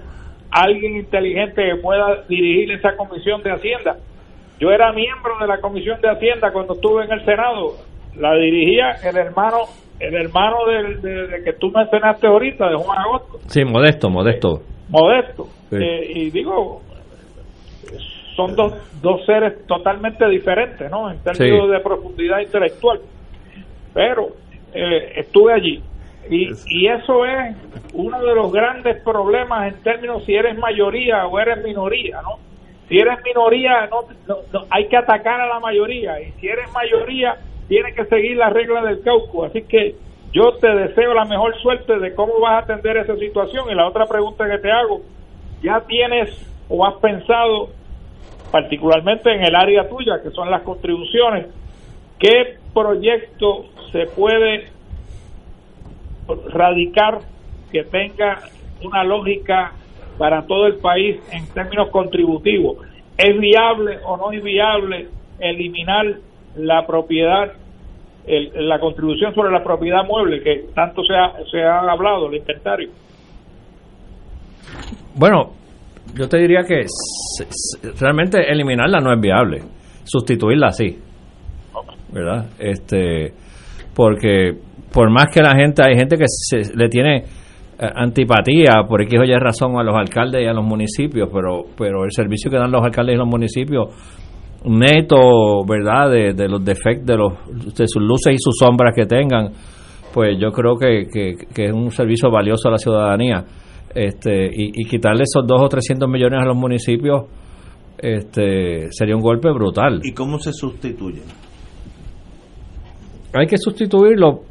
[0.51, 3.97] alguien inteligente que pueda dirigir esa comisión de Hacienda.
[4.59, 7.73] Yo era miembro de la comisión de Hacienda cuando estuve en el Senado,
[8.17, 9.57] la dirigía el hermano
[9.99, 14.61] el hermano del, de, de que tú mencionaste ahorita, de Juan Agosto, Sí, modesto, modesto.
[14.89, 15.45] Modesto.
[15.69, 15.77] Sí.
[15.79, 16.81] Eh, y digo,
[18.35, 21.09] son dos, dos seres totalmente diferentes, ¿no?
[21.09, 21.71] En términos Sí.
[21.71, 22.99] de profundidad intelectual.
[23.93, 24.27] Pero
[24.73, 25.81] eh, estuve allí.
[26.29, 27.55] Y, y eso es
[27.93, 32.31] uno de los grandes problemas en términos si eres mayoría o eres minoría, ¿no?
[32.87, 36.19] Si eres minoría, no, no- no- hay que atacar a la mayoría.
[36.21, 37.35] Y si eres mayoría,
[37.67, 39.47] tienes que seguir las reglas del caucus.
[39.49, 39.95] Así que
[40.31, 43.69] yo te deseo la mejor suerte de cómo vas a atender esa situación.
[43.71, 45.01] Y la otra pregunta que te hago,
[45.63, 46.29] ¿ya tienes
[46.69, 47.69] o has pensado,
[48.51, 51.47] particularmente en el área tuya, que son las contribuciones,
[52.19, 54.67] qué proyecto se puede
[56.51, 57.19] radicar
[57.71, 58.41] que tenga
[58.83, 59.73] una lógica
[60.17, 62.77] para todo el país en términos contributivos?
[63.17, 65.07] ¿Es viable o no es viable
[65.39, 66.05] eliminar
[66.57, 67.51] la propiedad,
[68.27, 72.35] el- la contribución sobre la propiedad mueble que tanto se ha, se ha hablado, el
[72.37, 72.89] inventario?
[75.15, 75.51] Bueno,
[76.13, 76.85] yo te diría que
[77.99, 79.61] realmente eliminarla no es viable,
[80.03, 80.97] sustituirla sí,
[82.11, 82.45] ¿verdad?
[82.59, 83.33] Este,
[83.95, 84.53] porque
[84.93, 87.23] por más que la gente, hay gente que se, le tiene
[87.79, 92.05] antipatía por X o Y razón a los alcaldes y a los municipios, pero, pero
[92.05, 93.89] el servicio que dan los alcaldes y los municipios
[94.65, 96.09] neto, ¿verdad?
[96.09, 99.51] De, de los defectos, de, los, de sus luces y sus sombras que tengan,
[100.13, 103.43] pues yo creo que, que, que es un servicio valioso a la ciudadanía.
[103.93, 107.25] Este, y, y quitarle esos dos o 300 millones a los municipios
[107.97, 110.01] este, sería un golpe brutal.
[110.03, 111.21] ¿Y cómo se sustituye?
[113.33, 114.41] Hay que sustituirlo,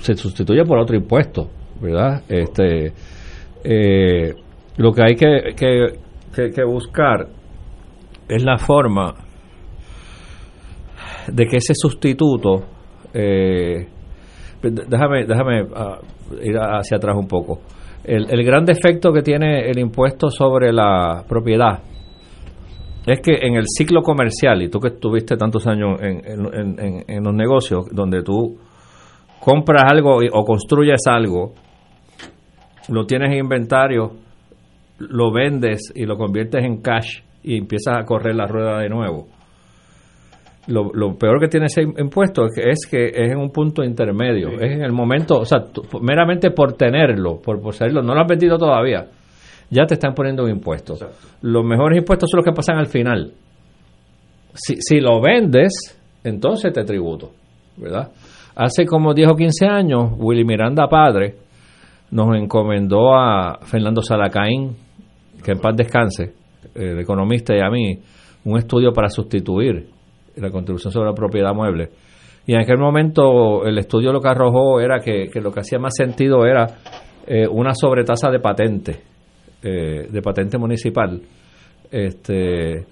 [0.00, 1.48] se sustituye por otro impuesto,
[1.80, 2.22] ¿verdad?
[2.28, 2.92] Este,
[3.64, 4.32] Eh,
[4.76, 7.26] lo que hay que, que, que, buscar
[8.28, 9.14] es la forma
[11.32, 12.64] de que ese sustituto
[13.12, 13.86] eh,
[14.62, 15.98] déjame déjame ah,
[16.42, 17.60] ir hacia atrás un poco
[18.04, 21.80] el, el gran defecto que tiene el impuesto sobre la propiedad
[23.06, 27.04] es que en el ciclo comercial, y tú que estuviste tantos años en, en- en-
[27.08, 28.56] en los negocios, donde tú
[29.40, 31.54] compras algo y- o construyes algo,
[32.88, 34.12] lo tienes en inventario,
[34.98, 39.28] lo vendes y lo conviertes en cash y empiezas a correr la rueda de nuevo.
[40.66, 43.82] Lo, lo peor que tiene ese impuesto es que, es que es en un punto
[43.82, 48.20] intermedio, es en el momento, o sea, tú- meramente por tenerlo, por poseerlo, no lo
[48.20, 49.06] has vendido todavía,
[49.70, 50.94] ya te están poniendo un impuesto.
[51.40, 53.32] Los mejores impuestos son los que pasan al final.
[54.52, 57.30] Si, si lo vendes, entonces te tributo,
[57.78, 58.10] ¿verdad?
[58.54, 61.34] Hace como 10 o 15 años, Willy Miranda Padre
[62.10, 64.76] nos encomendó a Fernando Salacaín,
[65.44, 66.32] que en paz descanse,
[66.74, 67.98] el economista y a mí,
[68.44, 69.88] un estudio para sustituir
[70.36, 71.90] la contribución sobre la propiedad mueble.
[72.46, 75.78] Y en aquel momento el estudio lo que arrojó era que, que lo que hacía
[75.78, 76.66] más sentido era
[77.26, 79.00] eh, una sobretasa de patente,
[79.62, 81.20] eh, de patente municipal.
[81.90, 82.86] Este,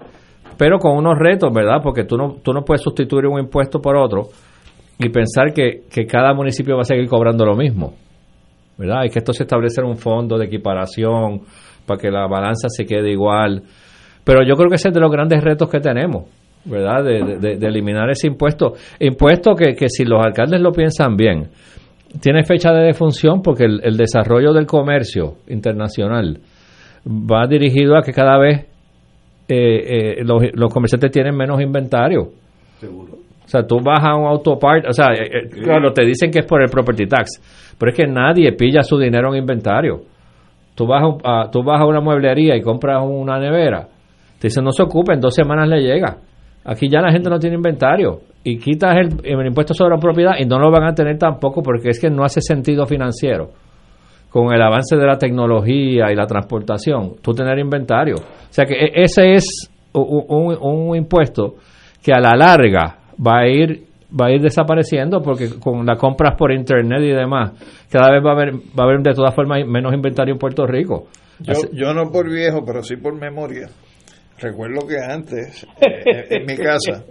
[0.58, 1.80] pero con unos retos, ¿verdad?
[1.82, 4.28] Porque tú no, tú no puedes sustituir un impuesto por otro
[4.98, 7.94] y pensar que, que cada municipio va a seguir cobrando lo mismo.
[8.78, 9.00] ¿Verdad?
[9.02, 11.40] Hay que entonces establecer un fondo de equiparación
[11.86, 13.62] para que la balanza se quede igual.
[14.24, 16.24] Pero yo creo que ese es de los grandes retos que tenemos,
[16.64, 17.04] ¿verdad?
[17.04, 18.74] De, de- eliminar ese impuesto.
[19.00, 21.48] Impuesto que, que si los alcaldes lo piensan bien,
[22.20, 26.40] tiene fecha de defunción porque el, el desarrollo del comercio internacional
[27.06, 28.66] va dirigido a que cada vez
[29.48, 32.30] eh, eh, los, los comerciantes tienen menos inventario.
[32.80, 33.12] Seguro.
[33.46, 36.40] O sea, tú vas a un autopart, o sea, eh, eh, claro, te dicen que
[36.40, 40.00] es por el property tax, pero es que nadie pilla su dinero en inventario.
[40.74, 43.86] Tú vas a, tú vas a una mueblería y compras una nevera,
[44.40, 46.16] te dicen no se ocupe, en dos semanas le llega.
[46.64, 50.44] Aquí ya la gente no tiene inventario y quitas el, impuesto sobre la propiedad y
[50.44, 53.50] no lo van a tener tampoco porque es que no hace sentido financiero.
[54.28, 58.16] Con el avance de la tecnología y la transportación, tú tener inventario.
[58.16, 61.54] O sea que e- ese es un impuesto
[62.02, 63.84] que a la larga va a ir
[64.18, 67.52] va a ir desapareciendo porque con las compras por internet y demás
[67.90, 70.66] cada vez va a haber va a haber de todas formas menos inventario en Puerto
[70.66, 71.08] Rico
[71.40, 73.68] Yo, Así- yo no por viejo, pero sí por memoria.
[74.38, 77.04] Recuerdo que antes, eh, en, mi casa,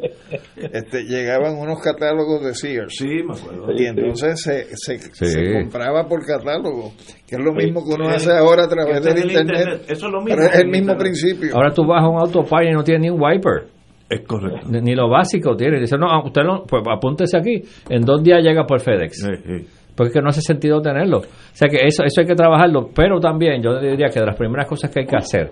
[0.72, 2.96] este, llegaban unos catálogos de Sears.
[2.98, 3.66] Sí, me acuerdo.
[3.76, 5.26] Y entonces se, se, Sí.
[5.26, 6.94] se compraba por catálogo,
[7.28, 9.58] que es lo mismo que uno hace ahora a través del internet.
[9.60, 11.00] internet, eso es lo mismo Pero es el mismo internet.
[11.00, 11.56] principio.
[11.56, 13.70] ahora tú vas a un autopart y no tiene ni un wiper
[14.10, 14.68] Es correcto.
[14.70, 18.64] ni, lo básico tiene dice no usted no pues apúntese aquí en dos días llega
[18.66, 19.68] por FedEx Sí, sí.
[19.96, 21.18] porque es que no hace sentido tenerlo.
[21.20, 21.24] O
[21.54, 24.68] sea que eso, eso hay que trabajarlo, pero también yo diría que de las primeras
[24.68, 25.52] cosas que hay que hacer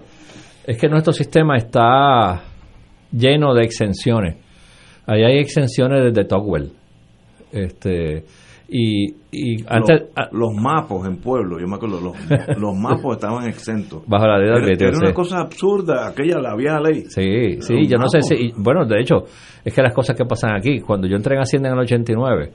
[0.68, 2.44] es que nuestro sistema está
[3.12, 4.38] lleno de exenciones.
[5.08, 6.72] Ahí hay exenciones desde Tocqueville.
[7.52, 8.24] Este,
[8.76, 10.02] y, y antes,
[10.32, 12.18] los, los mapos en pueblo, yo me acuerdo, los,
[12.58, 14.02] los mapos estaban exentos.
[14.08, 17.04] bajo la ley de Era, arbitrio, era una cosa absurda, aquella la vieja ley.
[17.08, 18.34] Sí, sí, Los yo no sé si.
[18.34, 19.26] y, Bueno, de hecho,
[19.64, 22.52] es que las cosas que pasan aquí, cuando yo entré en Hacienda en el 89,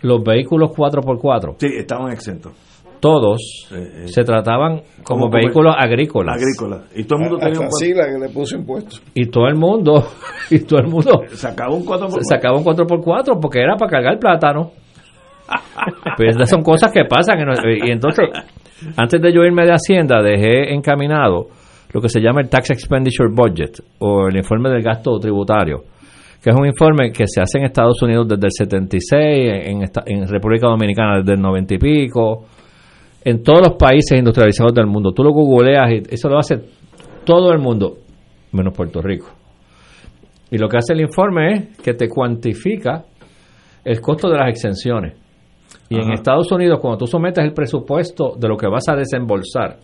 [0.00, 2.52] los vehículos 4x4, Sí, estaban exentos.
[3.00, 4.08] todos eh.
[4.08, 6.36] se trataban como, Como vehículos agrícolas.
[6.36, 6.80] Agrícolas.
[6.96, 9.02] Y todo el mundo tenía un Sila que le puso impuestos.
[9.12, 10.02] Y todo el mundo,
[10.50, 14.18] y todo el mundo Sacaba un 4 por sacaba un 4x4 porque era para cargar
[14.18, 14.70] plátano.
[16.16, 17.38] Pues son cosas que pasan.
[17.86, 18.28] Y entonces,
[18.96, 21.48] antes de yo irme de Hacienda, dejé encaminado
[21.92, 25.84] lo que se llama el Tax Expenditure Budget o el informe del gasto tributario,
[26.42, 29.22] que es un informe que se hace en Estados Unidos desde el 76,
[29.68, 32.44] en, esta- en República Dominicana desde el 90 y pico,
[33.24, 35.12] en todos los países industrializados del mundo.
[35.12, 36.56] Tú lo googleas y eso lo hace
[37.24, 37.96] todo el mundo,
[38.52, 39.26] menos Puerto Rico.
[40.50, 43.04] Y lo que hace el informe es que te cuantifica
[43.84, 45.14] el costo de las exenciones.
[45.88, 46.12] Y en.
[46.12, 49.76] Estados Unidos, cuando tú sometes el presupuesto de lo que vas a desembolsar,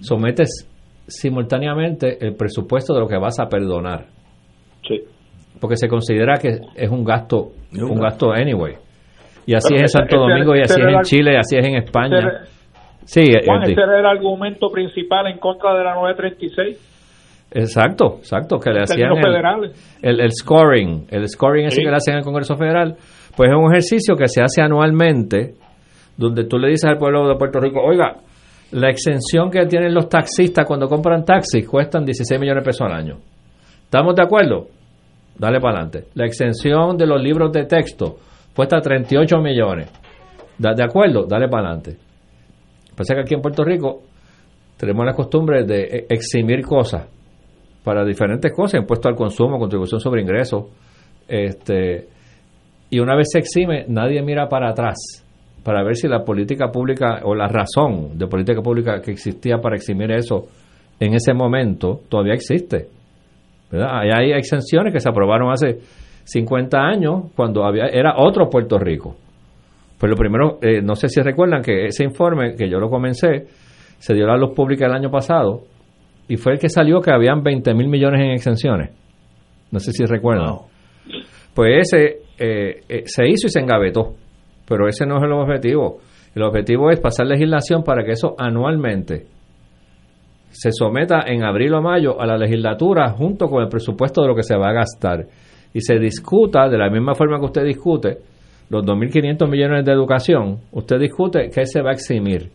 [0.00, 0.68] sometes
[1.06, 4.06] simultáneamente el presupuesto de lo que vas a perdonar.
[4.86, 5.00] Sí.
[5.60, 8.74] Porque se considera que es un gasto, Es un gasto anyway.
[9.46, 11.66] Y así Pero es en Santo Domingo, y así es en Chile, y así es
[11.66, 12.18] en España.
[12.18, 12.56] Ese-
[13.06, 16.95] Sí, Juan, eh, ese era el argumento principal en contra de la 936.
[17.50, 21.82] Exacto, exacto, que le hacían el, el, el scoring, el scoring ese Sí.
[21.82, 22.96] que le hacen en el Congreso Federal,
[23.36, 25.54] pues es un ejercicio que se hace anualmente,
[26.16, 28.16] donde tú le dices al pueblo de Puerto Rico, oiga,
[28.72, 32.92] la exención que tienen los taxistas cuando compran taxis cuestan 16 millones de pesos al
[32.94, 33.18] año.
[33.84, 34.66] ¿Estamos de acuerdo?
[35.38, 36.08] Dale para adelante.
[36.14, 38.16] La exención de los libros de texto
[38.54, 39.90] cuesta 38 millones.
[40.58, 41.26] ¿Da- ¿De acuerdo?
[41.26, 41.96] Dale para adelante.
[42.96, 44.00] Pasa que aquí en Puerto Rico
[44.78, 47.06] tenemos la costumbre de e- eximir cosas
[47.86, 50.64] para diferentes cosas, impuesto al consumo, contribución sobre ingresos,
[51.28, 52.08] este,
[52.90, 55.22] y una vez se exime, nadie mira para atrás
[55.62, 59.76] para ver si la política pública o la razón de política pública que existía para
[59.76, 60.46] eximir eso
[60.98, 62.88] en ese momento todavía existe.
[63.70, 64.00] ¿verdad?
[64.16, 65.78] Hay exenciones que se aprobaron hace
[66.24, 69.14] 50 años cuando había era otro Puerto Rico.
[69.96, 73.46] Pues lo primero, eh, no sé si recuerdan que ese informe, que yo lo comencé,
[73.98, 75.62] se dio a la luz pública el año pasado
[76.28, 78.90] y fue el que salió que habían 20 mil millones en exenciones.
[79.70, 80.56] No sé si recuerdan.
[81.54, 84.14] Pues ese eh, eh, se hizo y se engavetó,
[84.66, 85.98] pero ese no es el objetivo.
[86.34, 89.26] El objetivo es pasar legislación para que eso anualmente
[90.50, 94.34] se someta en abril o mayo a la legislatura junto con el presupuesto de lo
[94.34, 95.26] que se va a gastar
[95.74, 98.18] y se discuta de la misma forma que usted discute
[98.70, 102.50] los 2.500 millones de educación, usted discute qué se va a eximir.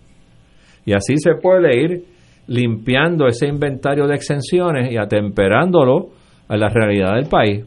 [0.85, 2.03] Y así se puede ir
[2.51, 6.09] limpiando ese inventario de exenciones y atemperándolo
[6.49, 7.63] a la realidad del país.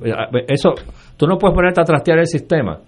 [0.47, 0.75] Eso,
[1.17, 2.81] tú no puedes ponerte a trastear el sistema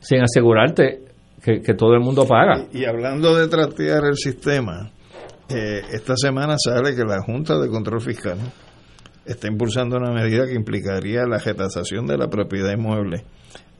[0.00, 1.00] sin asegurarte
[1.42, 2.66] que, que todo el mundo paga.
[2.72, 4.90] Y hablando de trastear el sistema,
[5.48, 8.38] eh, esta semana sale que la Junta de Control Fiscal
[9.24, 13.24] está impulsando una medida que implicaría la retasación de la propiedad inmueble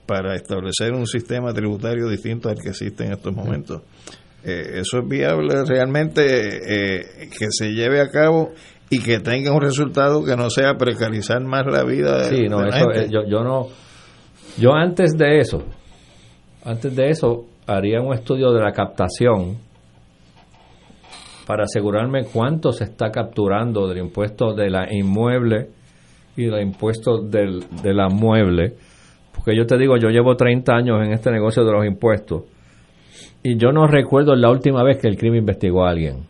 [0.07, 3.83] para establecer un sistema tributario distinto al que existe en estos momentos.
[4.45, 8.51] Eh, eso es viable realmente eh, que se lleve a cabo
[8.91, 12.59] y que tenga un resultado que no sea precarizar más la vida de, Sí, no,
[12.59, 13.05] de la eso, gente.
[13.05, 13.69] eh, yo, yo no.
[14.59, 15.63] Yo antes de eso,
[16.65, 19.59] antes de eso, haría un estudio de la captación
[21.47, 25.69] para asegurarme cuánto se está capturando del impuesto de la inmueble
[26.37, 28.75] y del impuesto del, de la mueble.
[29.35, 32.43] Porque yo te digo, yo llevo 30 años en este negocio de los impuestos
[33.43, 36.25] y yo no recuerdo la última vez que el crimen investigó a alguien.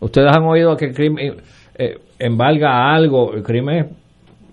[0.00, 1.36] Ustedes han oído que el crimen
[1.78, 3.78] eh, embarga algo, el crimen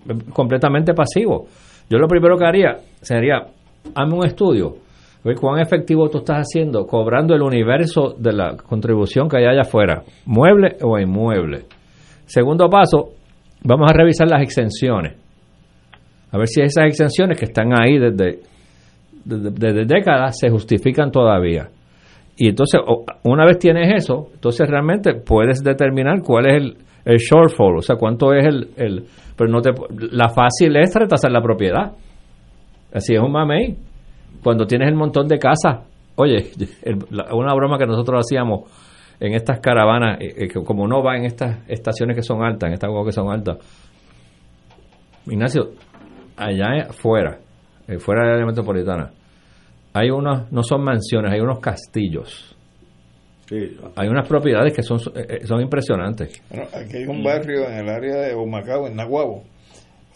[0.08, 1.46] es completamente pasivo.
[1.90, 3.46] Yo lo primero que haría sería,
[3.94, 4.76] hazme un estudio,
[5.22, 9.62] ver cuán efectivo tú estás haciendo cobrando el universo de la contribución que hay allá
[9.62, 11.64] afuera, mueble o inmueble.
[12.24, 13.10] Segundo paso,
[13.62, 15.16] vamos a revisar las exenciones.
[16.30, 18.40] A ver si esas exenciones que están ahí desde,
[19.24, 21.68] desde, décadas se justifican todavía.
[22.36, 22.80] Y entonces,
[23.24, 27.96] una vez tienes eso, entonces realmente puedes determinar cuál es el, el shortfall, o sea,
[27.96, 28.70] cuánto es el...
[28.76, 29.04] el
[29.36, 29.70] pero no te,
[30.10, 31.92] la fácil es retrasar la propiedad.
[32.92, 33.76] Así es un mamey.
[34.42, 35.86] Cuando tienes el montón de casas,
[36.16, 36.50] oye,
[37.32, 38.70] una broma que nosotros hacíamos
[39.18, 42.74] en estas caravanas, eh, eh, como uno va en estas estaciones que son altas, en
[42.74, 43.58] estas cosas que son altas,
[45.26, 45.70] Ignacio,
[46.36, 47.38] allá afuera,
[47.88, 49.12] eh, fuera de la metropolitana,
[49.92, 52.56] hay unos, no son mansiones, hay unos castillos.
[53.96, 56.40] Hay unas propiedades que son, eh, eh, son impresionantes.
[56.48, 59.44] Bueno, aquí hay un barrio en el área de Humacao, en Nahuabo,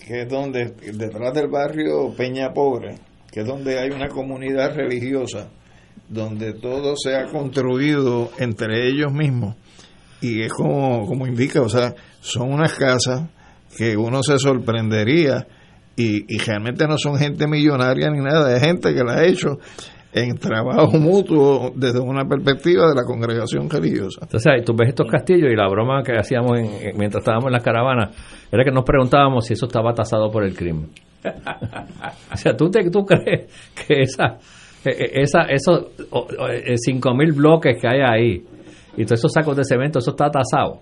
[0.06, 2.94] que es donde, detrás del barrio Peña Pobre,
[3.30, 5.48] que es donde hay una comunidad religiosa,
[6.08, 9.56] donde todo se ha construido entre ellos mismos.
[10.22, 13.28] Y es como, como indica, o sea, son unas casas
[13.76, 15.46] que uno se sorprendería
[15.96, 19.58] y, y realmente no son gente millonaria ni nada, es gente que la ha hecho
[20.12, 24.20] en trabajo mutuo desde una perspectiva de la congregación religiosa.
[24.22, 27.52] Entonces, tú ves estos castillos y la broma que hacíamos en- en- mientras estábamos en
[27.52, 28.10] la caravana
[28.50, 30.88] era que nos preguntábamos si eso estaba tasado por el crimen.
[32.32, 33.50] o sea, ¿tú, te, tú crees
[33.86, 34.38] que esa,
[34.84, 38.44] eh, eh, esa, esos o- o, eh, cinco mil bloques que hay ahí
[38.96, 40.80] y todos esos sacos de cemento, eso está tasado?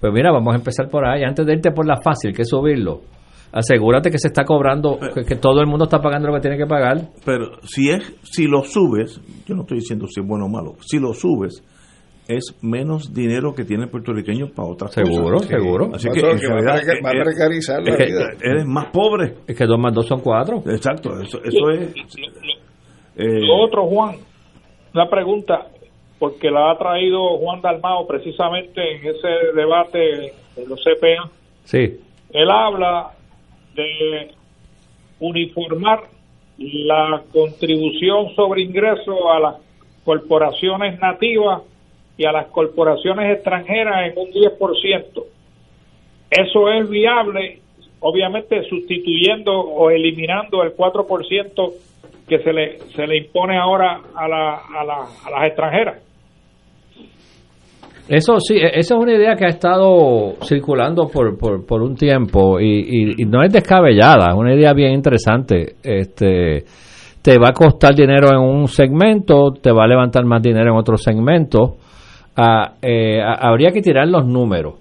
[0.00, 1.22] Pues mira, vamos a empezar por ahí.
[1.22, 3.02] Antes de irte por la fácil, que es subirlo,
[3.54, 6.58] asegúrate que se está cobrando, que, que todo el mundo está pagando lo que tiene
[6.58, 6.98] que pagar.
[7.24, 10.74] Pero si es si lo subes, yo no estoy diciendo si es bueno o malo,
[10.80, 11.62] si lo subes
[12.26, 15.48] es menos dinero que tiene el puertorriqueo para otras Seguro, cosas.
[15.50, 15.90] seguro.
[15.94, 18.04] Así Por que en que va a realidad preca- va a precarizar la es que
[18.06, 18.26] vida.
[18.42, 19.34] eres más pobre.
[19.46, 20.62] Es que dos más dos son cuatro.
[20.66, 21.94] Exacto, eso, eso es.
[23.16, 24.16] eh, otro, Juan,
[24.94, 25.66] una pregunta,
[26.18, 29.98] porque la ha traído Juan Dalmao precisamente en ese debate
[30.56, 31.30] de los CPA.
[31.64, 32.00] Sí.
[32.32, 33.10] Él habla
[33.74, 34.30] de
[35.20, 36.04] uniformar
[36.58, 39.54] la contribución sobre ingresos a las
[40.04, 41.62] corporaciones nativas
[42.16, 45.24] y a las corporaciones extranjeras en un 10%.
[46.30, 47.60] Eso es viable,
[48.00, 51.72] obviamente sustituyendo o eliminando el 4%
[52.28, 56.02] que se le, se le impone ahora a, la, a, la, a las extranjeras.
[58.08, 62.60] Eso sí, e- esa es una idea que ha estado circulando por, por, un tiempo
[62.60, 65.76] y, y- y no es descabellada, es una idea bien interesante.
[65.82, 66.64] Este,
[67.22, 70.76] te va a costar dinero en un segmento, te va a levantar más dinero en
[70.78, 71.76] otro segmento.
[72.36, 74.74] Ah, eh, habría que tirar los números.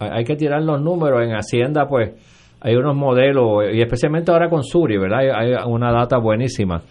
[0.00, 1.22] Hay que tirar los números.
[1.22, 2.10] En Hacienda, pues,
[2.60, 5.20] hay unos modelos, y especialmente ahora con Suri, ¿verdad?
[5.20, 6.82] Hay, hay una data buenísima.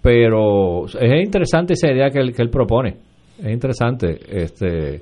[0.00, 2.96] Pero es interesante esa idea que él, que él propone.
[3.42, 4.18] Es interesante.
[4.30, 5.00] Este,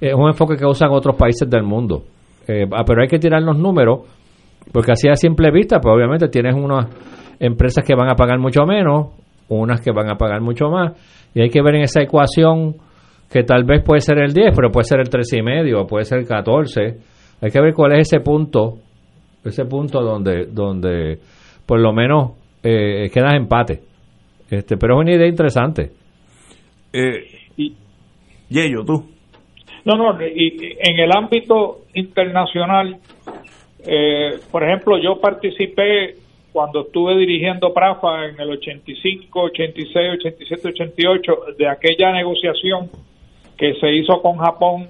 [0.00, 2.04] es un enfoque que usan otros países del mundo.
[2.48, 4.00] Eh, ah, pero hay que tirar los números,
[4.72, 6.86] porque así a simple vista, pues obviamente tienes unas
[7.40, 9.08] empresas que van a pagar mucho menos,
[9.48, 10.92] unas que van a pagar mucho más,
[11.34, 12.76] y hay que ver en esa ecuación
[13.30, 16.26] que tal vez puede ser el 10, pero puede ser el 13,5, puede ser el
[16.26, 16.98] 14.
[17.42, 18.78] Hay que ver cuál es ese punto,
[19.44, 21.18] ese punto donde, donde
[21.66, 22.32] por lo menos
[22.62, 23.82] eh, quedas empate.
[24.48, 25.90] Este, pero es una idea interesante.
[26.92, 27.74] Eh, y,
[28.48, 29.15] Yello, tú.
[29.86, 32.98] No, no, y, en el ámbito internacional,
[33.86, 36.16] eh, por ejemplo, yo participé
[36.52, 42.90] cuando estuve dirigiendo PRAFA en el 85, 86, 87, 88, de aquella negociación
[43.56, 44.88] que se hizo con Japón,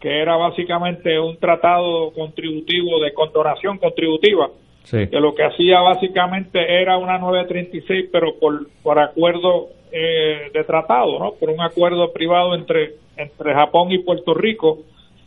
[0.00, 4.50] que era básicamente un tratado contributivo de condonación contributiva,
[4.90, 9.68] que lo que hacía básicamente era una 936, pero por, por acuerdo
[9.98, 11.32] eh, de tratado, ¿no?
[11.32, 14.80] Por un acuerdo privado entre, entre Japón y Puerto Rico,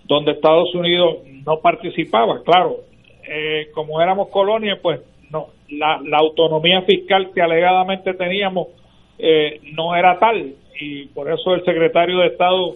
[0.06, 2.44] donde Estados Unidos no participaba.
[2.44, 2.78] Claro,
[3.28, 5.00] eh, como éramos colonia, pues
[5.32, 8.68] no, la, la autonomía fiscal que alegadamente teníamos
[9.18, 12.76] eh, no era tal y por eso el secretario de Estado,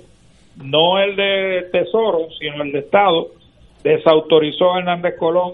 [0.63, 3.27] no el de Tesoro, sino el de Estado,
[3.83, 5.53] desautorizó a Hernández Colón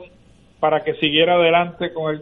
[0.61, 2.21] para que siguiera adelante con el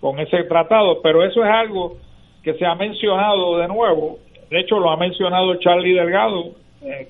[0.00, 1.96] con ese tratado, pero eso es algo
[2.44, 4.18] que se ha mencionado de nuevo,
[4.50, 6.52] de hecho lo ha mencionado Charlie Delgado,
[6.82, 7.06] eh,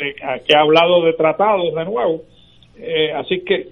[0.47, 2.23] que ha hablado de tratados de nuevo,
[2.79, 3.69] eh, así que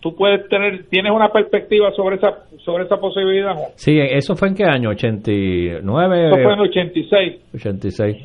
[0.00, 3.54] tú puedes tener, tienes una perspectiva sobre esa sobre esa posibilidad.
[3.76, 4.90] Sí, ¿eso fue en qué año?
[4.90, 5.80] ¿89?
[5.80, 7.36] Eso fue en 86.
[7.54, 8.16] 86.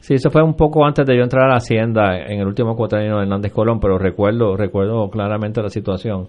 [0.00, 2.74] Sí, eso fue un poco antes de yo entrar a la Hacienda en el último
[2.74, 6.28] cuatrienio de Hernández Colón, pero recuerdo recuerdo claramente la situación.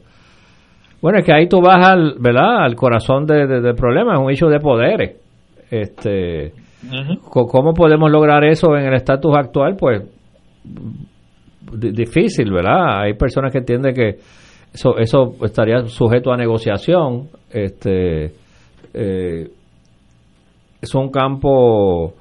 [1.01, 2.63] Bueno, es que ahí tú vas al, ¿verdad?
[2.63, 5.22] al corazón de, del problema, es un hecho de poderes.
[5.69, 6.53] Este,
[7.29, 9.75] ¿Cómo podemos lograr eso en el estatus actual?
[9.77, 10.03] Pues
[11.71, 13.01] difícil, ¿verdad?
[13.01, 14.15] Hay personas que entienden que
[14.73, 17.29] eso, eso estaría sujeto a negociación.
[17.51, 18.31] Este,
[18.93, 19.47] eh,
[20.81, 22.13] es un campo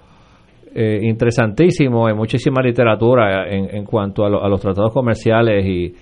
[0.74, 5.94] eh, interesantísimo, hay muchísima literatura en, en cuanto a, los tratados comerciales y,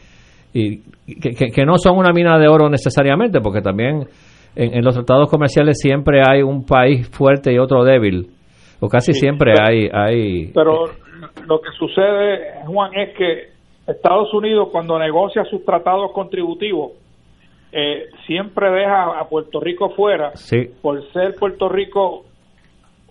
[0.52, 0.82] y
[1.18, 4.06] que, no son una mina de oro necesariamente, porque también
[4.56, 8.28] en, los tratados comerciales siempre hay un país fuerte y otro débil,
[8.80, 10.52] o casi siempre hay, hay...
[10.52, 10.86] Pero
[11.46, 13.50] lo que sucede, Juan, es que
[13.86, 16.92] Estados Unidos cuando negocia sus tratados contributivos
[17.72, 20.32] eh, siempre deja a Puerto Rico fuera
[20.82, 22.24] por ser Puerto Rico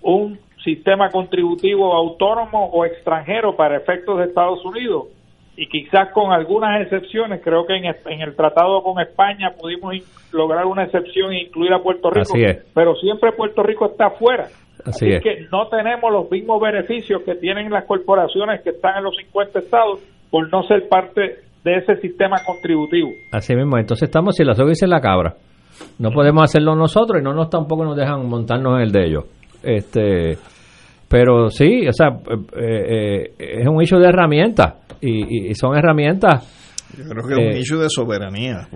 [0.02, 5.08] un sistema contributivo autónomo o extranjero para efectos de Estados Unidos
[5.60, 9.94] y quizás con algunas excepciones, creo que en, el tratado con España pudimos
[10.32, 12.34] lograr una excepción e incluir a Puerto Rico,
[12.74, 14.48] pero siempre Puerto Rico está fuera.
[14.86, 15.22] Así, es.
[15.22, 19.60] que no tenemos los mismos beneficios que tienen las corporaciones que están en los 50
[19.60, 20.00] estados
[20.32, 23.10] por no ser parte de ese sistema contributivo.
[23.34, 25.36] Así mismo, entonces estamos si la soga y la cabra.
[25.98, 29.26] No podemos hacerlo nosotros y no nos tampoco nos dejan montarnos en el de ellos.
[29.62, 30.38] Este,
[31.10, 32.08] pero sí, o sea,
[32.56, 36.56] eh, eh, es un hecho de herramientas y, son herramientas.
[36.98, 38.68] Yo creo que es un issue eh, de soberanía.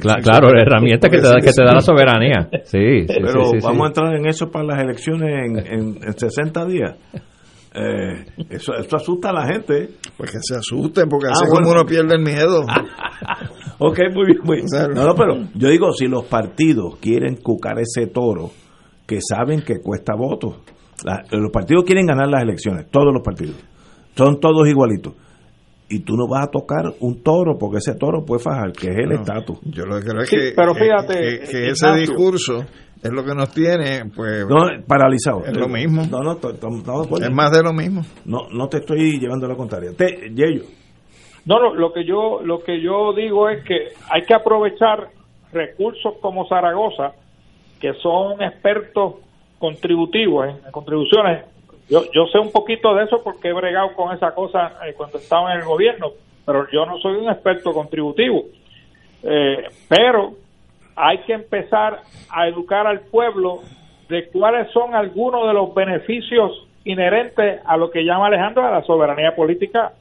[0.00, 2.48] claro, herramientas que te, da, que te da la soberanía.
[2.64, 6.96] Sí, Pero vamos a entrar en eso para las elecciones en, en 60 días.
[7.74, 9.90] Eh, eso, eso asusta a la gente.
[10.16, 12.62] Pues que se asusten, porque ah, así como uno pierde el miedo.
[13.78, 14.38] ok, muy bien.
[14.42, 14.62] Muy
[14.94, 18.50] No, no, pero yo digo, si los partidos quieren cucar ese toro,
[19.06, 20.56] que saben que cuesta votos.
[21.30, 23.56] los partidos quieren ganar las elecciones, todos los partidos.
[24.16, 25.14] Son todos igualitos.
[25.90, 28.96] Y tú no vas a tocar un toro porque ese toro puede fajar, que es
[28.98, 29.58] el estatus.
[29.62, 32.64] Yo lo que creo es que, pero fíjate, que ese discurso
[33.02, 35.44] es lo que nos tiene pues no, paralizado.
[35.44, 36.02] es lo mismo.
[36.10, 38.02] no no, es más de lo mismo.
[38.24, 40.64] No no te estoy llevando a la contraria te Yello.
[41.44, 45.08] no no lo que yo lo que yo digo es que hay que aprovechar
[45.52, 47.12] recursos como Zaragoza
[47.80, 49.14] que son expertos
[49.58, 51.44] contributivos en, contribuciones
[51.88, 55.18] yo yo sé un poquito de eso porque he bregado con esa cosa eh, cuando
[55.18, 56.12] estaba en el gobierno
[56.48, 58.46] pero yo no soy un experto contributivo.
[59.22, 60.32] Eh, pero
[60.96, 62.00] hay que empezar
[62.30, 63.60] a educar al pueblo
[64.08, 68.82] de cuáles son algunos de los beneficios inherentes a lo que llama Alejandro a la
[68.84, 69.92] soberanía política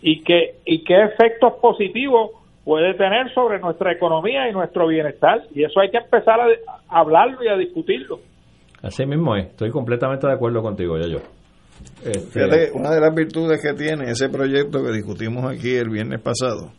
[0.00, 2.32] y que y qué efectos positivos
[2.64, 5.44] puede tener sobre nuestra economía y nuestro bienestar.
[5.54, 6.48] Y eso hay que empezar a,
[6.88, 8.18] hablarlo y a discutirlo
[8.82, 11.18] Así mismo es, estoy completamente de acuerdo contigo, ya yo.
[12.04, 16.20] Este, Fíjate, una de las virtudes que tiene ese proyecto que discutimos aquí el viernes
[16.20, 16.72] pasado,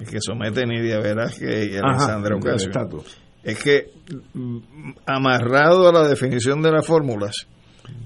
[0.00, 3.04] y que somete Nidia Velázquez y del Ocasio,
[3.42, 3.90] es que
[4.34, 4.58] mm,
[5.06, 7.46] amarrado a la definición de las fórmulas,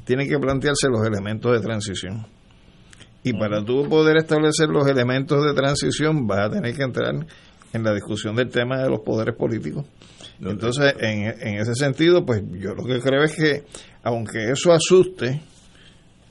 [0.04, 2.26] tienen que plantearse los elementos de transición.
[3.22, 7.14] Y para tú poder establecer los elementos de transición, vas a tener que entrar
[7.72, 9.86] en la discusión del tema de los poderes políticos.
[10.40, 13.64] Entonces, en, en ese sentido, pues yo lo que creo es que,
[14.02, 15.40] aunque eso asuste,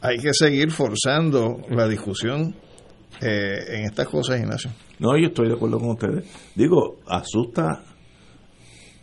[0.01, 2.55] hay que seguir forzando la discusión
[3.21, 4.71] eh, en estas cosas, Ignacio.
[4.99, 6.25] No, yo estoy de acuerdo con ustedes.
[6.55, 7.83] Digo, asusta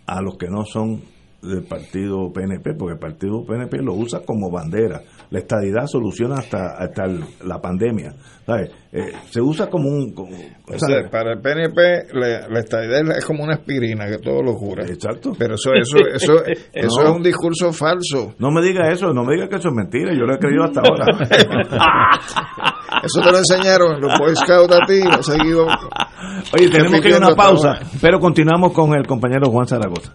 [0.06, 1.02] a los que no son
[1.42, 5.02] del partido PNP, porque el partido PNP lo usa como bandera.
[5.30, 8.12] La estadidad soluciona hasta, hasta el- la pandemia.
[8.46, 8.70] ¿sabes?
[8.92, 10.12] Eh, se usa como un...
[10.14, 14.40] como- O sea, para el PNP la, la estadidad es como una aspirina que todo
[14.42, 14.84] lo cura.
[14.84, 15.32] Exacto.
[15.36, 18.34] Pero eso eso eso eso es un discurso falso.
[18.38, 20.62] No me diga eso, no me diga que eso es mentira, yo lo he creído
[20.62, 21.06] hasta ahora.
[23.02, 25.66] Eso te lo enseñaron los Boy Scouts a ti, lo seguido.
[26.54, 30.14] Oye, tenemos que ir a una pausa, pero continuamos con el compañero Juan Zaragoza.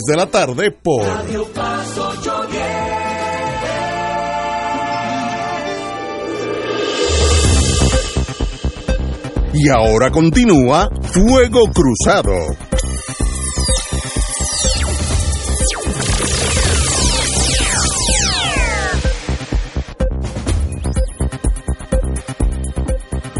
[0.07, 2.61] de la tarde por Radio Paz 810.
[9.53, 12.31] Y ahora continúa Fuego Cruzado.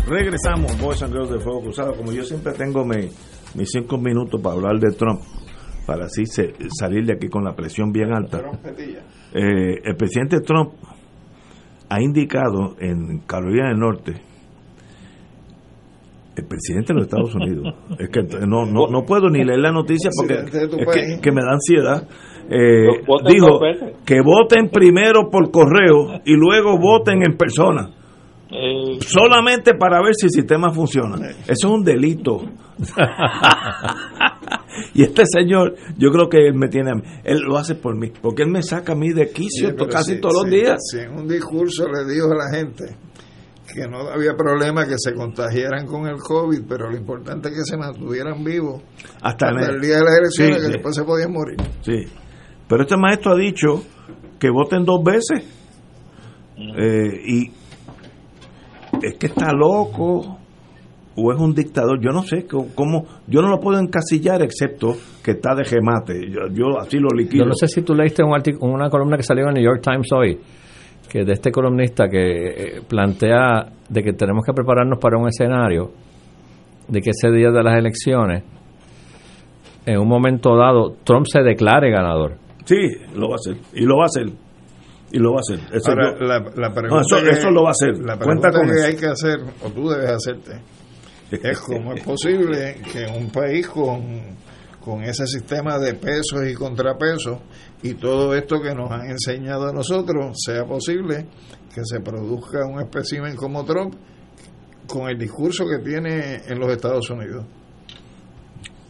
[0.08, 1.96] Regresamos, Boys and Girls de Fuego Cruzado.
[1.96, 3.10] Como yo siempre tengo mi-
[3.56, 5.22] mis cinco minutos para hablar de Trump,
[5.86, 8.42] para así se- salir de aquí con la presión bien alta.
[9.34, 10.72] Eh, el presidente Trump
[11.90, 14.14] ha indicado en Carolina del Norte,
[16.36, 19.72] el presidente de los Estados Unidos, es que no, no, no puedo ni leer la
[19.72, 21.16] noticia porque Presidente de tu es país.
[21.16, 22.08] que, que me da ansiedad.
[22.50, 22.88] Eh,
[23.30, 23.60] dijo
[24.06, 27.90] que voten primero por correo y luego voten en persona.
[28.52, 31.30] Eh, Solamente para ver si el sistema funciona.
[31.30, 32.42] Eso es un delito.
[34.94, 37.02] y este señor, yo creo que él me tiene a mí.
[37.24, 38.12] Él lo hace por mí.
[38.22, 40.78] Porque él me saca a mí de quicio Sí, casi sí, todos los días.
[40.92, 42.96] sí, en un discurso le dijo a la gente
[43.74, 47.64] que no había problema que se contagiaran con el COVID, pero lo importante es que
[47.64, 48.82] se mantuvieran vivos
[49.22, 51.56] Hasta, el día de las elecciones, que después se podían morir.
[51.82, 52.04] Sí.
[52.68, 53.82] Pero este maestro ha dicho
[54.40, 55.46] que voten dos veces.
[56.58, 57.52] Eh, y
[59.02, 60.38] es que está loco
[61.16, 65.32] o es un dictador, yo no sé cómo, yo no lo puedo encasillar excepto que
[65.32, 67.44] está de gemate, yo, yo así lo liquido.
[67.44, 69.64] Yo no sé si tú leíste un artículo, una columna que salió en el New
[69.64, 70.40] York Times hoy,
[71.10, 75.92] que de este columnista que eh, plantea de que tenemos que prepararnos para un escenario
[76.88, 78.44] de que ese día de las elecciones,
[79.86, 82.38] en un momento dado, Trump se declare ganador.
[82.64, 82.78] Sí,
[83.16, 84.32] lo va a hacer, y lo va a hacer
[85.12, 85.60] y lo va a hacer.
[85.76, 87.98] Eso, Ahora, yo- la, la pregunta No, eso, que- eso lo va a hacer.
[88.00, 88.86] La Cuenta pregunta con que eso.
[88.88, 90.62] hay que hacer, o tú debes hacerte,
[91.32, 94.38] es cómo es posible que un país con,
[94.80, 97.40] con ese sistema de pesos y contrapesos
[97.84, 101.26] y todo esto que nos han enseñado a nosotros, sea posible
[101.74, 103.96] que se produzca un espécimen como Trump
[104.88, 107.46] con el discurso que tiene en los Estados Unidos.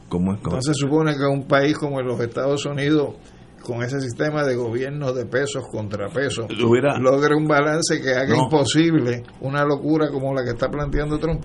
[0.10, 0.42] ¿Cómo es?
[0.42, 0.62] ¿Cómo?
[0.62, 3.16] Se supone que un país como en los Estados Unidos,
[3.64, 8.44] con ese sistema de gobierno de pesos contra pesos, logre un balance que haga No.
[8.44, 11.42] imposible una locura como la que está planteando Trump.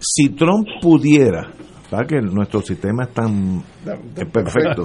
[0.00, 1.52] Si Trump pudiera,
[1.90, 3.62] ¿sabes que nuestro sistema es tan
[4.32, 4.84] perfecto?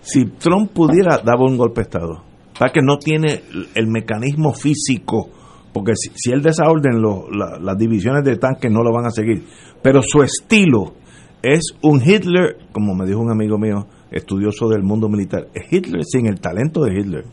[0.00, 2.24] si Trump pudiera, daba un golpe de Estado.
[2.58, 3.42] ¿Sabes que no tiene
[3.74, 5.28] el mecanismo físico?
[5.72, 9.10] Porque si, si él desorden, lo- la- las divisiones de tanques no lo van a
[9.10, 9.44] seguir.
[9.82, 10.94] Pero su estilo
[11.42, 16.26] es un Hitler, como me dijo un amigo mío, estudioso del mundo militar, Hitler sin
[16.26, 17.24] el talento de Hitler.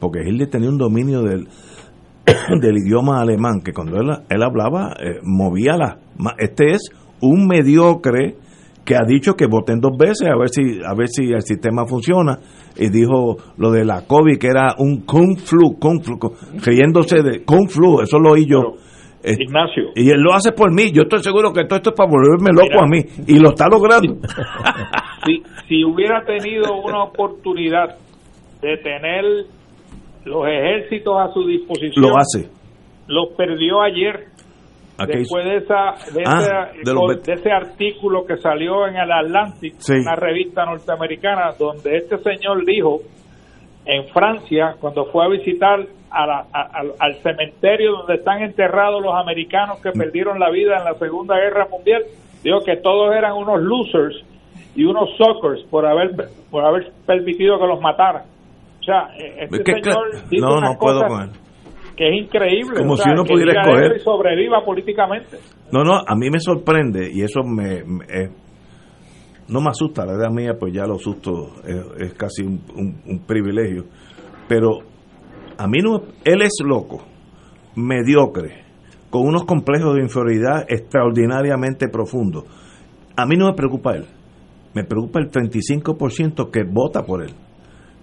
[0.00, 1.46] Porque Hitler tenía un dominio del,
[2.60, 5.98] del idioma alemán, que cuando él, él hablaba, eh, movía la...
[6.38, 6.90] Este es
[7.20, 8.36] un mediocre
[8.84, 11.86] que ha dicho que voten dos veces a ver si a ver si el sistema
[11.86, 12.40] funciona
[12.76, 16.32] y dijo lo de la COVID que era un kung flu, kung flu, kung-
[16.64, 18.74] riéndose de kung flu, eso lo oí yo.
[19.22, 19.84] Eh, Ignacio.
[19.94, 22.50] Y él lo hace por mí, yo estoy seguro que todo esto es para volverme
[22.52, 22.82] loco Mira.
[22.82, 24.16] a mí y lo está logrando.
[25.24, 27.96] si, si hubiera tenido una oportunidad
[28.60, 29.24] de tener
[30.24, 32.48] los ejércitos a su disposición, lo hace.
[33.08, 34.26] los perdió ayer.
[35.06, 38.94] Después de, esa, de, Ah, ese, de los vet- de ese artículo que salió en
[38.96, 39.94] el Atlantic, Sí.
[39.94, 43.00] una revista norteamericana, donde este señor dijo
[43.84, 45.80] en Francia, cuando fue a visitar
[46.10, 50.76] a la- a- al- al cementerio donde están enterrados los americanos que perdieron la vida
[50.78, 52.02] en la Segunda Guerra Mundial,
[52.44, 54.22] dijo que todos eran unos losers
[54.74, 56.10] y unos suckers por haber
[56.50, 58.24] por haber permitido que los mataran.
[58.80, 61.30] O sea, eh, este señor dice no, unas no puedo cosas con él.
[61.96, 62.78] que es increíble.
[62.78, 63.96] Como o si uno pudiera escoger.
[63.96, 65.38] y sobreviva políticamente.
[65.72, 68.28] No, no, a mí me sorprende y eso me, me- eh,
[69.48, 73.02] no me asusta, la edad mía pues ya lo asusto es, es casi un, un-
[73.06, 73.84] un privilegio,
[74.48, 74.78] pero
[75.58, 77.02] a mí no, él es loco,
[77.76, 78.64] mediocre,
[79.10, 82.44] con unos complejos de inferioridad extraordinariamente profundos.
[83.16, 84.06] A mí no me preocupa él,
[84.74, 87.34] me preocupa el 35% que vota por él,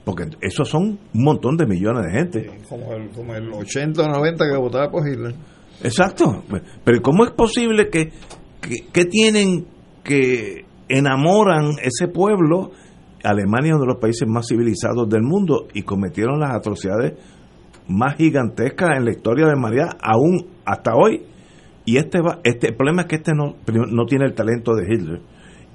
[0.05, 2.51] porque esos son un montón de millones de gente.
[2.67, 5.35] Como el, como el 80 o 90 que votaba por Hitler.
[5.83, 6.43] Exacto.
[6.83, 8.11] Pero ¿cómo es posible que,
[8.61, 9.65] que, que tienen
[10.03, 12.71] que enamoran ese pueblo?
[13.23, 17.13] Alemania es uno de los países más civilizados del mundo y cometieron las atrocidades
[17.87, 21.23] más gigantescas en la historia de María, aún hasta hoy.
[21.85, 24.83] Y este va, este el problema es que este no, no tiene el talento de
[24.83, 25.21] Hitler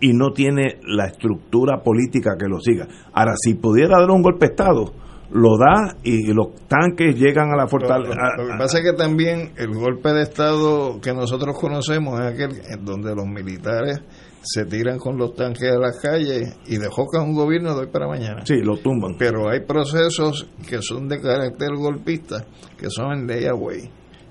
[0.07, 2.87] y no tiene la estructura política que lo siga.
[3.13, 4.93] Ahora, si pudiera dar un golpe de Estado,
[5.33, 8.15] lo da y los tanques llegan a la fortaleza.
[8.37, 12.27] lo- lo que pasa es que también el golpe de Estado que nosotros conocemos es
[12.27, 14.01] aquel en donde los militares
[14.43, 18.07] se tiran con los tanques a las calles y dejocan un gobierno de hoy para
[18.07, 18.43] mañana.
[18.45, 19.17] Sí, lo tumban.
[19.19, 22.45] Pero hay procesos que son de carácter golpista,
[22.79, 23.81] que son en layaway.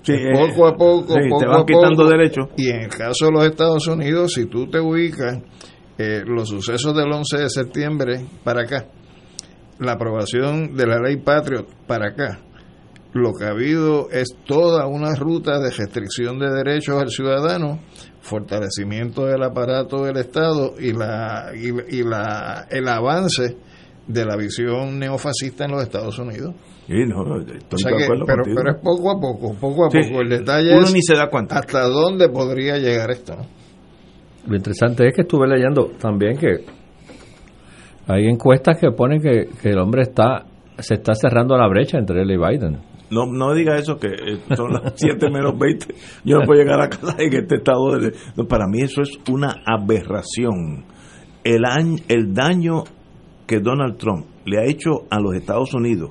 [0.02, 2.08] Sí, Que eh, poco a poco, sí, poco te van a quitando poco.
[2.10, 2.48] derechos.
[2.56, 5.38] Y en el caso de los Estados Unidos, si tú te ubicas
[5.98, 8.86] eh, los sucesos del 11 de septiembre para acá,
[9.78, 12.40] la aprobación de la ley Patriot para acá,
[13.12, 17.78] lo que ha habido es toda una ruta de restricción de derechos al ciudadano,
[18.20, 21.68] fortalecimiento del aparato del Estado y la y,
[21.98, 23.56] y la el avance
[24.06, 26.54] de la visión neofascista en los Estados Unidos.
[26.86, 29.54] Sí, no, no, estoy O sea de que- acuerdo pero, pero es poco a poco,
[29.58, 30.20] poco a Sí, poco.
[30.20, 31.58] El detalle uno es ni se da cuenta.
[31.60, 33.36] hasta dónde podría llegar esto.
[33.36, 33.46] ¿no?
[34.46, 36.64] Lo interesante es que estuve leyendo también que
[38.06, 40.44] hay encuestas que ponen que, el hombre está
[40.78, 42.78] se está cerrando la brecha entre él y Biden.
[43.10, 45.86] No, no diga eso, que eh, son las 7 menos 20.
[46.24, 47.96] Yo no puedo llegar a casa en este estado.
[48.48, 50.84] Para mí eso es una aberración.
[51.44, 52.82] El, año, el daño
[53.46, 56.10] que Donald Trump le ha hecho a los Estados Unidos,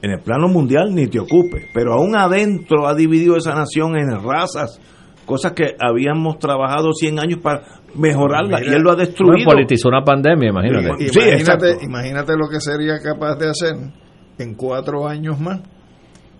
[0.00, 4.10] en el plano mundial ni te ocupe, pero aún adentro ha dividido esa nación en
[4.22, 4.80] razas,
[5.28, 7.62] cosas que habíamos trabajado 100 años para
[7.94, 9.44] mejorarla y él lo ha destruido.
[9.44, 11.04] politizó una pandemia, imagínate.
[11.04, 13.76] Imagínate, imagínate lo que sería capaz de hacer
[14.38, 15.60] en cuatro años más,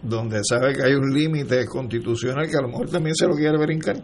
[0.02, 3.58] donde sabe que hay un límite constitucional que a lo mejor también se lo quiere
[3.58, 3.96] brincar,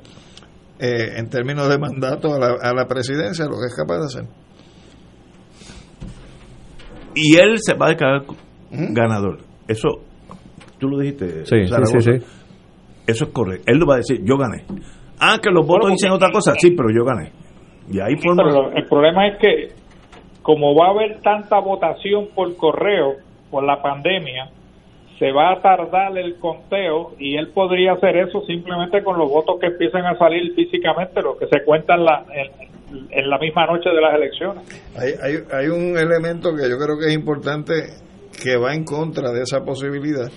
[0.79, 4.05] eh, en términos de mandato a la, a la presidencia, lo que es capaz de
[4.05, 4.25] hacer.
[7.15, 8.23] Y él se va a declarar
[8.71, 9.39] ganador.
[9.67, 9.89] Eso,
[10.79, 11.47] tú lo dijiste.
[11.47, 12.01] Sí, sí, Zaragoza.
[12.01, 12.44] sí, sí.
[13.07, 13.65] Eso es correcto.
[13.71, 14.65] Él lo va a decir, yo gané.
[15.21, 17.31] Ah, que los votos dicen otra cosa, sí, pero yo gané.
[17.91, 19.69] Y ahí Sí, fue pero el problema es que
[20.43, 23.15] como va a haber tanta votación por correo
[23.51, 24.51] por la pandemia,
[25.19, 29.57] se va a tardar el conteo y él podría hacer eso simplemente con los votos
[29.61, 33.91] que empiezan a salir físicamente, los que se cuentan la- en, en la misma noche
[33.91, 34.65] de las elecciones.
[34.99, 37.73] Hay, hay, hay un elemento que yo creo que es importante
[38.43, 40.29] que va en contra de esa posibilidad,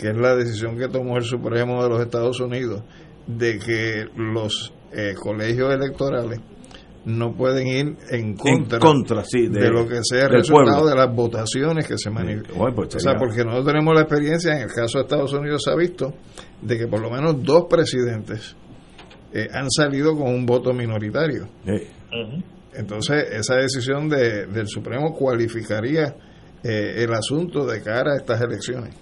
[0.00, 2.82] que es la decisión que tomó el Supremo de los Estados Unidos
[3.26, 6.40] de que los eh, colegios electorales
[7.04, 10.90] no pueden ir en contra, contra, sí, de- de, lo que sea el resultado pueblo.
[10.90, 12.58] de las votaciones que se manifiestan.
[12.58, 15.62] Bueno, pues o sea, porque nosotros tenemos la experiencia, en el caso de Estados Unidos
[15.64, 16.12] se ha visto,
[16.60, 18.54] de que por lo menos dos presidentes
[19.32, 21.48] eh, han salido con un voto minoritario.
[22.74, 26.14] Entonces, esa decisión de, del Supremo cualificaría
[26.62, 28.94] eh, el asunto de cara a estas elecciones.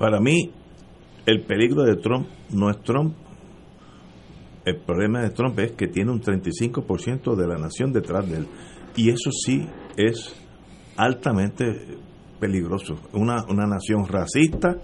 [0.00, 0.50] Para mí,
[1.26, 3.14] el peligro de Trump no es Trump.
[4.64, 8.46] El problema de Trump es que tiene un 35% de la nación detrás de él.
[8.96, 9.68] Y eso sí
[9.98, 10.34] es
[10.96, 11.66] altamente
[12.40, 12.94] peligroso.
[13.12, 14.74] Una, una nación racista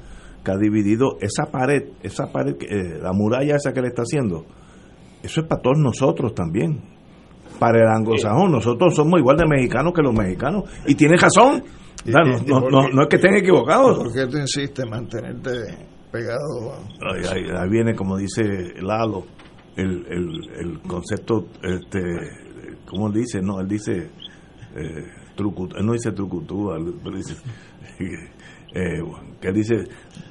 [0.45, 4.45] que ha dividido esa pared, esa pared, eh, la muralla esa que le está haciendo.
[5.23, 6.83] Eso es para todos nosotros también.
[7.59, 10.65] Para el anglosajón, nosotros somos igual de mexicanos que los mexicanos.
[10.87, 11.65] Y tiene razón.
[12.05, 13.99] Sea, no, ¿Y- y no- no- es que estén equivocados.
[13.99, 15.51] ¿Por qué tú insistes en mantenerte
[16.13, 16.75] pegado?
[17.01, 18.43] Ahí, ahí- ahí viene, como dice
[18.81, 19.27] Lalo,
[19.77, 22.01] el, el, el concepto, este,
[22.87, 23.41] ¿cómo él dice?
[23.43, 24.11] No, él dice,
[24.77, 25.05] eh,
[25.37, 27.35] trucu- él no dice trucutú, él- pero dice,
[28.75, 29.03] eh,
[29.41, 29.75] que él dice,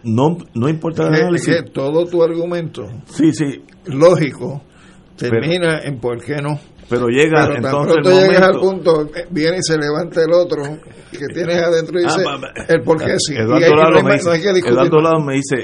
[0.03, 1.55] no, no importa el análisis.
[1.73, 3.63] todo tu argumento Sí, sí.
[3.87, 4.61] lógico
[5.17, 6.59] termina en por qué no.
[6.89, 8.93] Pero llega Pero entonces pronto el llegas al momento.
[8.93, 10.61] punto, viene y se levanta el otro
[11.11, 13.33] que tienes adentro y dice Ah, el por qué sí.
[13.35, 14.29] No Lalo hay me dice,
[15.01, 15.57] no me dice,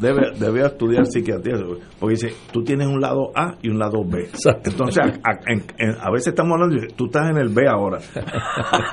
[0.00, 1.54] debe, debe estudiar psiquiatría,
[2.00, 4.26] porque dice, tú tienes un lado A y un lado B.
[4.64, 7.62] Entonces, a, a- en- en- a veces estamos hablando, de, tú estás en el B
[7.68, 7.98] ahora.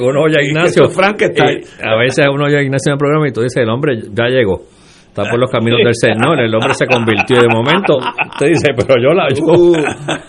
[0.00, 0.82] Uno oye a Ignacio.
[0.84, 1.60] Eso es Frankenstein.
[1.60, 4.00] y a veces uno oye a Ignacio en el programa y tú dices, el hombre
[4.12, 4.62] ya llegó.
[5.12, 7.98] Está por los caminos del Señor, el hombre se convirtió y de momento.
[7.98, 9.74] Usted dice, pero yo la, yo, Tú-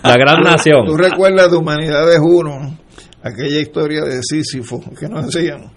[0.03, 0.85] la gran tú- nación.
[0.85, 2.77] Tú recuerdas de Humanidades 1,
[3.23, 5.71] aquella historia de Sísifo que nos hacíamos.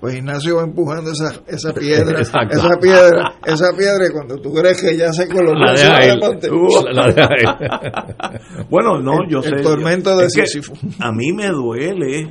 [0.00, 2.56] Pues Ignacio va empujando esa, esa piedra, Exacto.
[2.56, 6.16] esa piedra, esa piedra, y cuando tú crees que ya se colocó La encima deja
[6.18, 6.48] monte,
[6.84, 8.66] La- la deja ir.
[8.70, 9.62] Bueno, no, El- yo el sé.
[9.62, 10.72] tormento de Sísifo.
[11.00, 12.28] A mí me duele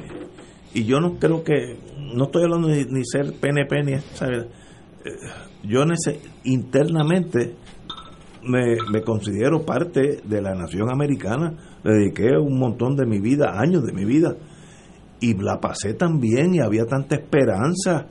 [0.74, 1.78] y yo no creo que
[2.14, 4.46] no estoy hablando ni, ni ser PNP ni ¿sabes?
[5.64, 5.84] Yo
[6.44, 7.56] internamente
[8.44, 11.54] me, me considero parte de la nación americana.
[11.84, 14.36] Le dediqué un montón de mi vida, años de mi vida,
[15.20, 18.08] y la pasé tan bien y había tanta esperanza.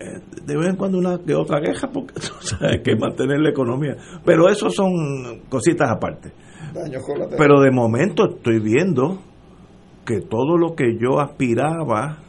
[0.00, 3.50] Eh, de vez en cuando una que otra queja porque sabes, hay que mantener la
[3.50, 3.96] economía.
[4.24, 6.32] Pero eso son cositas aparte.
[7.38, 9.18] Pero de momento estoy viendo
[10.04, 12.23] que todo lo que yo aspiraba,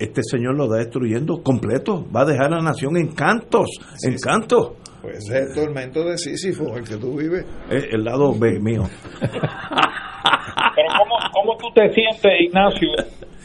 [0.00, 2.04] este señor lo está destruyendo completo.
[2.14, 3.68] Va a dejar a la nación en cantos,
[4.02, 4.72] en cantos.
[5.02, 7.44] Pues ese es el tormento de Sísifo, el que tú vives.
[7.70, 8.82] Es el lado B mío.
[9.20, 12.88] Pero ¿cómo, ¿cómo tú te sientes, Ignacio,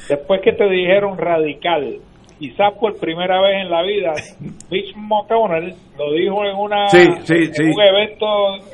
[0.10, 2.00] después que te dijeron radical?
[2.40, 4.12] Quizás por primera vez en la vida,
[4.70, 7.64] Mitch McConnell lo dijo en, una, Sí, sí, en sí.
[7.64, 8.26] un evento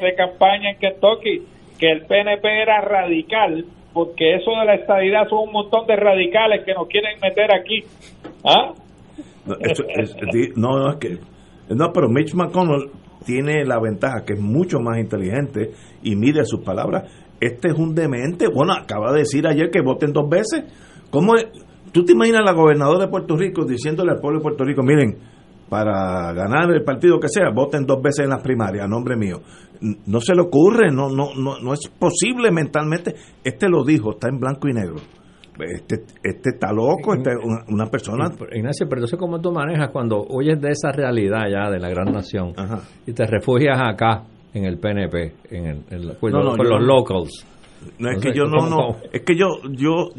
[0.02, 1.44] de campaña en Kentucky,
[1.80, 6.64] que el PNP era radical, porque eso de la estadidad son un montón de radicales
[6.66, 7.80] que nos quieren meter aquí.
[8.46, 8.74] ¿Ah?
[9.46, 10.16] No, eso es-
[10.56, 11.18] no, no, es que.
[11.74, 12.90] No, pero Mitch McConnell
[13.26, 15.72] tiene la ventaja que es mucho más inteligente
[16.04, 17.04] y mide sus palabras.
[17.40, 18.48] Este es un demente.
[18.54, 20.66] Bueno, acaba de decir ayer que voten dos veces.
[21.10, 21.48] ¿Cómo es?
[21.92, 25.18] ¿Tú te imaginas la gobernadora de Puerto Rico diciéndole al pueblo de Puerto Rico, miren,
[25.72, 29.38] para ganar el partido que sea, voten dos veces en las primarias, a nombre mío?
[30.06, 33.16] No se le ocurre, no, no, no, no es posible mentalmente.
[33.42, 34.98] Este lo dijo, está en blanco y negro.
[35.60, 39.90] Este, este está loco, este es una, una persona Ignacio, pero entonces cómo tú manejas
[39.92, 42.54] cuando oyes de esa realidad ya de la gran nación
[43.08, 44.24] y te refugias acá
[44.54, 47.48] en el PNP, en, el, en la- con, No, los- no, con yo los locals.
[48.00, 50.10] No es que yo no, ¿cómo- no, es que yo, yo,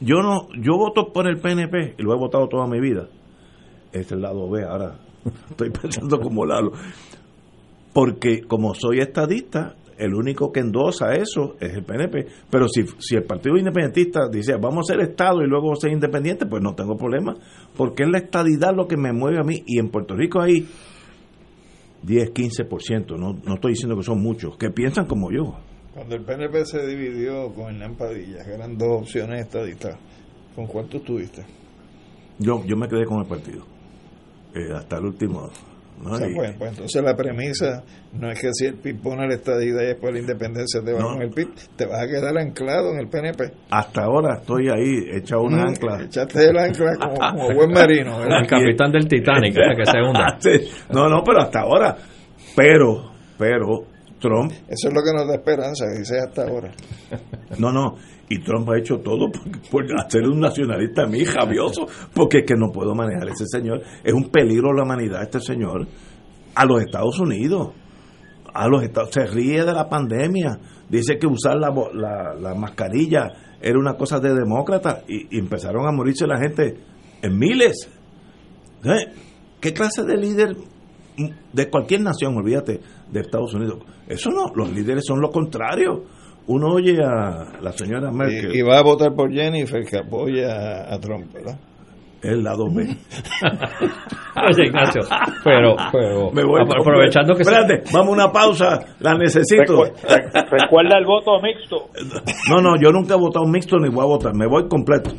[0.00, 3.08] yo no, yo voto por el PNP y lo he votado toda mi vida.
[3.94, 4.98] Es el lado B, ahora
[5.50, 6.72] estoy pensando como Lalo.
[7.92, 12.26] Porque como soy estadista, el único que endosa eso es el PNP.
[12.50, 16.46] Pero si, si el Partido Independentista dice vamos a ser Estado y luego ser independiente,
[16.46, 17.34] pues no tengo problema,
[17.76, 19.62] porque es la estadidad lo que me mueve a mí.
[19.66, 20.66] Y en Puerto Rico hay
[22.02, 25.54] 10, 15%, no, no estoy diciendo que son muchos, que piensan como yo.
[25.94, 29.96] Cuando el PNP se dividió con Hernán Padilla, que eran dos opciones estadistas,
[30.54, 31.44] ¿con cuántos tuviste?
[32.38, 33.64] Yo, yo me quedé con el partido,
[34.54, 35.50] eh, hasta el último.
[36.02, 36.10] ¿no?
[36.10, 37.82] O sea, Y- pues, pues entonces la premisa
[38.14, 40.98] no es que si el PIB pone la estadidad y después la independencia te va
[40.98, 41.06] No.
[41.12, 43.44] con el PIB, te vas a quedar anclado en el PNP.
[43.70, 46.02] hasta ahora estoy ahí, echado una Mm, ancla.
[46.02, 48.18] Echaste el ancla como, como buen marino.
[48.18, 48.40] ¿verdad?
[48.40, 50.36] El capitán del Titanic, que se hunda.
[50.40, 50.50] Sí.
[50.92, 51.96] No, no, pero hasta ahora.
[52.56, 53.84] Pero, pero,
[54.20, 56.70] Trump, Eso es lo que nos da esperanza, que sea hasta ahora.
[57.58, 57.96] no, no,
[58.28, 62.44] y Trump ha hecho todo por, por hacer un nacionalista a mí javioso, porque es
[62.46, 63.82] que no puedo manejar ese señor.
[64.02, 65.86] Es un peligro a la humanidad este señor.
[66.54, 67.72] A los Estados Unidos.
[68.52, 70.58] A los Estados se ríe de la pandemia.
[70.88, 75.86] Dice que usar la, la, la mascarilla era una cosa de demócrata y, y empezaron
[75.86, 76.78] a morirse la gente
[77.22, 77.88] en miles.
[78.84, 79.12] ¿Eh?
[79.60, 80.56] ¿Qué clase de líder
[81.52, 82.80] de cualquier nación, olvídate,
[83.10, 83.78] de Estados Unidos?
[84.06, 86.04] Eso no, los líderes son lo contrario.
[86.46, 90.92] Uno oye a la señora Merkel, Y, y va a votar por Jennifer, que apoya
[90.92, 91.58] a, Trump, ¿verdad?
[92.22, 92.82] el lado B.
[92.84, 95.02] Oye, Ignacio,
[95.44, 97.42] pero, pero Me voy apro- aprovechando que...
[97.42, 99.82] Espérate, vamos a una pausa, la necesito.
[100.50, 101.88] Recuerda el voto mixto.
[102.50, 105.10] No, no, yo nunca he votado mixto ni voy a votar, me voy completo.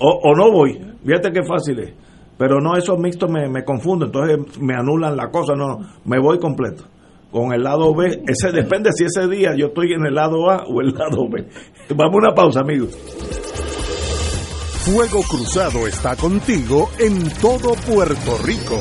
[0.00, 1.92] O, o no voy, fíjate qué fácil es.
[2.38, 6.18] Pero no, esos mixtos me, me confunden, entonces me anulan la cosa, no, no, me
[6.18, 6.84] voy completo.
[7.30, 10.64] Con el lado B, ese depende si ese día yo estoy en el lado A
[10.64, 11.46] o el lado B.
[11.94, 12.96] Vamos a una pausa, amigos.
[14.86, 18.78] Fuego Cruzado está contigo en todo Puerto Rico.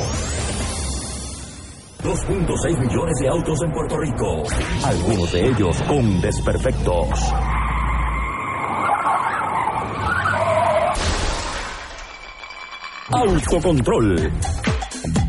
[2.04, 4.44] 2.6 millones de autos en Puerto Rico,
[4.86, 7.34] algunos de ellos con desperfectos.
[13.12, 14.32] Autocontrol.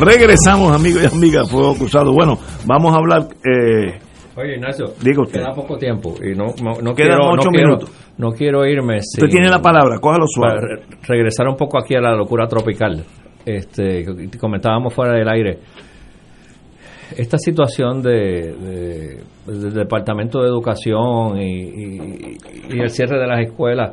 [0.00, 2.12] Regresamos, amigos y amigas, Fuego Cruzado.
[2.12, 3.22] Bueno, vamos a hablar.
[3.44, 3.98] Eh,
[4.36, 5.40] Oye, Ignacio, usted.
[5.40, 7.90] queda poco tiempo y no, no, no Quedan quiero, ocho no quiero- minutos.
[8.16, 10.54] no quiero irme Usted tiene la palabra, cójalo suave.
[10.54, 13.04] para re- regresar un poco aquí a la locura tropical.
[13.44, 14.04] Este,
[14.38, 15.58] comentábamos fuera del aire.
[17.16, 19.22] Esta situación de, de-
[19.52, 22.38] del Departamento de Educación y, y-
[22.70, 23.90] y el cierre de las escuelas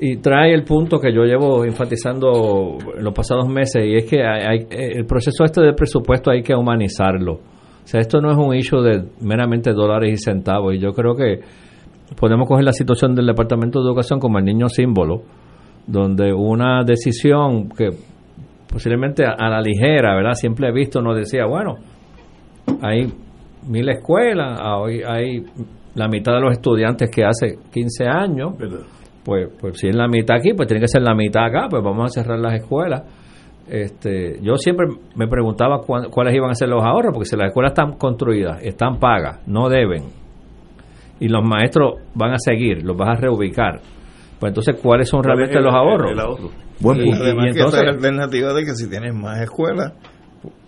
[0.00, 4.22] y trae el punto que yo llevo enfatizando en los pasados meses y es que
[4.24, 7.34] hay- el proceso este del presupuesto hay que humanizarlo.
[7.34, 11.14] O sea, esto no es un issue de meramente dólares y centavos y yo creo
[11.14, 11.40] que
[12.18, 15.22] podemos coger la situación del Departamento de Educación como el niño símbolo,
[15.86, 17.88] donde una decisión que
[18.70, 20.34] posiblemente a, la ligera, ¿verdad?
[20.34, 21.76] Siempre he visto, nos decía, bueno,
[22.82, 23.10] hay
[23.66, 25.42] mil escuelas, hay, hay
[25.94, 28.52] la mitad de los estudiantes que hace 15 años,
[29.28, 31.82] pues, pues si es la mitad aquí, pues tiene que ser la mitad acá, pues
[31.84, 33.02] vamos a cerrar las escuelas.
[33.68, 34.86] Este, yo siempre
[35.16, 38.62] me preguntaba cuán- cuáles iban a ser los ahorros, porque si las escuelas están construidas,
[38.62, 40.04] están pagas, no deben,
[41.20, 43.80] y los maestros van a seguir, los vas a reubicar,
[44.40, 46.12] pues entonces, ¿cuáles son ¿Cuál es realmente el- los ahorros?
[46.12, 46.50] el ahorro?
[46.80, 47.22] Buen Y punto.
[47.24, 49.92] además Y que entonces- es la alternativa de que si tienes más escuelas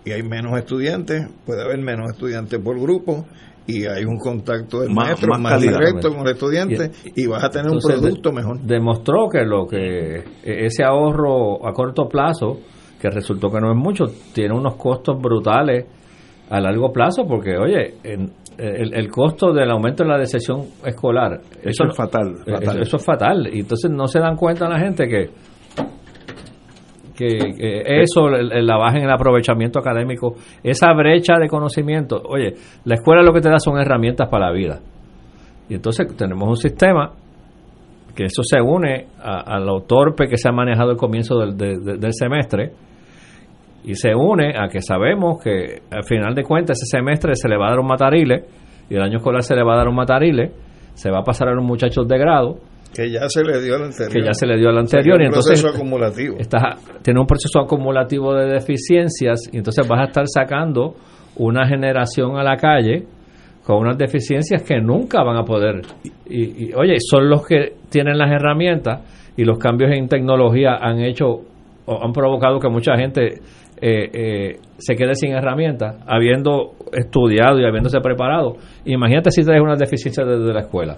[0.05, 3.25] y hay menos estudiantes, puede haber menos estudiantes por grupo
[3.67, 5.77] y hay un contacto del Más- maestro más más, calidad.
[5.79, 8.59] directo con el estudiante y, vas a tener Entonces, un producto mejor.
[8.61, 12.59] Demostró que lo que e- ese ahorro a corto plazo,
[12.99, 15.85] que resultó que no es mucho, tiene unos costos brutales
[16.49, 21.39] a largo plazo, porque oye, en- el, el costo del aumento de la decepción escolar,
[21.63, 22.75] Eso es fatal, eh, fatal.
[22.75, 23.49] Eso, eso es fatal.
[23.51, 25.29] Y entonces no se dan cuenta la gente que
[27.27, 32.53] que, eso, el- la baja en el aprovechamiento académico, esa brecha de conocimiento, oye,
[32.85, 34.79] la escuela lo que te da son herramientas para la vida.
[35.69, 37.11] Y entonces tenemos un sistema
[38.15, 41.55] que eso se une a, a lo torpe que se ha manejado el comienzo del,
[41.55, 42.71] de- de- del semestre
[43.85, 47.57] y se une a que sabemos que al final de cuentas ese semestre se le
[47.57, 48.43] va a dar un matarile
[48.89, 50.51] y el año escolar se le va a dar un matarile,
[50.93, 52.57] se va a pasar a los muchachos de grado
[52.93, 54.11] Que ya se le dio al anterior.
[54.13, 56.35] que ya se le dio al O sea, anterior y un entonces proceso acumulativo.
[56.39, 60.95] estás- tiene un proceso acumulativo de deficiencias y entonces vas a estar sacando
[61.37, 63.05] una generación a la calle
[63.65, 65.81] con unas deficiencias que nunca van a poder
[66.25, 70.99] y, y, oye son los que tienen las herramientas y los cambios en tecnología han
[70.99, 71.27] hecho
[71.85, 73.35] o han provocado que mucha gente
[73.83, 79.79] eh, eh, se quede sin herramientas habiendo estudiado y habiéndose preparado imagínate si traes unas
[79.79, 80.97] deficiencias desde la escuela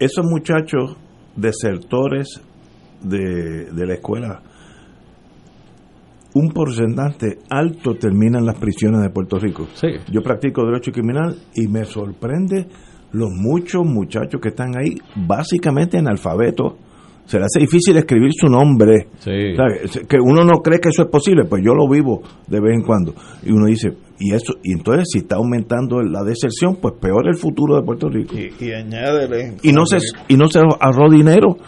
[0.00, 0.96] Esos muchachos
[1.38, 2.40] desertores
[3.02, 4.42] de, de la escuela,
[6.34, 9.66] un porcentaje alto termina en las prisiones de Puerto Rico.
[10.10, 12.66] Yo practico derecho criminal y me sorprende
[13.12, 14.96] los muchos muchachos que están ahí
[15.26, 16.74] básicamente analfabetos.
[17.28, 19.06] Se le hace difícil escribir su nombre.
[19.18, 19.82] ¿Sabe?
[20.08, 22.82] Que uno no cree que eso es posible, pues yo lo vivo de vez en
[22.82, 23.14] cuando.
[23.42, 27.36] Y uno dice, y eso y entonces si está aumentando la deserción, pues peor el
[27.36, 28.34] futuro de Puerto Rico.
[28.34, 29.58] Y, y añádele.
[29.62, 31.58] Y no se y no se ahorró dinero.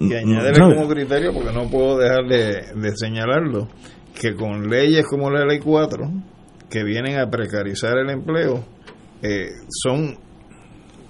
[0.00, 0.74] Y añádele ¿sabe?
[0.74, 3.68] como criterio, porque no puedo dejar de, de señalarlo,
[4.18, 6.10] que con leyes como la Ley 4,
[6.70, 8.64] que vienen a precarizar el empleo,
[9.20, 10.16] eh, son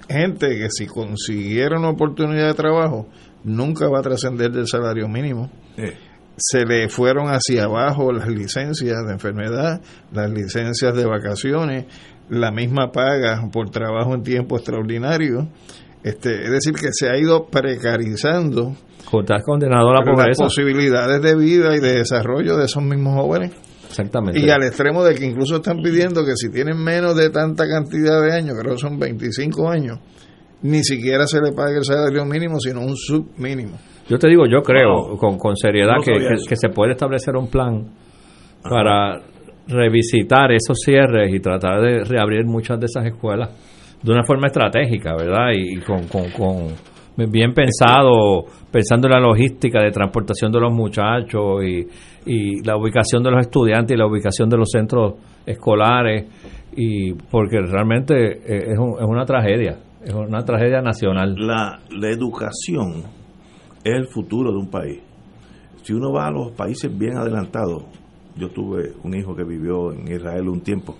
[0.09, 3.07] gente que si consiguieron oportunidad de trabajo,
[3.45, 5.51] nunca va a trascender del salario mínimo.
[6.37, 9.81] Se le fueron hacia abajo las licencias de enfermedad,
[10.13, 11.87] las licencias de vacaciones,
[12.29, 15.49] la misma paga por trabajo en tiempo extraordinario.
[16.03, 18.75] Este, es decir, que se ha ido precarizando
[19.19, 23.53] estás condenado a la las posibilidades de vida y de desarrollo de esos mismos jóvenes.
[23.89, 27.67] exactamente Y al extremo de que incluso están pidiendo que si tienen menos de tanta
[27.67, 29.99] cantidad de años, creo que son 25 años,
[30.63, 33.77] ni siquiera se le pague el salario mínimo, sino un submínimo.
[34.09, 36.13] Yo te digo, yo creo con, con seriedad No que,
[36.49, 37.87] que- se puede establecer un plan
[38.63, 39.21] para
[39.69, 43.51] revisitar esos cierres y tratar de reabrir muchas de esas escuelas
[44.03, 45.51] de una forma estratégica, ¿verdad?
[45.55, 50.73] Y, y con, con, con bien pensado, pensando en la logística de transportación de los
[50.73, 51.87] muchachos y,
[52.27, 55.15] y la ubicación de los estudiantes y la ubicación de los centros
[55.47, 56.25] escolares
[56.77, 61.35] y porque realmente eh, es, un- es una tragedia, es una tragedia nacional.
[61.37, 63.05] La, la educación
[63.85, 65.01] es el futuro de un país.
[65.83, 67.85] Si uno va a los países bien adelantados,
[68.37, 70.97] yo tuve un hijo que vivió en Israel un tiempo,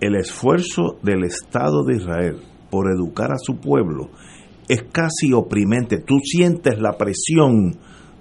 [0.00, 2.36] el esfuerzo del Estado de Israel
[2.70, 4.10] por educar a su pueblo
[4.68, 5.98] es casi oprimente.
[5.98, 7.76] Tú sientes la presión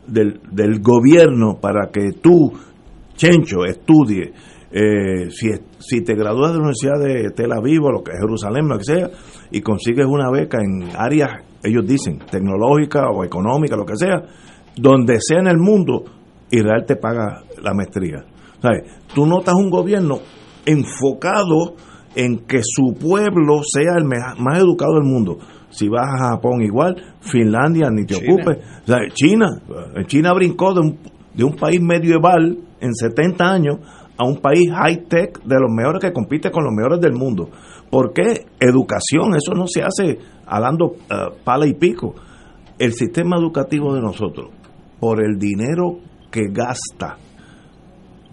[0.07, 2.51] del, del gobierno para que tú,
[3.15, 4.33] Chencho, estudie.
[4.71, 5.49] Eh, si,
[5.79, 8.77] si te gradúas de la Universidad de Tel Aviv o lo que es Jerusalén, lo
[8.77, 9.09] que sea,
[9.51, 14.23] y consigues una beca en áreas, ellos dicen, tecnológica o económica, lo que sea,
[14.75, 16.05] donde sea en el mundo,
[16.51, 18.25] Israel te paga la maestría.
[18.61, 18.83] ¿Sabes?
[19.13, 20.19] Tú notas un gobierno
[20.65, 21.75] enfocado
[22.15, 25.37] en que su pueblo sea el más educado del mundo.
[25.69, 28.33] Si vas a Japón igual, Finlandia ni te China.
[28.33, 28.57] ocupes.
[29.13, 29.47] China,
[29.95, 30.99] eh, China brincó de un,
[31.33, 33.77] de un país medieval en 70 años
[34.17, 37.49] a un país high-tech de los mejores que compite con los mejores del mundo.
[37.89, 38.45] ¿Por qué?
[38.59, 42.15] Educación, eso no se hace hablando eh, pala y pico.
[42.77, 44.49] El sistema educativo de nosotros,
[44.99, 45.97] por el dinero
[46.31, 47.17] que gasta,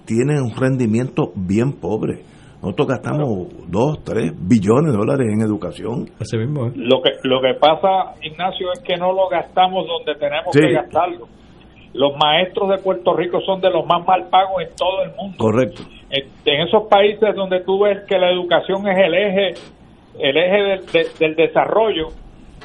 [0.04, 2.22] tiene un rendimiento bien pobre.
[2.62, 6.08] Nosotros gastamos 2, 3 billones de dólares en educación.
[6.20, 6.72] Así mismo, ¿eh?
[6.74, 10.60] Lo que, lo que pasa, Ignacio, es que no lo gastamos donde tenemos Sí.
[10.60, 11.26] que gastarlo.
[11.96, 15.36] Los maestros de Puerto Rico son de los más mal pagos en todo el mundo.
[15.38, 15.82] Correcto.
[16.10, 19.54] En, en esos países donde tú ves que la educación es el eje,
[20.20, 22.08] el eje del, de- del desarrollo,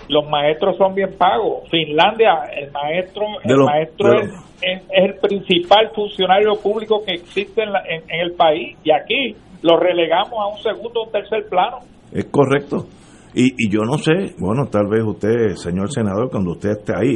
[0.10, 1.70] los maestros son bien pagos.
[1.70, 4.30] Finlandia, el maestro, el maestro es,
[4.62, 8.92] es- es el principal funcionario público que existe en, la- en- en el país y
[8.92, 11.78] aquí lo relegamos a un segundo o tercer plano.
[12.12, 12.86] Es correcto.
[13.34, 17.16] Y, y yo no sé, bueno, tal vez usted, señor senador, cuando usted esté ahí,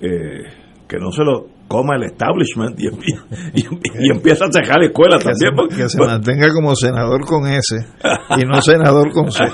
[0.00, 0.44] eh,
[0.88, 3.60] que no se lo coma el establishment y, empie- y,
[4.06, 5.50] y empieza a cejar la escuela que también.
[5.50, 7.76] se, porque- que se mantenga como senador con S
[8.38, 9.44] y no senador con C.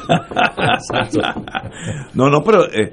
[2.15, 2.93] no, no, pero eh,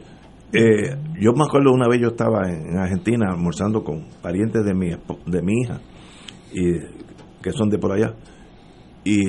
[0.54, 4.90] eh, yo me acuerdo una vez yo estaba en Argentina almorzando con parientes de mi,
[4.90, 5.80] de mi hija,
[6.54, 6.80] y,
[7.42, 8.14] que son de por allá,
[9.04, 9.20] y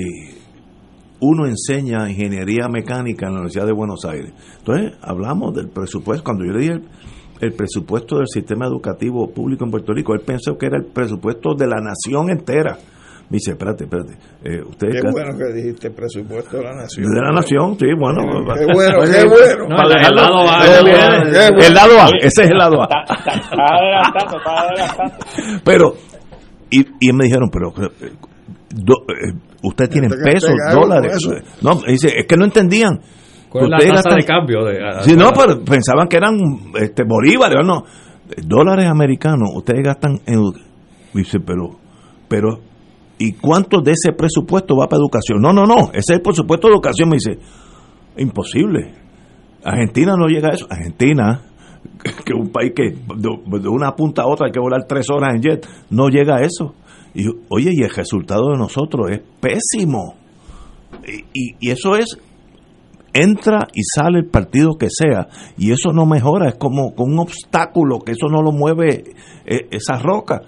[1.19, 4.33] uno enseña ingeniería mecánica en la Universidad de Buenos Aires.
[4.59, 6.79] Entonces hablamos del presupuesto, cuando yo le dije
[7.45, 11.53] el, presupuesto del sistema educativo público en Puerto Rico, él pensó que era el presupuesto
[11.55, 12.77] de la nación entera.
[13.29, 14.13] Me dice, espérate, espérate,
[14.43, 17.09] eh, ustedes Qué bueno que dijiste presupuesto de la nación.
[17.09, 18.21] de la nación, sí, bueno.
[18.53, 19.75] Qué bueno, qué bueno.
[19.75, 21.59] Para el lado A, bueno.
[21.65, 22.85] El lado A, ese es el lado A.
[22.85, 25.15] Está adelantando, está adelantando.
[25.63, 25.93] Pero,
[26.69, 28.11] y, y me dijeron, pero, eh,
[28.75, 29.33] do- eh,
[29.63, 31.17] ustedes tienen pesos, dólares.
[31.61, 32.99] No, dice, es que no entendían.
[33.53, 34.65] ¿Cuál es la Ustedes tasa gastan- de cambio?
[34.65, 36.35] De, a- Sí, no, pero pensaban que eran
[36.81, 37.83] este, bolívares, no.
[38.45, 40.41] Dólares americanos, ustedes gastan en.
[41.13, 41.77] Dice, pero,
[42.27, 42.59] pero,
[43.19, 45.39] ¿y cuánto de ese presupuesto va para educación?
[45.39, 47.09] No, no, no, ese es el presupuesto de educación.
[47.09, 47.39] Me dice,
[48.17, 48.93] imposible.
[49.63, 50.65] Argentina no llega a eso.
[50.69, 51.41] Argentina,
[52.25, 55.07] que es un país que de, de una punta a otra hay que volar tres
[55.09, 56.73] horas en jet, no llega a eso.
[57.13, 60.15] Y oye, y el resultado de nosotros es pésimo.
[61.07, 62.17] Y, y- y eso es
[63.13, 65.27] entra y sale el partido que sea
[65.57, 69.03] y eso no mejora, es como con un obstáculo que eso no lo mueve
[69.45, 70.41] eh, esa roca.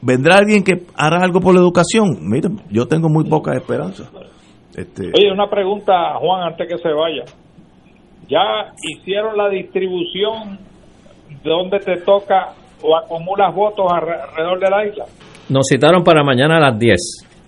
[0.00, 2.18] ¿Vendrá alguien que hará algo por la educación?
[2.22, 4.10] Mira, yo tengo muy poca esperanza.
[4.76, 7.24] Este, Oye, una pregunta, Juan, antes que se vaya.
[8.28, 10.58] ¿Ya hicieron la distribución
[11.44, 15.04] donde te toca o acumulas votos alre- alrededor de la isla?
[15.48, 16.96] Nos citaron para mañana a las 10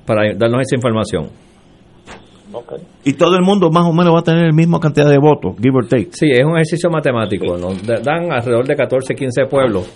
[0.07, 1.31] para darnos esa información.
[3.05, 5.57] Y todo el mundo más o menos va a tener la misma cantidad de votos,
[5.61, 6.09] give or take.
[6.13, 7.57] Sí, es un ejercicio matemático.
[7.57, 9.91] Nos da- dan alrededor de 14, 15 pueblos.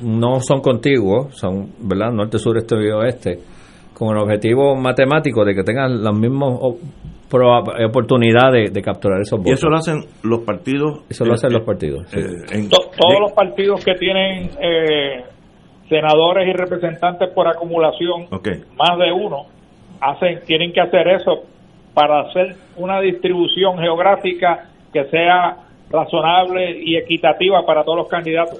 [0.00, 2.10] No son contiguos, son, ¿verdad?
[2.12, 3.38] Norte, sur, este y oeste.
[3.92, 6.78] Con el objetivo matemático de que tengan las mismas o-
[7.30, 9.50] proba- oportunidades de, capturar esos votos.
[9.50, 11.00] Y eso lo hacen los partidos.
[11.10, 12.06] Eso lo hacen eh, los partidos.
[12.08, 12.18] sí.
[12.18, 15.24] eh, en- To- todos los partidos que tienen eh,
[15.90, 19.44] senadores y representantes por acumulación, más de uno,
[20.00, 21.42] hacen tienen que hacer eso
[21.94, 25.56] para hacer una distribución geográfica que sea
[25.90, 28.58] razonable y equitativa para todos los candidatos.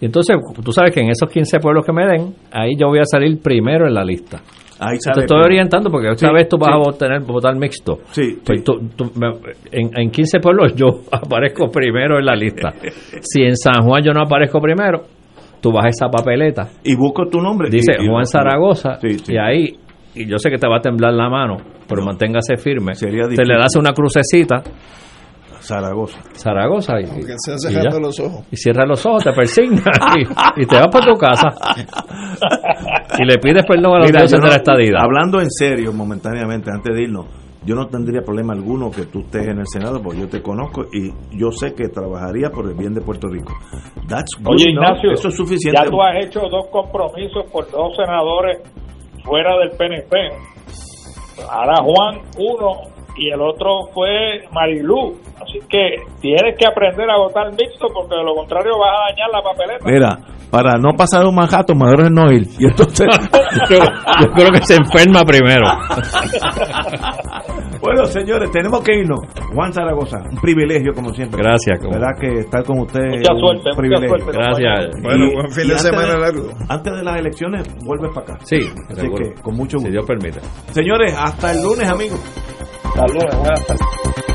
[0.00, 3.00] Y entonces, tú sabes que en esos 15 pueblos que me den, ahí yo voy
[3.00, 4.38] a salir primero en la lista.
[4.80, 6.74] Ahí Te estoy orientando porque esta Sí, vez tú vas sí.
[6.74, 7.98] a votar, votar mixto.
[8.12, 9.34] Sí, Pues tú- tú- me-
[9.72, 12.72] en, en 15 pueblos yo aparezco primero en la lista.
[13.22, 15.02] Si en San Juan yo no aparezco primero,
[15.60, 16.68] tú vas a esa papeleta.
[16.84, 17.68] Y busco tu nombre.
[17.68, 19.00] Dice y- y- Juan Zaragoza.
[19.00, 19.32] Sí, sí.
[19.34, 19.76] Y ahí,
[20.22, 21.56] y yo sé que te va a temblar la mano,
[21.88, 22.94] pero manténgase firme.
[22.94, 23.48] Sería te difícil.
[23.48, 24.62] le das una crucecita,
[25.60, 26.18] Zaragoza.
[26.34, 27.00] Zaragoza.
[27.00, 28.46] Y, se hace los ojos.
[28.50, 29.82] Y cierra los ojos, te persigna
[30.56, 31.48] y, y te vas para tu casa.
[33.18, 35.00] Y le pides perdón a los Mira, dioses yo de la no- estadidad.
[35.02, 37.26] Hablando en serio, momentáneamente, antes de irnos,
[37.66, 40.84] yo no tendría problema alguno que tú estés en el Senado, porque yo te conozco
[40.92, 43.52] y yo sé que trabajaría por el bien de Puerto Rico.
[44.08, 44.70] That's good Oye.
[44.70, 45.78] Ignacio, eso es suficiente.
[45.84, 48.58] ya tú has hecho dos compromisos por dos senadores
[49.28, 50.32] fuera del PNP.
[51.50, 55.16] Ahora Juan uno y el otro fue Marilú.
[55.42, 59.28] Así que tienes que aprender a votar mixto porque de lo contrario vas a dañar
[59.32, 59.84] la papeleta.
[59.84, 60.18] Mira,
[60.50, 62.46] para no pasar un manjato, mejor es no ir.
[62.58, 63.06] Y entonces,
[63.70, 65.66] yo, yo creo que se enferma primero.
[67.80, 69.20] Bueno, señores, tenemos que irnos.
[69.54, 71.40] Juan Zaragoza, un privilegio como siempre.
[71.40, 71.78] Gracias.
[71.78, 71.92] Como...
[71.92, 74.08] ¿Verdad que estar con usted Mucha es suerte, un mucha privilegio.
[74.18, 75.02] suerte, Gracias.
[75.02, 76.48] Bueno, Y- buen fin de semana largo.
[76.68, 78.38] Antes de las elecciones, vuelves para acá.
[78.44, 78.56] Sí,
[78.90, 79.24] Así seguro.
[79.32, 79.86] que con mucho gusto.
[79.86, 80.40] Si Dios permite.
[80.72, 82.18] Señores, hasta el lunes, amigos.
[82.98, 84.27] Falou, abraço.